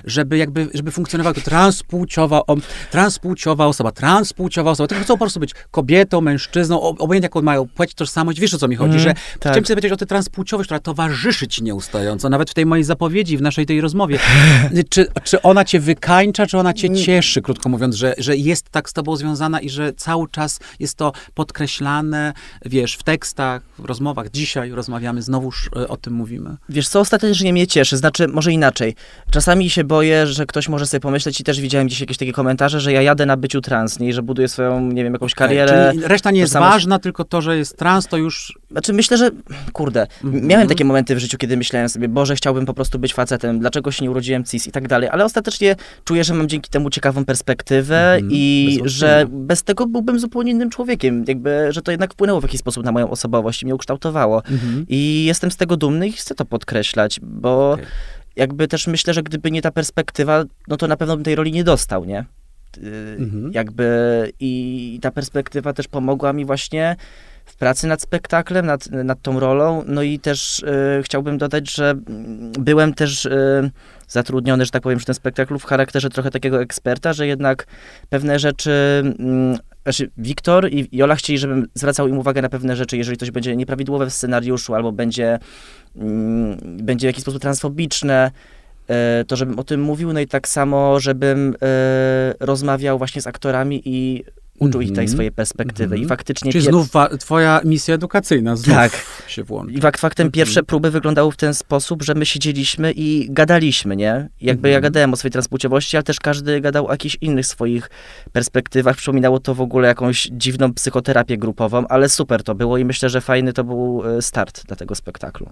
żeby 0.06 0.38
jakby, 0.38 0.68
żeby 0.74 0.92
funkcjonowała 0.92 1.34
to 1.34 1.42
transpłciowa, 1.42 2.46
o, 2.48 2.56
transpłciowa 2.92 3.66
osoba, 3.66 3.92
transpłciowa 3.92 4.72
osoba, 4.72 4.88
tylko 4.88 5.04
chcą 5.04 5.14
po 5.14 5.20
prostu 5.20 5.40
być 5.40 5.54
kobietą, 5.72 6.22
mężczyzną, 6.22 6.82
obojętnie 6.82 7.26
jaką 7.26 7.42
mają 7.42 7.68
płeć, 7.68 7.94
tożsamość, 7.94 8.40
wiesz 8.40 8.54
o 8.54 8.58
co 8.58 8.68
mi 8.68 8.76
chodzi, 8.76 8.98
mm, 8.98 9.04
że 9.04 9.14
tak. 9.14 9.40
chciałem 9.40 9.64
cię 9.64 9.68
zapytać 9.68 9.92
o 9.92 9.98
tę 9.98 10.06
transpłciowość, 10.06 10.68
która 10.68 10.80
towarzyszy 10.80 11.48
ci 11.48 11.64
nieustająco, 11.64 12.30
nawet 12.30 12.50
w 12.50 12.54
tej 12.54 12.66
mojej 12.66 12.84
zapowiedzi, 12.84 13.38
w 13.38 13.42
naszej 13.42 13.66
tej 13.66 13.82
rozmowie. 13.82 14.20
Czy 14.90 15.09
czy 15.24 15.42
ona 15.42 15.66
cię 15.66 15.80
wykańcza, 15.80 16.48
czy 16.48 16.58
ona 16.58 16.74
cię 16.74 16.96
cieszy, 16.96 17.42
krótko 17.42 17.70
mówiąc, 17.70 17.96
że, 17.96 18.14
że 18.18 18.36
jest 18.36 18.70
tak 18.70 18.90
z 18.90 18.94
tobą 18.94 19.16
związana 19.16 19.60
i 19.60 19.70
że 19.70 19.94
cały 19.94 20.30
czas 20.30 20.60
jest 20.80 20.96
to 20.96 21.12
podkreślane, 21.34 22.34
wiesz, 22.66 22.94
w 22.94 23.04
tekstach, 23.04 23.62
w 23.80 23.86
rozmowach. 23.86 24.30
Dzisiaj 24.30 24.72
rozmawiamy, 24.72 25.22
znowuż 25.22 25.70
e, 25.76 25.88
o 25.88 25.98
tym 25.98 26.14
mówimy. 26.14 26.58
Wiesz, 26.70 26.88
co 26.88 27.00
ostatecznie 27.00 27.54
mnie 27.54 27.68
cieszy, 27.68 27.98
znaczy, 27.98 28.28
może 28.28 28.52
inaczej. 28.52 28.96
Czasami 29.32 29.70
się 29.70 29.84
boję, 29.84 30.28
że 30.28 30.46
ktoś 30.46 30.70
może 30.70 30.88
sobie 30.88 31.02
pomyśleć 31.02 31.40
i 31.40 31.44
też 31.44 31.62
widziałem 31.62 31.88
gdzieś 31.88 32.00
jakieś 32.00 32.18
takie 32.18 32.34
komentarze, 32.34 32.80
że 32.80 32.94
ja 32.94 33.02
jadę 33.02 33.26
na 33.26 33.38
byciu 33.38 33.62
trans, 33.62 34.00
nie? 34.00 34.10
I 34.10 34.14
że 34.14 34.22
buduję 34.22 34.48
swoją, 34.48 34.82
nie 34.82 35.04
wiem, 35.04 35.14
jakąś 35.14 35.34
okay, 35.34 35.48
karierę. 35.48 35.92
Czyli 35.92 36.08
reszta 36.08 36.32
nie 36.32 36.40
jest 36.40 36.54
ważna, 36.54 37.00
tylko 37.00 37.24
to, 37.24 37.42
że 37.42 37.58
jest 37.58 37.78
trans, 37.78 38.08
to 38.08 38.18
już... 38.18 38.60
Znaczy, 38.72 38.94
myślę, 38.94 39.18
że, 39.18 39.32
kurde, 39.74 40.08
mm 40.24 40.36
-hmm. 40.36 40.44
miałem 40.44 40.68
takie 40.68 40.86
momenty 40.86 41.16
w 41.16 41.20
życiu, 41.20 41.38
kiedy 41.38 41.58
myślałem 41.58 41.90
sobie, 41.90 42.08
Boże, 42.08 42.36
chciałbym 42.36 42.66
po 42.66 42.74
prostu 42.74 43.00
być 43.00 43.14
facetem, 43.14 43.60
dlaczego 43.60 43.92
się 43.92 44.06
nie 44.06 44.12
urodziłem 44.12 44.44
cis 44.44 44.68
i 44.68 44.72
tak 44.72 44.88
dalej, 44.88 44.99
ale 45.08 45.26
ostatecznie 45.26 45.76
czuję, 46.04 46.24
że 46.24 46.34
mam 46.34 46.48
dzięki 46.48 46.70
temu 46.70 46.90
ciekawą 46.90 47.26
perspektywę 47.26 48.16
mm, 48.16 48.30
i 48.32 48.80
że 48.86 49.26
bez 49.30 49.64
tego 49.64 49.88
byłbym 49.88 50.20
zupełnie 50.20 50.52
innym 50.52 50.70
człowiekiem. 50.70 51.26
Jakby, 51.28 51.68
że 51.70 51.82
to 51.82 51.92
jednak 51.92 52.14
wpłynęło 52.14 52.40
w 52.42 52.44
jakiś 52.44 52.60
sposób 52.60 52.84
na 52.84 52.92
moją 52.92 53.10
osobowość 53.10 53.62
i 53.62 53.66
mnie 53.66 53.76
ukształtowało. 53.76 54.44
Mm 54.46 54.60
-hmm. 54.60 54.86
I 54.90 55.26
jestem 55.26 55.52
z 55.52 55.58
tego 55.58 55.78
dumny 55.78 56.08
i 56.08 56.12
chcę 56.12 56.36
to 56.36 56.46
podkreślać, 56.46 57.20
bo 57.24 57.72
okay. 57.72 57.86
jakby 58.36 58.68
też 58.68 58.88
myślę, 58.88 59.14
że 59.14 59.24
gdyby 59.24 59.52
nie 59.52 59.62
ta 59.62 59.72
perspektywa, 59.72 60.44
no 60.68 60.78
to 60.78 60.88
na 60.88 60.98
pewno 60.98 61.16
bym 61.16 61.24
tej 61.24 61.36
roli 61.36 61.52
nie 61.52 61.64
dostał, 61.64 62.06
nie? 62.06 62.26
mhm. 63.18 63.52
Jakby 63.54 64.32
i 64.40 65.00
ta 65.02 65.12
perspektywa 65.12 65.74
też 65.74 65.88
pomogła 65.88 66.34
mi 66.34 66.46
właśnie 66.46 66.96
pracy 67.60 67.88
nad 67.88 68.02
spektaklem, 68.02 68.66
nad, 68.66 68.92
nad 68.92 69.22
tą 69.22 69.40
rolą. 69.40 69.84
No 69.88 70.02
i 70.02 70.20
też 70.20 70.60
y, 70.60 71.02
chciałbym 71.04 71.38
dodać, 71.38 71.76
że 71.76 71.94
byłem 72.60 72.94
też 72.94 73.26
y, 73.26 73.72
zatrudniony, 74.08 74.66
że 74.66 74.72
tak 74.72 74.84
powiem, 74.84 75.00
w 75.00 75.06
tym 75.06 75.16
spektaklu 75.16 75.60
w 75.60 75.66
charakterze 75.66 76.10
trochę 76.10 76.32
takiego 76.32 76.62
eksperta, 76.62 77.14
że 77.14 77.28
jednak 77.28 77.68
pewne 78.10 78.40
rzeczy. 78.40 79.04
Y, 79.56 79.70
znaczy, 79.84 80.10
Wiktor 80.18 80.70
i 80.74 80.88
Jola 80.92 81.16
chcieli, 81.16 81.40
żebym 81.40 81.68
zwracał 81.74 82.08
im 82.08 82.18
uwagę 82.18 82.42
na 82.42 82.50
pewne 82.50 82.76
rzeczy, 82.76 82.98
jeżeli 82.98 83.18
coś 83.18 83.32
będzie 83.32 83.56
nieprawidłowe 83.56 84.06
w 84.06 84.14
scenariuszu 84.14 84.76
albo 84.76 84.92
będzie, 84.92 85.40
mm, 85.96 86.58
będzie 86.78 87.08
w 87.08 87.10
jakiś 87.10 87.22
sposób 87.22 87.42
transfobiczne, 87.42 88.32
to 89.28 89.36
żebym 89.36 89.60
o 89.60 89.64
tym 89.64 89.82
mówił, 89.82 90.14
no 90.14 90.20
i 90.20 90.28
tak 90.28 90.48
samo, 90.48 91.00
żebym 91.00 91.56
rozmawiał 92.40 92.98
właśnie 92.98 93.22
z 93.22 93.28
aktorami 93.28 93.82
i 93.86 94.24
uczył 94.60 94.82
ich 94.82 94.90
tej 94.90 95.04
mhm. 95.04 95.08
swojej 95.08 95.32
perspektywy 95.32 95.96
i 95.96 96.02
mhm. 96.02 96.10
faktycznie... 96.10 96.52
Czyli 96.52 96.64
znów 96.64 96.90
twoja 97.20 97.62
misja 97.66 97.96
edukacyjna 97.96 98.56
znów 98.56 98.76
tak. 98.76 98.92
się 99.28 99.44
włączy. 99.44 99.74
I 99.74 99.82
fakt, 99.82 100.00
faktem 100.00 100.26
mhm. 100.26 100.32
pierwsze 100.32 100.64
próby 100.64 100.92
wyglądały 100.92 101.32
w 101.32 101.38
ten 101.38 101.54
sposób, 101.54 102.04
że 102.04 102.14
my 102.14 102.26
siedzieliśmy 102.26 102.92
i 102.92 103.28
gadaliśmy, 103.30 103.96
nie? 103.96 104.30
Jakby 104.42 104.70
ja 104.70 104.82
gadałem 104.82 105.14
o 105.14 105.16
swojej 105.16 105.32
transpłciowości, 105.32 105.98
ale 105.98 106.04
też 106.04 106.20
każdy 106.20 106.62
gadał 106.62 106.88
o 106.88 106.92
jakichś 106.92 107.18
innych 107.22 107.46
swoich 107.46 107.90
perspektywach. 108.32 108.98
Przypominało 108.98 109.40
to 109.40 109.56
w 109.56 109.62
ogóle 109.62 109.88
jakąś 109.88 110.30
dziwną 110.32 110.74
psychoterapię 110.74 111.38
grupową, 111.38 111.88
ale 111.88 112.10
super 112.10 112.44
to 112.44 112.56
było 112.56 112.78
i 112.78 112.86
myślę, 112.86 113.10
że 113.10 113.22
fajny 113.22 113.54
to 113.54 113.64
był 113.64 114.04
e, 114.18 114.22
start 114.22 114.66
dla 114.66 114.76
tego 114.76 114.96
spektaklu. 114.96 115.50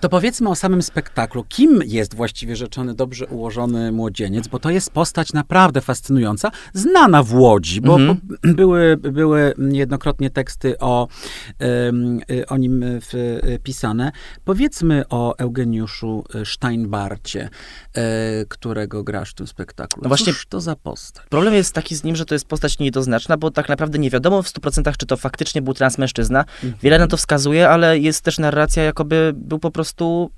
To 0.00 0.08
powiedzmy 0.08 0.48
o 0.48 0.54
samym 0.54 0.82
spektaklu. 0.82 1.44
Kim 1.48 1.80
jest 1.86 2.14
właściwie 2.14 2.56
rzeczony 2.56 2.94
dobrze 2.94 3.26
ułożony 3.26 3.92
młodzieniec? 3.92 4.48
Bo 4.48 4.58
to 4.58 4.70
jest 4.70 4.90
postać 4.90 5.32
naprawdę 5.32 5.80
fascynująca, 5.80 6.50
znana 6.72 7.22
w 7.22 7.34
Łodzi, 7.34 7.80
bo 7.80 7.93
mhm. 7.96 8.18
były, 8.60 8.96
były 8.96 9.54
niejednokrotnie 9.58 10.30
teksty 10.30 10.78
o, 10.78 11.08
o 12.48 12.56
nim 12.56 12.84
pisane. 13.62 14.12
Powiedzmy 14.44 15.04
o 15.10 15.38
Eugeniuszu 15.38 16.24
Steinbarcie, 16.44 17.48
e, 17.94 18.46
którego 18.48 19.04
grasz 19.04 19.30
w 19.30 19.34
tym 19.34 19.46
spektaklu. 19.46 20.02
No 20.02 20.08
właśnie, 20.08 20.32
Cóż 20.32 20.46
to 20.46 20.60
za 20.60 20.76
postać? 20.76 21.26
Problem 21.28 21.54
jest 21.54 21.74
taki 21.74 21.96
z 21.96 22.04
nim, 22.04 22.16
że 22.16 22.26
to 22.26 22.34
jest 22.34 22.46
postać 22.46 22.78
niejednoznaczna, 22.78 23.36
bo 23.36 23.50
tak 23.50 23.68
naprawdę 23.68 23.98
nie 23.98 24.10
wiadomo 24.10 24.42
w 24.42 24.46
100% 24.46 24.96
czy 24.96 25.06
to 25.06 25.16
faktycznie 25.16 25.62
był 25.62 25.74
transmężczyzna. 25.74 26.40
Mhm. 26.40 26.74
Wiele 26.82 26.98
na 26.98 27.06
to 27.06 27.16
wskazuje, 27.16 27.68
ale 27.68 27.98
jest 27.98 28.20
też 28.20 28.38
narracja, 28.38 28.82
jakoby 28.82 29.32
był 29.36 29.58
po 29.58 29.70
prostu 29.70 30.30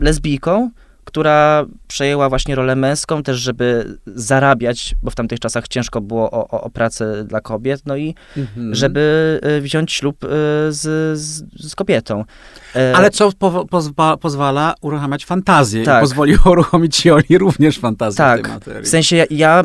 lesbijką, 0.00 0.70
która 1.04 1.64
przejęła 1.88 2.28
właśnie 2.28 2.54
rolę 2.54 2.76
męską 2.76 3.22
też, 3.22 3.36
żeby 3.36 3.98
zarabiać, 4.06 4.94
bo 5.02 5.10
w 5.10 5.14
tamtych 5.14 5.40
czasach 5.40 5.68
ciężko 5.68 6.00
było 6.00 6.30
o, 6.30 6.48
o, 6.48 6.60
o 6.60 6.70
pracę 6.70 7.24
dla 7.24 7.40
kobiet, 7.40 7.82
no 7.86 7.96
i 7.96 8.14
mhm. 8.36 8.74
żeby 8.74 9.40
e, 9.42 9.60
wziąć 9.60 9.92
ślub 9.92 10.24
e, 10.24 10.28
z, 10.72 10.80
z, 11.18 11.44
z 11.70 11.74
kobietą. 11.74 12.24
E, 12.76 12.96
Ale 12.96 13.10
co 13.10 13.32
po, 13.38 13.66
pozwa, 13.66 14.16
pozwala 14.16 14.74
uruchamiać 14.80 15.24
fantazję. 15.24 15.84
Tak. 15.84 16.00
Pozwoliło 16.00 16.50
uruchomić 16.52 17.04
Joli 17.04 17.38
również 17.38 17.78
fantazję 17.78 18.16
tak. 18.16 18.40
w 18.40 18.42
tej 18.42 18.52
materii. 18.52 18.84
W 18.84 18.88
sensie 18.88 19.16
ja, 19.16 19.24
ja 19.30 19.62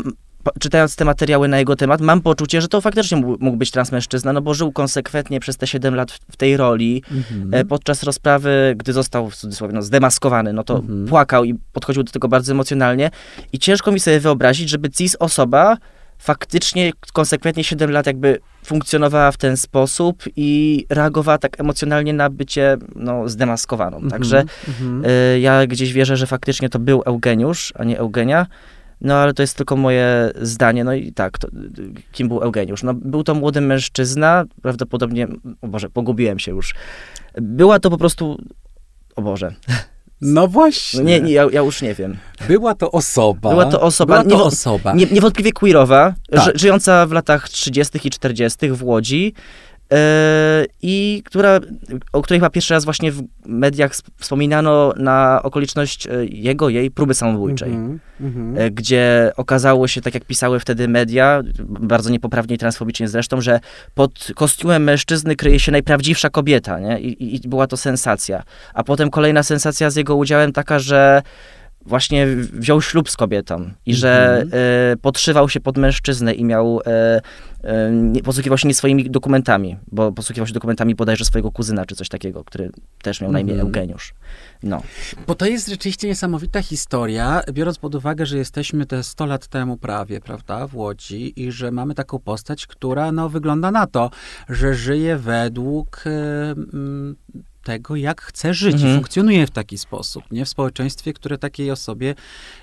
czytając 0.60 0.95
te 0.95 1.06
materiały 1.06 1.47
na 1.47 1.60
jego 1.60 1.75
temat, 1.75 2.02
mam 2.02 2.21
poczucie, 2.21 2.62
że 2.62 2.67
to 2.67 2.82
faktycznie 2.82 3.17
mógł 3.17 3.58
być 3.58 3.71
transmężczyzna, 3.71 4.34
no 4.34 4.41
bo 4.41 4.54
żył 4.54 4.71
konsekwentnie 4.71 5.39
przez 5.39 5.58
te 5.58 5.67
7 5.67 5.95
lat 5.95 6.12
w 6.32 6.38
tej 6.38 6.58
roli. 6.58 7.04
Mhm. 7.12 7.67
Podczas 7.67 8.04
rozprawy, 8.04 8.75
gdy 8.78 8.93
został 8.93 9.30
w 9.30 9.36
cudzysłowie 9.36 9.73
no, 9.73 9.82
zdemaskowany, 9.82 10.54
no 10.54 10.63
to 10.63 10.75
mhm. 10.78 11.06
płakał 11.06 11.43
i 11.43 11.56
podchodził 11.73 12.04
do 12.04 12.12
tego 12.12 12.28
bardzo 12.28 12.52
emocjonalnie. 12.52 13.12
I 13.54 13.60
ciężko 13.60 13.91
mi 13.91 13.99
sobie 13.99 14.19
wyobrazić, 14.19 14.69
żeby 14.69 14.89
cis 14.89 15.15
osoba 15.19 15.78
faktycznie 16.19 16.91
konsekwentnie 17.13 17.63
7 17.63 17.91
lat 17.91 18.08
jakby 18.08 18.39
funkcjonowała 18.65 19.32
w 19.32 19.38
ten 19.38 19.58
sposób 19.58 20.23
i 20.36 20.86
reagowała 20.89 21.38
tak 21.38 21.60
emocjonalnie 21.60 22.13
na 22.13 22.30
bycie 22.30 22.78
no, 22.95 23.30
zdemaskowaną. 23.30 23.97
Mhm. 23.97 24.12
Także 24.12 24.43
y, 25.36 25.39
ja 25.39 25.67
gdzieś 25.67 25.93
wierzę, 25.93 26.17
że 26.17 26.28
faktycznie 26.28 26.69
to 26.69 26.80
był 26.80 27.02
Eugeniusz, 27.06 27.73
a 27.75 27.84
nie 27.84 27.99
Eugenia. 27.99 28.47
No 29.02 29.16
ale 29.16 29.34
to 29.34 29.44
jest 29.44 29.58
tylko 29.58 29.76
moje 29.76 30.32
zdanie. 30.42 30.84
No 30.84 30.94
i 30.94 31.12
tak, 31.12 31.38
to, 31.38 31.48
kim 32.12 32.28
był 32.28 32.42
Eugeniusz? 32.42 32.84
No 32.84 32.94
był 32.94 33.24
to 33.24 33.36
młody 33.36 33.62
mężczyzna, 33.62 34.46
prawdopodobnie, 34.62 35.28
o 35.62 35.68
Boże, 35.68 35.90
pogubiłem 35.90 36.40
się 36.40 36.52
już. 36.52 36.76
Była 37.42 37.80
to 37.80 37.90
po 37.90 37.98
prostu, 37.98 38.38
o 39.16 39.22
Boże. 39.22 39.56
No 40.22 40.48
właśnie. 40.48 41.04
nie, 41.04 41.22
nie 41.22 41.32
ja, 41.32 41.48
ja, 41.52 41.62
już 41.62 41.82
nie 41.82 41.94
wiem. 41.94 42.18
Była 42.48 42.76
to 42.76 42.92
osoba. 42.92 43.50
Była 43.50 43.66
to 43.66 43.82
osoba. 43.82 44.24
Była 44.24 44.40
to 44.40 44.46
osoba. 44.46 44.94
Nie, 44.94 45.06
niewątpliwie 45.06 45.52
queerowa, 45.52 46.14
tak. 46.32 46.58
żyjąca 46.58 47.06
w 47.06 47.12
latach 47.12 47.50
30. 47.50 48.00
i 48.04 48.10
40. 48.10 48.70
w 48.72 48.84
Łodzi. 48.84 49.34
E, 49.93 50.65
i 50.82 51.23
która, 51.25 51.60
o 52.13 52.21
której 52.21 52.39
chyba 52.39 52.49
pierwszy 52.49 52.73
raz 52.73 52.86
właśnie 52.86 53.12
w 53.12 53.23
mediach 53.45 53.91
wspominano 54.17 54.93
na 54.97 55.39
okoliczność 55.43 56.08
e, 56.08 56.25
jego, 56.25 56.69
jej 56.69 56.91
próby 56.91 57.13
samobójczej, 57.13 57.69
mm 57.69 57.99
-hmm. 58.21 58.71
gdzie 58.71 59.32
okazało 59.38 59.88
się, 59.88 60.02
tak 60.02 60.13
jak 60.13 60.25
pisały 60.25 60.60
wtedy 60.60 60.88
media, 60.88 61.41
bardzo 61.69 62.10
niepoprawnie 62.10 62.56
i 62.56 62.58
transfobicznie 62.58 63.08
zresztą, 63.08 63.41
że 63.41 63.60
pod 63.93 64.28
kostiumem 64.36 64.84
mężczyzny 64.84 65.36
kryje 65.36 65.60
się 65.60 65.71
najprawdziwsza 65.71 66.30
kobieta, 66.30 66.80
nie? 66.80 66.99
I, 66.99 67.36
i 67.36 67.49
była 67.49 67.67
to 67.67 67.78
sensacja. 67.78 68.43
A 68.73 68.84
potem 68.84 69.10
kolejna 69.10 69.43
sensacja 69.43 69.89
z 69.89 69.95
jego 69.95 70.15
udziałem 70.15 70.52
taka, 70.52 70.80
że 70.80 71.21
właśnie 71.86 72.28
wziął 72.36 72.82
ślub 72.82 73.10
z 73.10 73.18
kobietą 73.18 73.72
i 73.86 73.96
że 73.96 74.38
mm 74.42 74.50
-hmm. 74.50 74.98
podszywał 75.02 75.50
się 75.50 75.60
pod 75.60 75.78
mężczyznę 75.78 76.34
i 76.34 76.44
miał 76.46 76.82
E, 77.63 77.92
nie, 77.92 78.24
posługiwał 78.24 78.58
się 78.58 78.68
nie 78.68 78.74
swoimi 78.74 79.10
dokumentami, 79.10 79.78
bo 79.92 80.12
posługiwał 80.12 80.48
się 80.48 80.54
dokumentami 80.54 80.96
bodajże 80.96 81.26
swojego 81.26 81.52
kuzyna, 81.52 81.86
czy 81.86 81.96
coś 81.96 82.10
takiego, 82.10 82.44
który 82.44 82.72
też 83.02 83.22
miał 83.22 83.32
na 83.32 83.39
imię 83.39 83.54
mm. 83.54 83.65
Eugeniusz. 83.65 84.13
No. 84.63 84.82
Bo 85.28 85.36
to 85.36 85.46
jest 85.46 85.68
rzeczywiście 85.68 86.08
niesamowita 86.08 86.62
historia, 86.62 87.42
biorąc 87.52 87.78
pod 87.78 87.96
uwagę, 87.96 88.26
że 88.26 88.38
jesteśmy 88.38 88.86
te 88.86 89.04
100 89.04 89.26
lat 89.26 89.48
temu 89.48 89.78
prawie, 89.78 90.22
prawda, 90.22 90.68
w 90.68 90.76
Łodzi 90.76 91.44
i 91.44 91.52
że 91.52 91.72
mamy 91.72 91.96
taką 91.96 92.20
postać, 92.20 92.68
która 92.68 93.12
no, 93.12 93.30
wygląda 93.30 93.72
na 93.72 93.88
to, 93.88 94.12
że 94.50 94.74
żyje 94.74 95.18
według 95.18 96.04
tego, 97.69 97.95
jak 97.95 98.21
chce 98.21 98.53
żyć 98.53 98.73
mhm. 98.73 98.91
i 98.91 98.95
funkcjonuje 98.95 99.47
w 99.47 99.51
taki 99.51 99.77
sposób, 99.77 100.23
nie? 100.32 100.45
W 100.45 100.49
społeczeństwie, 100.49 101.13
które 101.13 101.38
takiej 101.38 101.71
osobie, 101.71 102.15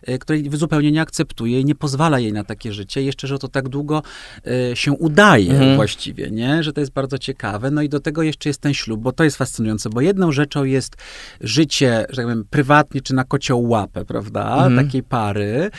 e, 0.02 0.18
której 0.18 0.50
zupełnie 0.52 0.92
nie 0.92 1.00
akceptuje 1.00 1.60
i 1.60 1.64
nie 1.64 1.74
pozwala 1.74 2.18
jej 2.18 2.32
na 2.32 2.44
takie 2.44 2.72
życie. 2.72 3.02
Jeszcze, 3.02 3.26
że 3.26 3.38
to 3.38 3.48
tak 3.48 3.68
długo 3.68 4.02
e, 4.46 4.76
się 4.76 4.92
udaje 4.92 5.50
mhm. 5.50 5.76
właściwie, 5.76 6.30
nie? 6.30 6.62
Że 6.62 6.72
to 6.72 6.80
jest 6.80 6.92
bardzo 6.92 7.18
ciekawe. 7.18 7.70
No 7.70 7.82
i 7.82 7.88
do 7.88 8.00
tego 8.00 8.22
jeszcze 8.22 8.48
jest 8.48 8.60
ten 8.60 8.74
ślub, 8.74 9.00
bo 9.00 9.12
to 9.12 9.24
jest 9.24 9.36
fascynujące, 9.36 9.90
bo 9.90 10.00
jedną 10.00 10.32
rzeczą 10.32 10.64
jest 10.64 10.96
życie, 11.40 12.06
że 12.10 12.16
tak 12.16 12.24
powiem, 12.24 12.44
prywatnie 12.50 13.00
czy 13.00 13.14
na 13.14 13.24
kocioł 13.24 13.68
łapę, 13.68 14.04
prawda? 14.04 14.54
Mhm. 14.54 14.86
Takiej 14.86 15.02
pary, 15.02 15.70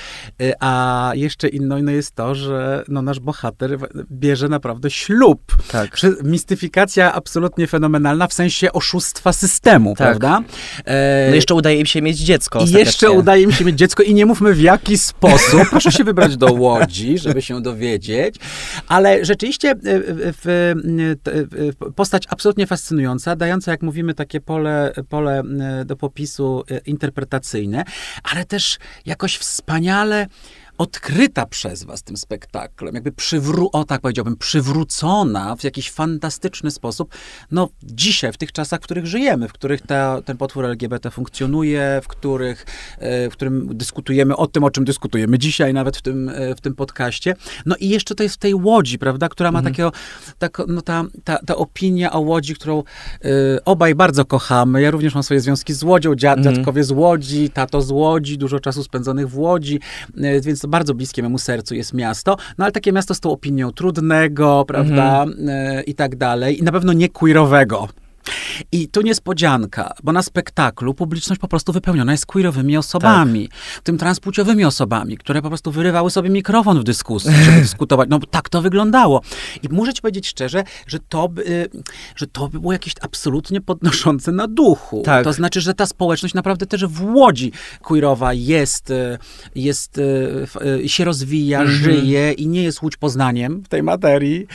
e, 0.41 0.53
a 0.59 1.11
jeszcze 1.15 1.47
inną 1.47 1.81
no 1.81 1.91
jest 1.91 2.15
to, 2.15 2.35
że 2.35 2.83
no, 2.87 3.01
nasz 3.01 3.19
bohater 3.19 3.77
bierze 4.11 4.49
naprawdę 4.49 4.89
ślub. 4.89 5.41
Tak. 5.71 5.97
Mistyfikacja 6.23 7.13
absolutnie 7.13 7.67
fenomenalna, 7.67 8.27
w 8.27 8.33
sensie 8.33 8.71
oszustwa 8.71 9.16
oszustwa 9.17 9.33
systemu, 9.33 9.95
tak. 9.95 9.97
prawda? 9.97 10.49
E... 10.85 11.27
No 11.29 11.35
jeszcze 11.35 11.55
udaje 11.55 11.79
im 11.79 11.85
się 11.85 12.01
mieć 12.01 12.17
dziecko. 12.17 12.63
I 12.65 12.71
jeszcze 12.71 13.11
udaje 13.11 13.43
im 13.43 13.51
się 13.51 13.65
mieć 13.65 13.77
dziecko 13.77 14.03
i 14.03 14.13
nie 14.13 14.25
mówmy 14.25 14.53
w 14.53 14.61
jaki 14.61 14.97
sposób. 14.97 15.61
Proszę 15.69 15.91
się 15.91 16.03
wybrać 16.03 16.37
do 16.37 16.53
Łodzi, 16.53 17.17
żeby 17.17 17.41
się 17.41 17.61
dowiedzieć. 17.61 18.35
Ale 18.87 19.25
rzeczywiście 19.25 19.69
e, 19.69 19.75
w, 19.83 20.73
w, 21.23 21.93
postać 21.95 22.23
absolutnie 22.29 22.67
fascynująca, 22.67 23.35
dająca, 23.35 23.71
jak 23.71 23.81
mówimy, 23.81 24.13
takie 24.13 24.41
pole, 24.41 24.93
pole 25.09 25.43
e, 25.81 25.85
do 25.85 25.95
popisu 25.95 26.63
e, 26.71 26.77
interpretacyjne, 26.77 27.83
ale 28.23 28.45
też 28.45 28.77
jakoś 29.05 29.37
wspaniale 29.37 30.27
odkryta 30.77 31.45
przez 31.45 31.83
was 31.83 32.03
tym 32.03 32.17
spektaklem, 32.17 32.95
jakby 32.95 33.11
przywró- 33.11 33.69
o 33.73 33.83
tak 33.83 34.01
powiedziałbym, 34.01 34.37
przywrócona 34.37 35.55
w 35.55 35.63
jakiś 35.63 35.91
fantastyczny 35.91 36.71
sposób, 36.71 37.13
no 37.51 37.69
dzisiaj, 37.83 38.33
w 38.33 38.37
tych 38.37 38.51
czasach, 38.51 38.79
w 38.79 38.83
których 38.83 39.05
żyjemy, 39.05 39.47
w 39.47 39.53
których 39.53 39.81
ta, 39.81 40.21
ten 40.21 40.37
potwór 40.37 40.65
LGBT 40.65 41.11
funkcjonuje, 41.11 41.99
w 42.03 42.07
których, 42.07 42.65
e, 42.97 43.29
w 43.29 43.33
którym 43.33 43.77
dyskutujemy 43.77 44.35
o 44.35 44.47
tym, 44.47 44.63
o 44.63 44.71
czym 44.71 44.85
dyskutujemy 44.85 45.39
dzisiaj 45.39 45.73
nawet 45.73 45.97
w 45.97 46.01
tym, 46.01 46.29
e, 46.29 46.55
w 46.55 46.61
tym 46.61 46.75
podcaście. 46.75 47.35
No 47.65 47.75
i 47.75 47.89
jeszcze 47.89 48.15
to 48.15 48.23
jest 48.23 48.35
w 48.35 48.39
tej 48.39 48.55
Łodzi, 48.55 48.99
prawda, 48.99 49.29
która 49.29 49.51
ma 49.51 49.59
mhm. 49.59 49.73
takiego, 49.73 49.91
tak, 50.39 50.61
no 50.67 50.81
ta, 50.81 51.03
ta, 51.23 51.37
ta 51.37 51.55
opinia 51.55 52.11
o 52.11 52.19
Łodzi, 52.19 52.55
którą 52.55 52.83
y, 53.25 53.59
obaj 53.65 53.95
bardzo 53.95 54.25
kochamy. 54.25 54.81
Ja 54.81 54.91
również 54.91 55.13
mam 55.13 55.23
swoje 55.23 55.39
związki 55.39 55.73
z 55.73 55.83
Łodzią, 55.83 56.15
dziad, 56.15 56.37
mhm. 56.37 56.55
dziadkowie 56.55 56.83
z 56.83 56.91
Łodzi, 56.91 57.49
tato 57.49 57.81
z 57.81 57.91
Łodzi, 57.91 58.37
dużo 58.37 58.59
czasu 58.59 58.83
spędzonych 58.83 59.29
w 59.29 59.37
Łodzi, 59.37 59.79
y, 60.17 60.41
więc 60.41 60.66
bardzo 60.67 60.93
bliskie 60.93 61.23
memu 61.23 61.37
sercu 61.37 61.75
jest 61.75 61.93
miasto, 61.93 62.37
no 62.57 62.65
ale 62.65 62.71
takie 62.71 62.91
miasto 62.91 63.13
z 63.13 63.19
tą 63.19 63.31
opinią 63.31 63.71
trudnego, 63.71 64.65
prawda, 64.67 65.23
mm 65.23 65.35
-hmm. 65.35 65.83
i 65.87 65.95
tak 65.95 66.15
dalej. 66.15 66.59
I 66.59 66.63
na 66.63 66.71
pewno 66.71 66.93
nie 66.93 67.09
queerowego. 67.09 67.87
I 68.71 68.87
tu 68.87 69.01
niespodzianka, 69.01 69.93
bo 70.03 70.11
na 70.11 70.21
spektaklu 70.21 70.93
publiczność 70.93 71.41
po 71.41 71.47
prostu 71.47 71.73
wypełniona 71.73 72.11
jest 72.11 72.25
queerowymi 72.25 72.77
osobami, 72.77 73.49
tak. 73.49 73.83
tym 73.83 73.97
transpłciowymi 73.97 74.65
osobami, 74.65 75.17
które 75.17 75.41
po 75.41 75.47
prostu 75.47 75.71
wyrywały 75.71 76.11
sobie 76.11 76.29
mikrofon 76.29 76.79
w 76.79 76.83
dyskusji, 76.83 77.31
żeby 77.43 77.61
dyskutować. 77.67 78.09
No 78.09 78.19
tak 78.31 78.49
to 78.49 78.61
wyglądało. 78.61 79.21
I 79.63 79.69
muszę 79.69 79.93
ci 79.93 80.01
powiedzieć 80.01 80.27
szczerze, 80.27 80.63
że 80.87 80.99
to, 80.99 81.29
by, 81.29 81.69
że 82.15 82.27
to 82.27 82.47
by 82.47 82.59
było 82.59 82.73
jakieś 82.73 82.93
absolutnie 83.01 83.61
podnoszące 83.61 84.31
na 84.31 84.47
duchu. 84.47 85.01
Tak. 85.05 85.23
To 85.23 85.33
znaczy, 85.33 85.61
że 85.61 85.73
ta 85.73 85.85
społeczność 85.85 86.33
naprawdę 86.33 86.65
też 86.65 86.85
w 86.85 87.05
Łodzi 87.05 87.51
queerowa 87.81 88.33
jest, 88.33 88.93
jest 89.55 90.01
się 90.85 91.05
rozwija, 91.05 91.65
-hmm. 91.65 91.67
żyje 91.67 92.31
i 92.31 92.47
nie 92.47 92.63
jest 92.63 92.81
Łódź 92.81 92.97
Poznaniem 92.97 93.63
w 93.63 93.67
tej 93.67 93.83
materii, 93.83 94.47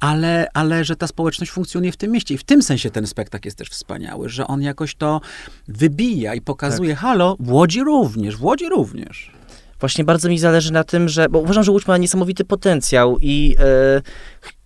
ale, 0.00 0.46
ale 0.54 0.84
że 0.84 0.96
ta 0.96 1.06
społeczność 1.06 1.52
funkcjonuje 1.52 1.92
w 1.92 1.96
tym 1.96 2.12
mieście. 2.12 2.34
W 2.42 2.44
tym 2.44 2.62
sensie 2.62 2.90
ten 2.90 3.06
spektakl 3.06 3.46
jest 3.48 3.58
też 3.58 3.68
wspaniały, 3.68 4.28
że 4.28 4.46
on 4.46 4.62
jakoś 4.62 4.94
to 4.94 5.20
wybija 5.68 6.34
i 6.34 6.40
pokazuje, 6.40 6.90
tak. 6.90 6.98
halo, 6.98 7.36
w 7.40 7.52
Łodzi 7.52 7.80
również, 7.84 8.36
w 8.36 8.44
Łodzi 8.44 8.68
również. 8.68 9.30
Właśnie 9.80 10.04
bardzo 10.04 10.28
mi 10.28 10.38
zależy 10.38 10.72
na 10.72 10.84
tym, 10.84 11.08
że, 11.08 11.28
bo 11.28 11.38
uważam, 11.38 11.64
że 11.64 11.72
Łódź 11.72 11.86
ma 11.86 11.98
niesamowity 11.98 12.44
potencjał 12.44 13.18
i 13.20 13.56
e, 13.58 14.02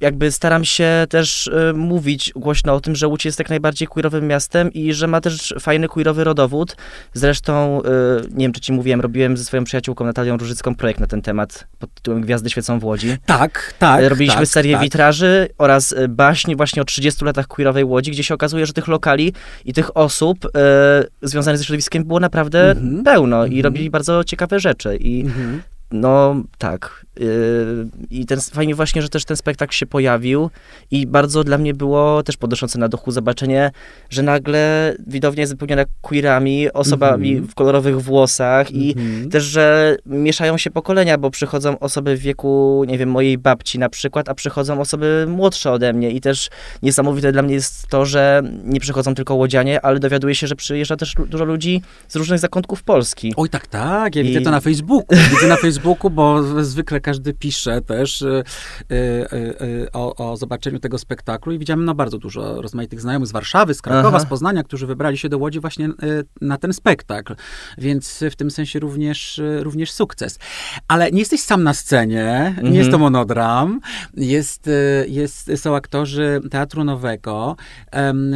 jakby 0.00 0.32
staram 0.32 0.64
się 0.64 1.06
też 1.08 1.46
y, 1.46 1.72
mówić 1.74 2.32
głośno 2.36 2.74
o 2.74 2.80
tym, 2.80 2.96
że 2.96 3.08
Łódź 3.08 3.24
jest 3.24 3.38
jak 3.38 3.50
najbardziej 3.50 3.88
queerowym 3.88 4.26
miastem 4.26 4.72
i 4.72 4.92
że 4.92 5.06
ma 5.06 5.20
też 5.20 5.54
fajny 5.60 5.88
queerowy 5.88 6.24
rodowód. 6.24 6.76
Zresztą, 7.14 7.82
y, 7.82 7.86
nie 8.30 8.44
wiem, 8.44 8.52
czy 8.52 8.60
ci 8.60 8.72
mówiłem, 8.72 9.00
robiłem 9.00 9.36
ze 9.36 9.44
swoją 9.44 9.64
przyjaciółką 9.64 10.04
Natalią 10.04 10.36
Różycką 10.36 10.74
projekt 10.74 11.00
na 11.00 11.06
ten 11.06 11.22
temat 11.22 11.66
pod 11.78 11.94
tytułem 11.94 12.20
Gwiazdy 12.20 12.50
świecą 12.50 12.78
w 12.78 12.84
Łodzi. 12.84 13.16
Tak, 13.26 13.74
tak. 13.78 14.04
Robiliśmy 14.08 14.40
tak, 14.40 14.48
serię 14.48 14.72
tak. 14.72 14.82
witraży 14.82 15.48
oraz 15.58 15.94
baśni 16.08 16.56
właśnie 16.56 16.82
o 16.82 16.84
30 16.84 17.24
latach 17.24 17.46
queerowej 17.46 17.84
Łodzi, 17.84 18.10
gdzie 18.10 18.24
się 18.24 18.34
okazuje, 18.34 18.66
że 18.66 18.72
tych 18.72 18.88
lokali 18.88 19.32
i 19.64 19.72
tych 19.72 19.96
osób 19.96 20.44
y, 20.44 20.48
związanych 21.22 21.58
ze 21.58 21.64
środowiskiem 21.64 22.04
było 22.04 22.20
naprawdę 22.20 22.70
mm 22.70 22.84
-hmm. 22.84 23.04
pełno 23.04 23.36
mm 23.36 23.50
-hmm. 23.50 23.54
i 23.54 23.62
robili 23.62 23.90
bardzo 23.90 24.24
ciekawe 24.24 24.60
rzeczy. 24.60 24.96
I 24.96 25.20
mm 25.20 25.32
-hmm. 25.32 25.58
no 25.90 26.42
tak, 26.58 27.05
I 28.10 28.26
ten, 28.26 28.40
fajnie 28.40 28.74
właśnie, 28.74 29.02
że 29.02 29.08
też 29.08 29.24
ten 29.24 29.36
spektakl 29.36 29.74
się 29.74 29.86
pojawił 29.86 30.50
i 30.90 31.06
bardzo 31.06 31.44
dla 31.44 31.58
mnie 31.58 31.74
było 31.74 32.22
też 32.22 32.36
podnoszące 32.36 32.78
na 32.78 32.88
duchu 32.88 33.10
zobaczenie, 33.10 33.70
że 34.10 34.22
nagle 34.22 34.94
widownia 35.06 35.40
jest 35.40 35.52
wypełniona 35.52 35.84
queerami, 36.00 36.72
osobami 36.72 37.32
mm 37.32 37.44
-hmm. 37.44 37.50
w 37.50 37.54
kolorowych 37.54 38.02
włosach 38.02 38.70
i 38.70 38.92
mm 38.92 39.06
-hmm. 39.06 39.30
też, 39.30 39.44
że 39.44 39.96
mieszają 40.06 40.58
się 40.58 40.70
pokolenia, 40.70 41.18
bo 41.18 41.30
przychodzą 41.30 41.78
osoby 41.78 42.16
w 42.16 42.20
wieku, 42.20 42.84
nie 42.88 42.98
wiem, 42.98 43.08
mojej 43.10 43.38
babci 43.38 43.78
na 43.78 43.88
przykład, 43.88 44.28
a 44.28 44.34
przychodzą 44.34 44.80
osoby 44.80 45.26
młodsze 45.28 45.72
ode 45.72 45.92
mnie 45.92 46.10
i 46.10 46.20
też 46.20 46.50
niesamowite 46.82 47.32
dla 47.32 47.42
mnie 47.42 47.54
jest 47.54 47.86
to, 47.86 48.06
że 48.06 48.42
nie 48.64 48.80
przychodzą 48.80 49.14
tylko 49.14 49.34
łodzianie, 49.34 49.84
ale 49.84 50.00
dowiaduję 50.00 50.34
się, 50.34 50.46
że 50.46 50.56
przyjeżdża 50.56 50.96
też 50.96 51.14
dużo 51.28 51.44
ludzi 51.44 51.82
z 52.08 52.16
różnych 52.16 52.38
zakątków 52.38 52.82
Polski. 52.82 53.32
Oj, 53.36 53.48
tak, 53.48 53.66
tak, 53.66 54.16
ja 54.16 54.22
I... 54.22 54.24
widzę 54.24 54.40
to 54.40 54.50
na 54.50 54.60
Facebooku, 54.60 55.18
widzę 55.30 55.46
na 55.48 55.56
Facebooku, 55.56 56.10
bo 56.10 56.42
zwykle 56.64 57.00
każdy 57.06 57.34
pisze 57.34 57.80
też 57.80 58.22
y, 58.22 58.44
y, 58.90 58.94
y, 58.94 59.88
o, 59.92 60.30
o, 60.30 60.36
zobaczeniu 60.36 60.78
tego 60.78 60.98
spektaklu 60.98 61.52
i 61.52 61.58
widziałem 61.58 61.84
no, 61.84 61.94
bardzo 61.94 62.18
dużo 62.18 62.62
rozmaitych 62.62 63.00
znajomych 63.00 63.28
z 63.28 63.32
Warszawy, 63.32 63.74
z 63.74 63.82
Krakowa, 63.82 64.16
Aha. 64.16 64.26
z 64.26 64.26
Poznania, 64.26 64.62
którzy 64.62 64.86
wybrali 64.86 65.18
się 65.18 65.28
do 65.28 65.38
Łodzi 65.38 65.60
właśnie 65.60 65.88
na 66.40 66.56
ten 66.56 66.72
spektakl. 66.72 67.36
Więc 67.78 68.24
w 68.30 68.36
tym 68.36 68.50
sensie 68.50 68.80
również, 68.80 69.40
również 69.60 69.92
sukces. 69.92 70.38
Ale 70.88 71.10
nie 71.10 71.18
jesteś 71.18 71.40
sam 71.40 71.62
na 71.62 71.74
scenie, 71.74 72.30
mhm. 72.30 72.72
nie 72.72 72.78
jest 72.78 72.90
to 72.90 72.98
monodram. 72.98 73.80
Jest, 74.16 74.70
jest, 75.08 75.50
są 75.56 75.76
aktorzy 75.76 76.40
Teatru 76.50 76.84
Nowego 76.84 77.56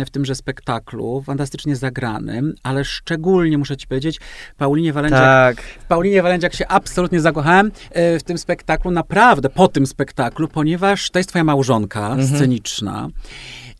w 0.06 0.10
tymże 0.10 0.34
spektaklu, 0.34 1.22
fantastycznie 1.26 1.76
zagranym, 1.76 2.54
ale 2.62 2.84
szczególnie 2.84 3.58
muszę 3.58 3.76
ci 3.76 3.86
powiedzieć, 3.86 4.20
Paulinie 4.56 4.92
Walędziak, 4.92 5.56
tak. 5.56 5.64
Paulinie 5.88 6.22
Walędziak 6.22 6.54
się 6.54 6.68
absolutnie 6.68 7.20
zakochałem 7.20 7.72
w 7.94 8.22
tym 8.22 8.38
spektaklu 8.38 8.59
naprawdę 8.90 9.48
po 9.48 9.68
tym 9.68 9.86
spektaklu, 9.86 10.48
ponieważ 10.48 11.10
to 11.10 11.18
jest 11.18 11.28
twoja 11.28 11.44
małżonka 11.44 12.08
mhm. 12.08 12.28
sceniczna. 12.28 13.08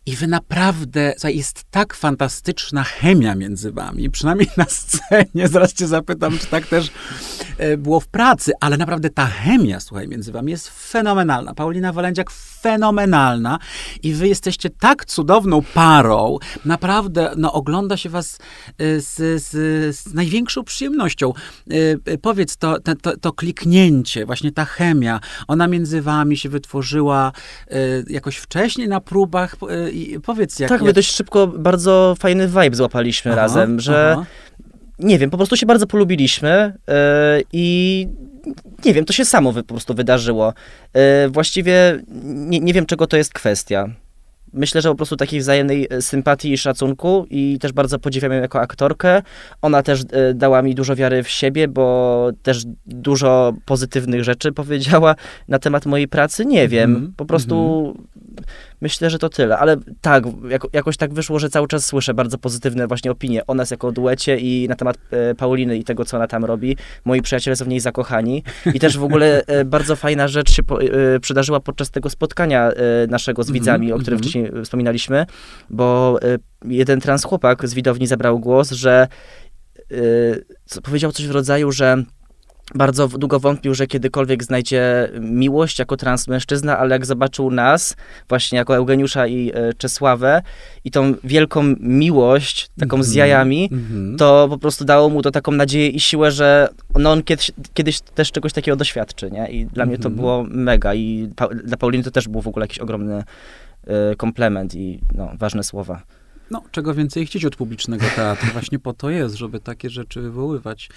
I 0.05 0.15
wy 0.15 0.27
naprawdę, 0.27 1.13
jest 1.23 1.63
tak 1.71 1.93
fantastyczna 1.93 2.83
chemia 2.83 3.35
między 3.35 3.71
wami, 3.71 4.09
przynajmniej 4.09 4.47
na 4.57 4.65
scenie, 4.65 5.47
zaraz 5.47 5.73
cię 5.73 5.87
zapytam, 5.87 6.39
czy 6.39 6.47
tak 6.47 6.67
też 6.67 6.91
e, 7.57 7.77
było 7.77 7.99
w 7.99 8.07
pracy, 8.07 8.51
ale 8.59 8.77
naprawdę 8.77 9.09
ta 9.09 9.25
chemia, 9.25 9.79
słuchaj, 9.79 10.07
między 10.07 10.31
wami 10.31 10.51
jest 10.51 10.69
fenomenalna. 10.69 11.53
Paulina 11.53 11.93
Walędziak 11.93 12.31
fenomenalna 12.61 13.59
i 14.03 14.13
wy 14.13 14.27
jesteście 14.27 14.69
tak 14.69 15.05
cudowną 15.05 15.61
parą, 15.61 16.37
naprawdę, 16.65 17.33
no 17.37 17.53
ogląda 17.53 17.97
się 17.97 18.09
was 18.09 18.37
e, 18.77 18.99
z, 18.99 19.43
z, 19.43 19.49
z 19.97 20.13
największą 20.13 20.63
przyjemnością. 20.63 21.33
E, 22.05 22.17
powiedz, 22.17 22.57
to, 22.57 22.77
to, 23.01 23.17
to 23.17 23.33
kliknięcie, 23.33 24.25
właśnie 24.25 24.51
ta 24.51 24.65
chemia, 24.65 25.19
ona 25.47 25.67
między 25.67 26.01
wami 26.01 26.37
się 26.37 26.49
wytworzyła 26.49 27.31
jakoś 28.07 28.37
wcześniej 28.37 28.87
na 28.87 29.01
próbach, 29.01 29.55
i 29.91 30.19
powiedz 30.19 30.59
jak... 30.59 30.69
Tak, 30.69 30.81
my 30.81 30.93
dość 30.93 31.15
szybko 31.15 31.47
bardzo 31.47 32.15
fajny 32.19 32.47
vibe 32.47 32.75
złapaliśmy 32.75 33.31
aha, 33.31 33.41
razem, 33.41 33.79
że 33.79 34.11
aha. 34.13 34.25
nie 34.99 35.19
wiem, 35.19 35.29
po 35.29 35.37
prostu 35.37 35.57
się 35.57 35.65
bardzo 35.65 35.87
polubiliśmy 35.87 36.73
yy, 36.87 36.93
i 37.53 38.07
nie 38.85 38.93
wiem, 38.93 39.05
to 39.05 39.13
się 39.13 39.25
samo 39.25 39.53
po 39.53 39.63
prostu 39.63 39.93
wydarzyło. 39.93 40.53
Yy, 40.93 41.01
właściwie 41.29 41.99
nie, 42.23 42.59
nie 42.59 42.73
wiem, 42.73 42.85
czego 42.85 43.07
to 43.07 43.17
jest 43.17 43.33
kwestia. 43.33 43.89
Myślę, 44.53 44.81
że 44.81 44.89
po 44.89 44.95
prostu 44.95 45.15
takiej 45.15 45.39
wzajemnej 45.39 45.87
e, 45.89 46.01
sympatii 46.01 46.51
i 46.51 46.57
szacunku 46.57 47.25
i 47.29 47.57
też 47.61 47.71
bardzo 47.71 47.99
podziwiam 47.99 48.31
ją 48.31 48.41
jako 48.41 48.61
aktorkę. 48.61 49.21
Ona 49.61 49.83
też 49.83 50.03
dała 50.35 50.61
mi 50.61 50.75
dużo 50.75 50.95
wiary 50.95 51.23
w 51.23 51.29
siebie, 51.29 51.67
bo 51.67 52.29
też 52.43 52.63
dużo 52.85 53.53
pozytywnych 53.65 54.23
rzeczy 54.23 54.51
powiedziała 54.51 55.15
na 55.47 55.59
temat 55.59 55.85
mojej 55.85 56.07
pracy. 56.07 56.45
Nie 56.45 56.67
wiem, 56.67 56.95
-hmm. 56.95 57.15
po 57.17 57.25
prostu 57.25 57.79
mm 57.79 57.93
-hmm. 57.93 58.70
Myślę, 58.81 59.09
że 59.09 59.19
to 59.19 59.29
tyle. 59.29 59.57
Ale 59.57 59.77
tak, 60.01 60.23
jako, 60.49 60.69
jakoś 60.73 60.97
tak 60.97 61.13
wyszło, 61.13 61.39
że 61.39 61.49
cały 61.49 61.67
czas 61.67 61.85
słyszę 61.85 62.13
bardzo 62.13 62.37
pozytywne 62.37 62.87
właśnie 62.87 63.11
opinie 63.11 63.47
o 63.47 63.53
nas 63.53 63.71
jako 63.71 63.91
duecie 63.91 64.37
i 64.37 64.67
na 64.69 64.75
temat 64.75 64.97
e, 65.11 65.35
Pauliny 65.35 65.77
i 65.77 65.83
tego, 65.83 66.05
co 66.05 66.17
ona 66.17 66.27
tam 66.27 66.45
robi. 66.45 66.77
Moi 67.05 67.21
przyjaciele 67.21 67.55
są 67.55 67.65
w 67.65 67.67
niej 67.67 67.79
zakochani. 67.79 68.43
I 68.73 68.79
też 68.79 68.97
w 68.97 69.03
ogóle 69.03 69.45
e, 69.45 69.65
bardzo 69.75 69.95
fajna 69.95 70.27
rzecz 70.27 70.51
się 70.51 70.63
po, 70.63 70.81
e, 70.81 71.19
przydarzyła 71.19 71.59
podczas 71.59 71.91
tego 71.91 72.09
spotkania 72.09 72.71
e, 72.71 73.07
naszego 73.07 73.43
z 73.43 73.47
mhm, 73.47 73.53
widzami, 73.53 73.85
mm 73.85 73.97
-hmm. 73.97 74.01
o 74.01 74.01
którym 74.01 74.17
mm 74.17 74.21
-hmm. 74.21 74.29
wcześniej 74.29 74.63
wspominaliśmy, 74.63 75.25
bo 75.69 76.19
e, 76.23 76.37
jeden 76.65 77.01
trans 77.01 77.23
chłopak 77.23 77.69
z 77.69 77.73
widowni 77.73 78.07
zabrał 78.07 78.39
głos, 78.39 78.71
że 78.71 79.07
e, 79.91 80.81
powiedział 80.81 81.11
coś 81.11 81.27
w 81.27 81.31
rodzaju, 81.31 81.71
że 81.71 82.03
bardzo 82.75 83.07
długo 83.07 83.39
wątpił, 83.39 83.73
że 83.73 83.87
kiedykolwiek 83.87 84.43
znajdzie 84.43 85.09
miłość 85.19 85.79
jako 85.79 85.97
transmężczyzna, 85.97 86.77
ale 86.77 86.95
jak 86.95 87.05
zobaczył 87.05 87.51
nas, 87.51 87.95
właśnie 88.29 88.57
jako 88.57 88.75
Eugeniusza 88.75 89.27
i 89.27 89.51
e, 89.53 89.73
Czesławę 89.73 90.41
i 90.83 90.91
tą 90.91 91.13
wielką 91.23 91.75
miłość, 91.79 92.69
taką 92.79 92.95
mm 92.95 93.03
-hmm. 93.03 93.09
z 93.09 93.11
mhm. 93.11 93.19
jajami, 93.19 93.69
mm 93.71 93.85
-hmm. 93.85 94.17
to 94.17 94.47
po 94.49 94.57
prostu 94.57 94.85
dało 94.85 95.09
mu 95.09 95.21
to 95.21 95.31
taką 95.31 95.51
nadzieję 95.51 95.87
i 95.87 95.99
siłę, 95.99 96.31
że 96.31 96.67
no 96.95 97.11
on 97.11 97.23
kiedyś, 97.23 97.51
kiedyś 97.73 98.01
też 98.01 98.31
czegoś 98.31 98.53
takiego 98.53 98.75
doświadczy, 98.75 99.31
nie? 99.31 99.47
I 99.47 99.65
dla 99.65 99.83
mm 99.83 99.87
-hmm. 99.87 99.87
mnie 99.87 100.03
to 100.03 100.09
mhm. 100.09 100.15
było 100.15 100.43
mega 100.43 100.93
i 100.93 101.29
pa 101.35 101.47
dla 101.47 101.77
Pauliny 101.77 102.03
to 102.03 102.11
też 102.11 102.27
był 102.27 102.41
w 102.41 102.47
ogóle 102.47 102.63
jakiś 102.63 102.79
ogromny 102.79 103.23
y, 104.11 104.15
komplement 104.15 104.75
i 104.75 104.99
no, 105.15 105.31
ważne 105.39 105.63
słowa. 105.63 106.01
No, 106.51 106.63
czego 106.71 106.93
więcej 106.93 107.25
chcieć 107.25 107.45
od 107.45 107.55
publicznego 107.55 108.05
teatru. 108.15 108.47
Właśnie 108.53 108.79
po 108.79 108.93
to 108.93 109.09
jest, 109.09 109.35
żeby 109.35 109.59
takie 109.59 109.89
rzeczy 109.89 110.21
wywoływać. 110.21 110.89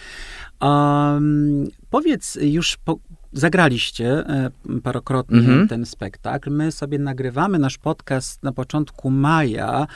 Um, 0.60 1.68
powiedz, 1.90 2.38
już 2.40 2.76
po, 2.76 2.98
zagraliście 3.34 4.08
e, 4.08 4.50
parokrotnie 4.82 5.38
mm 5.38 5.64
-hmm. 5.64 5.68
ten 5.68 5.86
spektakl. 5.86 6.50
My 6.50 6.72
sobie 6.72 6.98
nagrywamy 6.98 7.58
nasz 7.58 7.78
podcast 7.78 8.42
na 8.42 8.52
początku 8.52 9.10
maja, 9.10 9.86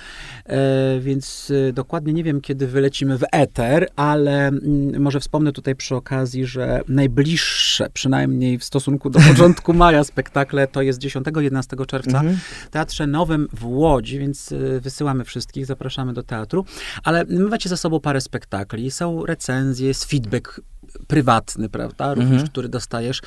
e, 0.47 1.01
więc 1.01 1.53
e, 1.69 1.73
dokładnie 1.73 2.13
nie 2.13 2.25
wiem, 2.25 2.41
kiedy 2.41 2.67
wylecimy 2.67 3.19
w 3.19 3.25
eter, 3.33 3.89
ale 3.97 4.49
mm, 4.49 5.03
może 5.03 5.21
wspomnę 5.21 5.53
tutaj 5.53 5.77
przy 5.77 5.95
okazji, 5.95 6.47
że 6.47 6.81
najbliższe, 6.89 7.91
przynajmniej 7.93 8.59
w 8.59 8.65
stosunku 8.65 9.11
do 9.11 9.21
początku 9.31 9.75
maja 9.75 10.05
spektakle, 10.05 10.67
to 10.67 10.83
jest 10.83 11.01
10-11 11.01 11.87
czerwca 11.87 12.21
mm 12.21 12.35
-hmm. 12.35 12.39
w 12.67 12.71
Teatrze 12.71 13.07
Nowym 13.07 13.49
w 13.53 13.67
Łodzi, 13.67 14.19
więc 14.19 14.55
wysyłamy 14.81 15.25
wszystkich, 15.25 15.67
zapraszamy 15.67 16.13
do 16.13 16.23
teatru. 16.23 16.65
Ale 17.05 17.25
macie 17.25 17.69
za 17.69 17.77
sobą 17.77 18.01
parę 18.01 18.21
spektakli, 18.21 18.91
są 18.91 19.27
recenzje, 19.27 19.89
jest 19.89 20.05
feedback 20.05 20.61
prywatny, 21.07 21.69
prawda, 21.69 22.15
również, 22.15 22.33
mhm. 22.33 22.49
który 22.49 22.69
dostajesz. 22.69 23.23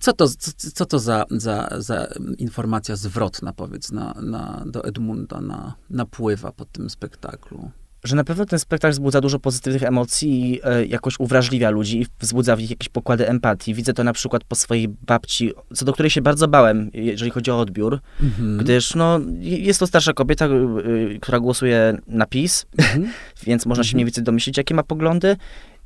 Co 0.00 0.12
to, 0.12 0.28
co, 0.28 0.52
co 0.74 0.86
to 0.86 0.98
za, 0.98 1.24
za, 1.30 1.68
za 1.78 2.08
informacja 2.38 2.96
zwrotna, 2.96 3.52
powiedz, 3.52 3.92
na, 3.92 4.14
na, 4.22 4.64
do 4.66 4.84
Edmunda 4.84 5.40
na, 5.40 5.74
napływa 5.90 6.52
po 6.52 6.64
tym 6.64 6.90
spektaklu? 6.90 7.70
że 8.04 8.16
na 8.16 8.24
pewno 8.24 8.46
ten 8.46 8.58
spektakl 8.58 8.92
wzbudza 8.92 9.20
dużo 9.20 9.38
pozytywnych 9.38 9.82
emocji 9.82 10.50
i 10.50 10.60
e, 10.64 10.86
jakoś 10.86 11.20
uwrażliwia 11.20 11.70
ludzi 11.70 12.00
i 12.00 12.06
wzbudza 12.20 12.56
w 12.56 12.60
nich 12.60 12.70
jakieś 12.70 12.88
pokłady 12.88 13.28
empatii. 13.28 13.74
Widzę 13.74 13.92
to 13.92 14.04
na 14.04 14.12
przykład 14.12 14.44
po 14.44 14.56
swojej 14.56 14.88
babci, 14.88 15.52
co 15.74 15.84
do 15.84 15.92
której 15.92 16.10
się 16.10 16.22
bardzo 16.22 16.48
bałem, 16.48 16.90
jeżeli 16.94 17.30
chodzi 17.30 17.50
o 17.50 17.60
odbiór, 17.60 17.98
mhm. 18.22 18.58
gdyż 18.58 18.94
no, 18.94 19.20
jest 19.40 19.80
to 19.80 19.86
starsza 19.86 20.12
kobieta, 20.12 20.46
y, 20.46 21.18
która 21.22 21.40
głosuje 21.40 21.98
na 22.06 22.26
PiS, 22.26 22.66
mhm. 22.78 23.12
więc 23.46 23.66
można 23.66 23.84
się 23.84 23.96
mniej 23.96 24.04
więcej 24.04 24.24
domyślić, 24.24 24.56
jakie 24.56 24.74
ma 24.74 24.82
poglądy. 24.82 25.36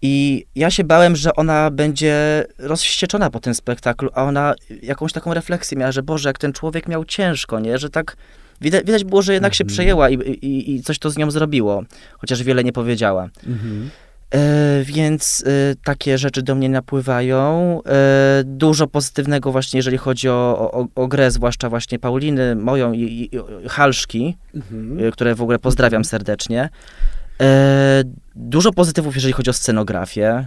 I 0.03 0.44
ja 0.55 0.70
się 0.70 0.84
bałem, 0.84 1.16
że 1.16 1.34
ona 1.34 1.70
będzie 1.70 2.44
rozwścieczona 2.59 3.30
po 3.30 3.40
tym 3.40 3.55
spektaklu, 3.55 4.11
a 4.14 4.24
ona 4.24 4.55
jakąś 4.82 5.12
taką 5.12 5.34
refleksję 5.34 5.78
miała, 5.78 5.92
że 5.92 6.03
Boże, 6.03 6.28
jak 6.28 6.38
ten 6.38 6.53
człowiek 6.53 6.88
miał 6.88 7.05
ciężko, 7.05 7.61
nie? 7.61 7.78
Że 7.78 7.90
tak 7.90 8.16
widać, 8.61 8.84
widać 8.86 9.05
było, 9.05 9.22
że 9.22 9.32
jednak 9.32 9.55
się 9.55 9.64
mhm. 9.64 9.74
przejęła 9.74 10.11
i, 10.11 10.14
i, 10.14 10.74
i, 10.74 10.82
coś 10.82 10.98
to 10.98 11.11
z 11.11 11.16
nią 11.16 11.30
zrobiło, 11.30 11.82
chociaż 12.18 12.42
wiele 12.42 12.64
nie 12.64 12.72
powiedziała. 12.72 13.28
Mhm. 13.46 13.90
E, 14.34 14.84
więc 14.84 15.44
e, 15.46 15.74
takie 15.84 16.18
rzeczy 16.18 16.42
do 16.42 16.55
mnie 16.55 16.68
napływają. 16.68 17.80
E, 17.86 18.42
dużo 18.44 18.86
pozytywnego 18.86 19.53
właśnie, 19.53 19.78
jeżeli 19.78 19.98
chodzi 19.98 20.28
o, 20.28 20.70
o, 20.72 21.03
o 21.03 21.09
grę, 21.09 21.30
zwłaszcza 21.30 21.68
właśnie 21.68 21.98
Pauliny, 21.98 22.57
moją 22.57 22.92
i, 22.92 23.00
i, 23.00 23.36
i 23.36 23.68
Halszki, 23.68 24.36
mhm. 24.55 25.09
E, 25.09 25.11
które 25.11 25.34
w 25.34 25.42
ogóle 25.42 25.59
pozdrawiam 25.59 26.00
mhm. 26.00 26.05
serdecznie. 26.05 26.68
E, 27.43 28.03
dużo 28.34 28.72
pozytywów, 28.72 29.14
jeżeli 29.14 29.32
chodzi 29.32 29.51
o 29.51 29.53
scenografię 29.53 30.47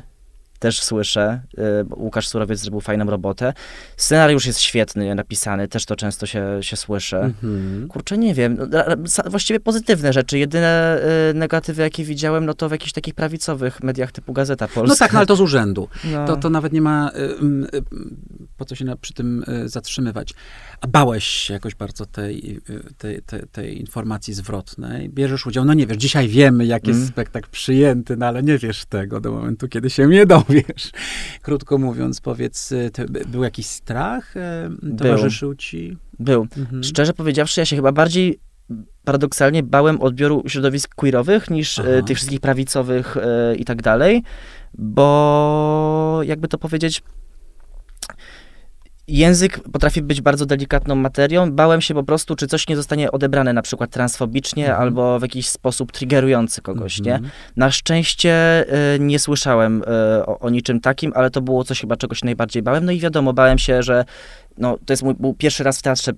też 0.60 0.82
słyszę. 0.82 1.42
Y, 1.54 1.86
Łukasz 1.96 2.28
Surowiec 2.28 2.60
zrobił 2.60 2.82
fajną 2.82 3.06
robotę. 3.06 3.54
Scenariusz 3.98 4.46
jest 4.46 4.60
świetny, 4.60 5.16
napisany, 5.16 5.68
też 5.68 5.86
to 5.86 5.96
często 5.96 6.26
się, 6.26 6.58
się 6.62 6.76
słyszy. 6.76 7.18
Mhm. 7.18 7.88
Kurczę, 7.88 8.18
nie 8.18 8.34
wiem, 8.34 8.58
no, 8.70 8.84
właściwie 9.30 9.60
pozytywne 9.60 10.14
rzeczy. 10.14 10.38
Jedyne 10.40 11.02
y, 11.32 11.34
negatywy, 11.34 11.82
jakie 11.82 12.04
widziałem, 12.04 12.46
no 12.46 12.54
to 12.54 12.70
w 12.70 12.72
jakichś 12.72 12.92
takich 12.92 13.14
prawicowych 13.14 13.84
mediach 13.84 14.12
typu 14.12 14.34
Gazeta 14.34 14.68
Polska. 14.68 14.94
No 14.94 14.96
tak, 14.96 15.14
no 15.14 15.20
ale 15.20 15.26
to 15.26 15.36
z 15.36 15.42
urzędu. 15.42 15.88
No. 16.12 16.28
To, 16.28 16.38
to 16.38 16.50
nawet 16.50 16.74
nie 16.74 16.82
ma 16.82 17.12
y, 17.74 17.82
po 18.58 18.66
co 18.66 18.76
się 18.76 18.86
na, 18.86 18.96
przy 18.96 19.14
tym 19.14 19.44
zatrzymywać. 19.66 20.34
A 20.82 20.88
bałeś 20.88 21.26
się 21.26 21.54
jakoś 21.54 21.76
bardzo 21.76 22.06
tej, 22.06 22.62
tej, 22.98 23.22
tej, 23.22 23.42
tej, 23.52 23.80
informacji 23.80 24.34
zwrotnej? 24.34 25.10
Bierzesz 25.10 25.46
udział, 25.46 25.66
no 25.66 25.74
nie 25.74 25.88
wiesz, 25.88 25.98
dzisiaj 25.98 26.28
wiemy, 26.28 26.66
jak 26.66 26.88
jest 26.88 27.00
mm. 27.00 27.10
spektakl 27.10 27.50
przyjęty, 27.52 28.18
no 28.18 28.26
ale 28.26 28.44
nie 28.44 28.58
wiesz 28.58 28.86
tego 28.86 29.22
do 29.22 29.32
momentu, 29.32 29.68
kiedy 29.68 29.90
się 29.90 30.08
nie 30.08 30.26
dowiesz. 30.48 30.92
Krótko 31.42 31.78
mówiąc, 31.78 32.22
powiedz, 32.22 32.72
y, 32.72 32.92
był 33.28 33.44
jakiś 33.44 33.66
strach? 33.66 34.38
E, 34.38 34.70
towarzyszył 34.98 35.50
był. 35.50 35.56
ci? 35.56 35.98
Był. 36.20 36.48
Mhm. 36.58 36.84
Szczerze 36.84 37.14
powiedziawszy, 37.14 37.62
ja 37.62 37.66
się 37.66 37.76
chyba 37.76 37.92
bardziej 37.92 38.40
paradoksalnie 39.04 39.64
bałem 39.64 40.02
odbioru 40.02 40.44
środowisk 40.48 40.96
queerowych 40.96 41.50
niż 41.50 41.80
e, 41.80 41.82
Aha. 41.82 42.08
tych 42.08 42.18
wszystkich 42.18 42.40
prawicowych 42.40 43.18
e, 43.18 43.56
i 43.56 43.66
tak 43.66 43.82
dalej, 43.82 44.24
bo 44.78 46.20
jakby 46.24 46.48
to 46.48 46.58
powiedzieć, 46.58 47.02
Język 49.08 49.60
potrafi 49.72 50.02
być 50.02 50.22
bardzo 50.22 50.46
delikatną 50.46 50.96
materią. 50.96 51.52
Bałem 51.52 51.82
się 51.82 51.94
po 51.94 52.04
prostu, 52.04 52.36
czy 52.36 52.48
coś 52.48 52.68
nie 52.68 52.76
zostanie 52.76 53.12
odebrane 53.12 53.54
na 53.54 53.62
przykład 53.62 53.90
transfobicznie 53.90 54.66
mhm. 54.66 54.82
albo 54.82 55.20
w 55.20 55.22
jakiś 55.22 55.50
sposób 55.50 55.92
triggerujący 55.92 56.62
kogoś, 56.62 57.00
mhm. 57.00 57.24
nie? 57.24 57.30
Na 57.56 57.72
szczęście 57.72 58.66
y, 58.96 59.00
nie 59.00 59.20
słyszałem 59.20 59.84
y, 59.84 59.86
o, 60.26 60.40
o, 60.40 60.50
niczym 60.50 60.82
takim, 60.82 61.12
ale 61.16 61.30
to 61.30 61.42
było 61.42 61.64
coś 61.64 61.82
chyba, 61.82 61.98
czego 61.98 62.16
się 62.16 62.26
najbardziej 62.26 62.64
bałem. 62.64 62.86
No 62.86 62.92
i 62.92 63.00
wiadomo, 63.00 63.34
bałem 63.34 63.58
się, 63.58 63.84
że 63.84 64.06
no, 64.58 64.78
to 64.86 64.94
jest 64.94 65.04
mój 65.04 65.14
był 65.14 65.34
pierwszy 65.34 65.64
raz 65.64 65.80
w 65.80 65.82
teatrze 65.82 66.12
e, 66.12 66.16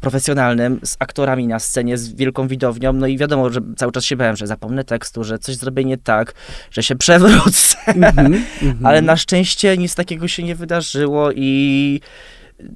profesjonalnym, 0.00 0.80
z 0.84 0.96
aktorami 0.98 1.46
na 1.46 1.58
scenie, 1.58 1.98
z 1.98 2.14
wielką 2.14 2.48
widownią, 2.48 2.92
no 2.92 3.06
i 3.06 3.18
wiadomo, 3.18 3.50
że 3.50 3.60
cały 3.76 3.92
czas 3.92 4.04
się 4.04 4.16
bałem, 4.16 4.36
że 4.36 4.46
zapomnę 4.46 4.84
tekstu, 4.84 5.24
że 5.24 5.38
coś 5.38 5.56
zrobię 5.56 5.84
nie 5.84 5.98
tak, 5.98 6.34
że 6.70 6.82
się 6.82 6.96
przewrócę, 6.96 7.76
mm 7.86 8.14
-hmm, 8.16 8.76
ale 8.84 9.02
na 9.02 9.16
szczęście 9.16 9.76
nic 9.76 9.94
takiego 9.94 10.28
się 10.28 10.42
nie 10.42 10.54
wydarzyło 10.54 11.32
i 11.32 12.00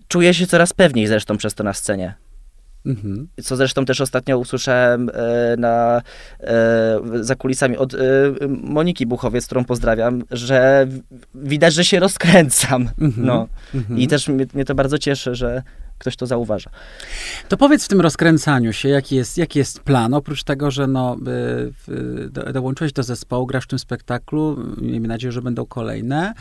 czuję 0.08 0.34
się 0.34 0.46
coraz 0.46 0.72
pewniej 0.72 1.06
zresztą 1.06 1.36
przez 1.36 1.54
to 1.54 1.64
na 1.64 1.72
scenie. 1.72 2.14
Mhm. 2.86 3.28
Co 3.42 3.56
zresztą 3.56 3.84
też 3.84 4.00
ostatnio 4.00 4.38
usłyszałem 4.38 5.10
e, 5.14 5.56
na, 5.56 6.02
e, 6.40 7.00
za 7.20 7.34
kulisami 7.34 7.76
od 7.76 7.94
e, 7.94 7.98
Moniki 8.48 9.06
Buchowiec, 9.06 9.46
którą 9.46 9.64
pozdrawiam, 9.64 10.22
że 10.30 10.86
widać, 11.34 11.74
że 11.74 11.84
się 11.84 12.00
rozkręcam. 12.00 12.88
Mhm. 13.00 13.26
No. 13.26 13.48
Mhm. 13.74 14.00
I 14.00 14.08
też 14.08 14.28
mnie, 14.28 14.46
mnie 14.54 14.64
to 14.64 14.74
bardzo 14.74 14.98
cieszy, 14.98 15.34
że 15.34 15.62
ktoś 15.98 16.16
to 16.16 16.26
zauważa. 16.26 16.70
To 17.48 17.56
powiedz 17.56 17.84
w 17.84 17.88
tym 17.88 18.00
rozkręcaniu 18.00 18.72
się, 18.72 18.88
jaki 18.88 19.16
jest, 19.16 19.38
jaki 19.38 19.58
jest 19.58 19.80
plan? 19.80 20.14
Oprócz 20.14 20.44
tego, 20.44 20.70
że 20.70 20.86
no, 20.86 21.16
do, 22.30 22.52
dołączyłeś 22.52 22.92
do 22.92 23.02
zespołu, 23.02 23.46
grasz 23.46 23.64
w 23.64 23.68
tym 23.68 23.78
spektaklu, 23.78 24.56
miejmy 24.80 25.08
nadzieję, 25.08 25.32
że 25.32 25.42
będą 25.42 25.66
kolejne, 25.66 26.34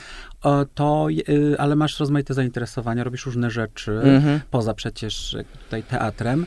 to, 0.75 1.07
y, 1.29 1.55
ale 1.59 1.75
masz 1.75 1.99
rozmaite 1.99 2.33
zainteresowania, 2.33 3.03
robisz 3.03 3.25
różne 3.25 3.51
rzeczy, 3.51 3.91
mhm. 3.91 4.39
poza 4.51 4.73
przecież 4.73 5.37
tutaj 5.63 5.83
teatrem. 5.83 6.45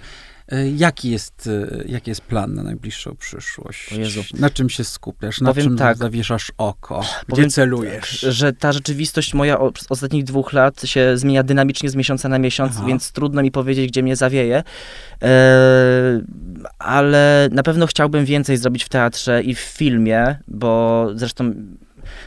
Y, 0.52 0.72
jaki 0.76 1.10
jest, 1.10 1.46
y, 1.46 1.84
jaki 1.88 2.10
jest 2.10 2.20
plan 2.20 2.54
na 2.54 2.62
najbliższą 2.62 3.16
przyszłość? 3.16 3.90
Na 4.34 4.50
czym 4.50 4.70
się 4.70 4.84
skupiasz? 4.84 5.40
Na 5.40 5.50
Powiem 5.50 5.66
czym 5.66 5.76
tak, 5.78 5.96
zawieszasz 5.96 6.52
oko? 6.58 7.00
Gdzie 7.00 7.26
Powiem 7.26 7.50
celujesz? 7.50 8.20
Tak, 8.20 8.32
że 8.32 8.52
ta 8.52 8.72
rzeczywistość 8.72 9.34
moja 9.34 9.58
przez 9.70 9.86
ostatnich 9.90 10.24
dwóch 10.24 10.52
lat 10.52 10.82
się 10.84 11.18
zmienia 11.18 11.42
dynamicznie 11.42 11.90
z 11.90 11.94
miesiąca 11.94 12.28
na 12.28 12.38
miesiąc, 12.38 12.72
Aha. 12.76 12.86
więc 12.86 13.12
trudno 13.12 13.42
mi 13.42 13.50
powiedzieć, 13.50 13.90
gdzie 13.90 14.02
mnie 14.02 14.16
zawieje. 14.16 14.62
E, 15.22 16.20
ale 16.78 17.48
na 17.52 17.62
pewno 17.62 17.86
chciałbym 17.86 18.24
więcej 18.24 18.56
zrobić 18.56 18.84
w 18.84 18.88
teatrze 18.88 19.42
i 19.42 19.54
w 19.54 19.60
filmie, 19.60 20.38
bo 20.48 21.06
zresztą 21.14 21.54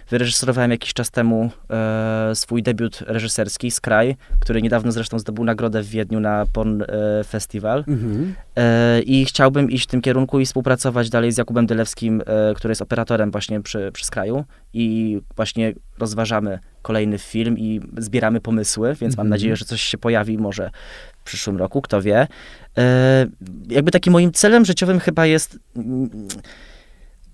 Wyreżyserowałem 0.09 0.71
jakiś 0.71 0.93
czas 0.93 1.11
temu 1.11 1.49
e, 1.69 2.31
swój 2.35 2.63
debiut 2.63 3.01
reżyserski, 3.07 3.71
Skraj, 3.71 4.15
który 4.39 4.61
niedawno 4.61 4.91
zresztą 4.91 5.19
zdobył 5.19 5.45
nagrodę 5.45 5.81
w 5.81 5.89
Wiedniu 5.89 6.19
na 6.19 6.45
Porn 6.53 6.81
e, 6.81 6.85
Festival. 7.23 7.83
Mhm. 7.87 8.35
E, 8.55 9.01
I 9.01 9.25
chciałbym 9.25 9.71
iść 9.71 9.83
w 9.83 9.87
tym 9.87 10.01
kierunku 10.01 10.39
i 10.39 10.45
współpracować 10.45 11.09
dalej 11.09 11.31
z 11.31 11.37
Jakubem 11.37 11.67
Dylewskim, 11.67 12.21
e, 12.25 12.53
który 12.55 12.71
jest 12.71 12.81
operatorem 12.81 13.31
właśnie 13.31 13.61
przy, 13.61 13.91
przy 13.93 14.05
Skraju. 14.05 14.43
I 14.73 15.19
właśnie 15.35 15.73
rozważamy 15.99 16.59
kolejny 16.81 17.17
film 17.17 17.57
i 17.57 17.81
zbieramy 17.97 18.41
pomysły, 18.41 18.87
więc 18.87 19.13
mhm. 19.13 19.17
mam 19.17 19.29
nadzieję, 19.29 19.55
że 19.55 19.65
coś 19.65 19.81
się 19.81 19.97
pojawi 19.97 20.37
może 20.37 20.69
w 21.17 21.23
przyszłym 21.23 21.57
roku, 21.57 21.81
kto 21.81 22.01
wie. 22.01 22.27
E, 22.77 23.27
jakby 23.69 23.91
takim 23.91 24.13
moim 24.13 24.31
celem 24.31 24.65
życiowym 24.65 24.99
chyba 24.99 25.25
jest 25.25 25.59
mm, 25.75 26.09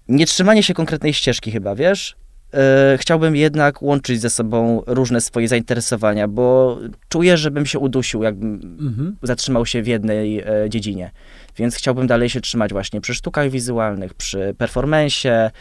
nie 0.07 0.25
trzymanie 0.25 0.63
się 0.63 0.73
konkretnej 0.73 1.13
ścieżki 1.13 1.51
chyba, 1.51 1.75
wiesz? 1.75 2.15
E, 2.53 2.97
chciałbym 2.97 3.35
jednak 3.35 3.81
łączyć 3.81 4.21
ze 4.21 4.29
sobą 4.29 4.81
różne 4.87 5.21
swoje 5.21 5.47
zainteresowania, 5.47 6.27
bo 6.27 6.77
czuję, 7.09 7.37
żebym 7.37 7.65
się 7.65 7.79
udusił, 7.79 8.23
jakbym 8.23 8.77
mhm. 8.79 9.15
zatrzymał 9.21 9.65
się 9.65 9.81
w 9.81 9.87
jednej 9.87 10.39
e, 10.39 10.45
dziedzinie. 10.69 11.11
Więc 11.57 11.75
chciałbym 11.75 12.07
dalej 12.07 12.29
się 12.29 12.41
trzymać 12.41 12.73
właśnie 12.73 13.01
przy 13.01 13.13
sztukach 13.13 13.49
wizualnych, 13.49 14.13
przy 14.13 14.55
performensie, 14.57 15.51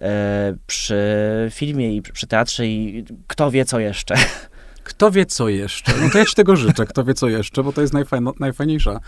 e, 0.00 0.56
przy 0.66 0.98
filmie 1.50 1.96
i 1.96 2.02
przy 2.02 2.26
teatrze 2.26 2.66
i 2.66 3.04
kto 3.26 3.50
wie 3.50 3.64
co 3.64 3.80
jeszcze. 3.80 4.14
Kto 4.84 5.10
wie 5.10 5.26
co 5.26 5.48
jeszcze? 5.48 5.92
No 6.00 6.10
to 6.10 6.18
ja 6.18 6.24
ci 6.24 6.34
tego 6.34 6.56
życzę, 6.56 6.86
kto 6.86 7.04
wie 7.04 7.14
co 7.14 7.28
jeszcze, 7.28 7.62
bo 7.62 7.72
to 7.72 7.80
jest 7.80 7.92
najfajno, 7.92 8.32
najfajniejsza 8.40 9.00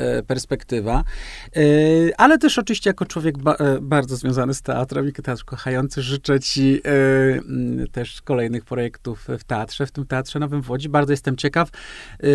E, 0.00 0.22
perspektywa. 0.22 1.04
E, 1.56 1.60
ale 2.16 2.38
też 2.38 2.58
oczywiście 2.58 2.90
jako 2.90 3.06
człowiek 3.06 3.38
ba 3.38 3.54
e, 3.54 3.78
bardzo 3.80 4.16
związany 4.16 4.54
z 4.54 4.62
teatrem 4.62 5.08
i 5.08 5.12
teatr 5.12 5.44
kochający, 5.44 6.02
życzę 6.02 6.40
ci 6.40 6.82
też 7.92 8.22
kolejnych 8.22 8.64
projektów 8.64 9.26
w 9.38 9.44
teatrze, 9.44 9.86
w 9.86 9.90
tym 9.90 10.06
Teatrze 10.06 10.38
Nowym 10.38 10.62
w 10.62 10.70
Łodzi. 10.70 10.88
Bardzo 10.88 11.12
jestem 11.12 11.36
ciekaw, 11.36 11.68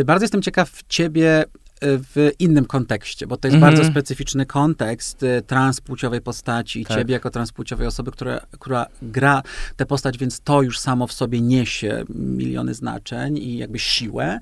bardzo 0.05 0.23
jestem 0.23 0.41
ciekaw 0.41 0.83
ciebie 0.89 1.45
w 1.85 2.31
innym 2.39 2.65
kontekście, 2.65 3.27
bo 3.27 3.37
to 3.37 3.47
jest 3.47 3.57
mm 3.57 3.69
-hmm. 3.69 3.75
bardzo 3.75 3.91
specyficzny 3.91 4.45
kontekst 4.45 5.25
transpłciowej 5.47 6.21
postaci 6.21 6.81
i 6.81 6.85
tak. 6.85 6.97
ciebie 6.97 7.13
jako 7.13 7.29
transpłciowej 7.29 7.87
osoby, 7.87 8.11
która, 8.11 8.39
która 8.59 8.85
gra 9.01 9.41
tę 9.75 9.85
postać, 9.85 10.17
więc 10.17 10.39
to 10.39 10.61
już 10.61 10.79
samo 10.79 11.07
w 11.07 11.13
sobie 11.13 11.41
niesie 11.41 12.03
miliony 12.09 12.73
znaczeń 12.73 13.37
i 13.37 13.57
jakby 13.57 13.79
siłę 13.79 14.39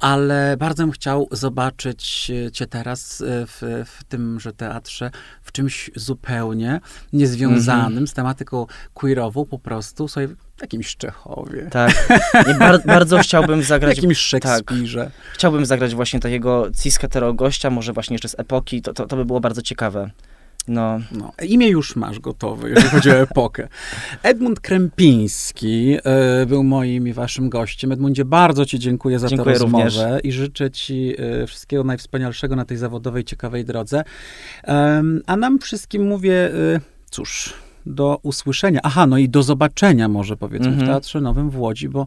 ale 0.00 0.56
bardzo 0.56 0.82
bym 0.82 0.92
chciał 0.92 1.28
zobaczyć 1.30 2.30
e, 2.46 2.52
cię 2.52 2.66
teraz 2.66 3.20
e, 3.20 3.46
w, 3.46 3.84
w 3.86 4.04
tymże 4.04 4.52
teatrze, 4.52 5.10
w 5.42 5.52
czymś 5.52 5.90
zupełnie 5.94 6.80
niezwiązanym 7.12 7.92
mm 7.92 8.04
-hmm. 8.04 8.10
z 8.10 8.12
tematyką 8.12 8.66
queerową, 8.94 9.44
po 9.44 9.58
prostu 9.58 10.08
w 10.08 10.36
jakimś 10.60 10.96
Czechowie. 10.96 11.68
Tak. 11.70 12.08
Bar 12.58 12.80
bardzo 12.86 13.18
chciałbym 13.18 13.62
zagrać... 13.62 13.94
W 13.94 13.96
jakimś 13.96 14.18
Szekspirze. 14.18 15.04
Tak. 15.04 15.34
Chciałbym 15.34 15.66
zagrać 15.66 15.94
właśnie 15.94 16.20
takiego 16.20 16.66
cis 16.82 16.98
hetero 16.98 17.34
gościa, 17.34 17.70
może 17.70 17.92
właśnie 17.92 18.14
jeszcze 18.14 18.28
z 18.28 18.38
epoki, 18.38 18.82
to, 18.82 18.94
to, 18.94 19.06
to 19.06 19.16
by 19.16 19.24
było 19.24 19.40
bardzo 19.40 19.62
ciekawe. 19.62 20.10
No. 20.68 21.00
no. 21.12 21.32
Imię 21.42 21.68
już 21.68 21.96
masz 21.96 22.18
gotowe, 22.18 22.68
jeżeli 22.70 22.88
chodzi 22.88 23.10
o 23.10 23.14
epokę. 23.14 23.68
Edmund 24.22 24.60
Krępiński 24.60 25.96
y, 26.42 26.46
był 26.46 26.64
moim 26.64 27.08
i 27.08 27.12
waszym 27.12 27.48
gościem. 27.48 27.92
Edmundzie, 27.92 28.24
bardzo 28.24 28.66
ci 28.66 28.78
dziękuję 28.78 29.18
za 29.18 29.28
dziękuję 29.28 29.54
tę 29.54 29.60
rozmowę 29.60 29.84
również. 29.84 30.24
i 30.24 30.32
życzę 30.32 30.70
ci 30.70 31.14
y, 31.42 31.46
wszystkiego 31.46 31.84
najwspanialszego 31.84 32.56
na 32.56 32.64
tej 32.64 32.76
zawodowej, 32.76 33.24
ciekawej 33.24 33.64
drodze. 33.64 34.04
a 35.26 35.36
nam 35.36 35.58
wszystkim 35.58 36.06
mówię, 36.06 36.48
y, 36.48 36.80
cóż, 37.10 37.54
do 37.86 38.18
usłyszenia. 38.22 38.80
Aha, 38.82 39.06
no 39.06 39.18
i 39.18 39.28
do 39.28 39.42
zobaczenia 39.42 40.08
może 40.08 40.36
powiedzmy 40.36 40.66
mm 40.66 40.78
-hmm. 40.78 40.80
w 40.80 40.82
mhm. 40.82 40.96
Teatrze 40.96 41.20
Nowym 41.20 41.50
w 41.50 41.58
Łodzi, 41.58 41.88
bo 41.88 42.06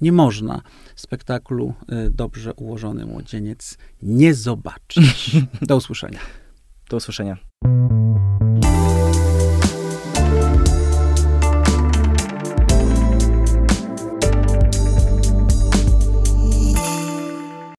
nie 0.00 0.12
można 0.12 0.62
spektaklu 0.96 1.74
Dobrze 2.10 2.54
ułożony 2.54 3.06
młodzieniec 3.06 3.78
nie 4.02 4.34
zobaczyć. 4.34 5.36
Do 5.62 5.76
usłyszenia. 5.76 6.18
Do 6.90 6.96
usłyszenia. 6.96 7.36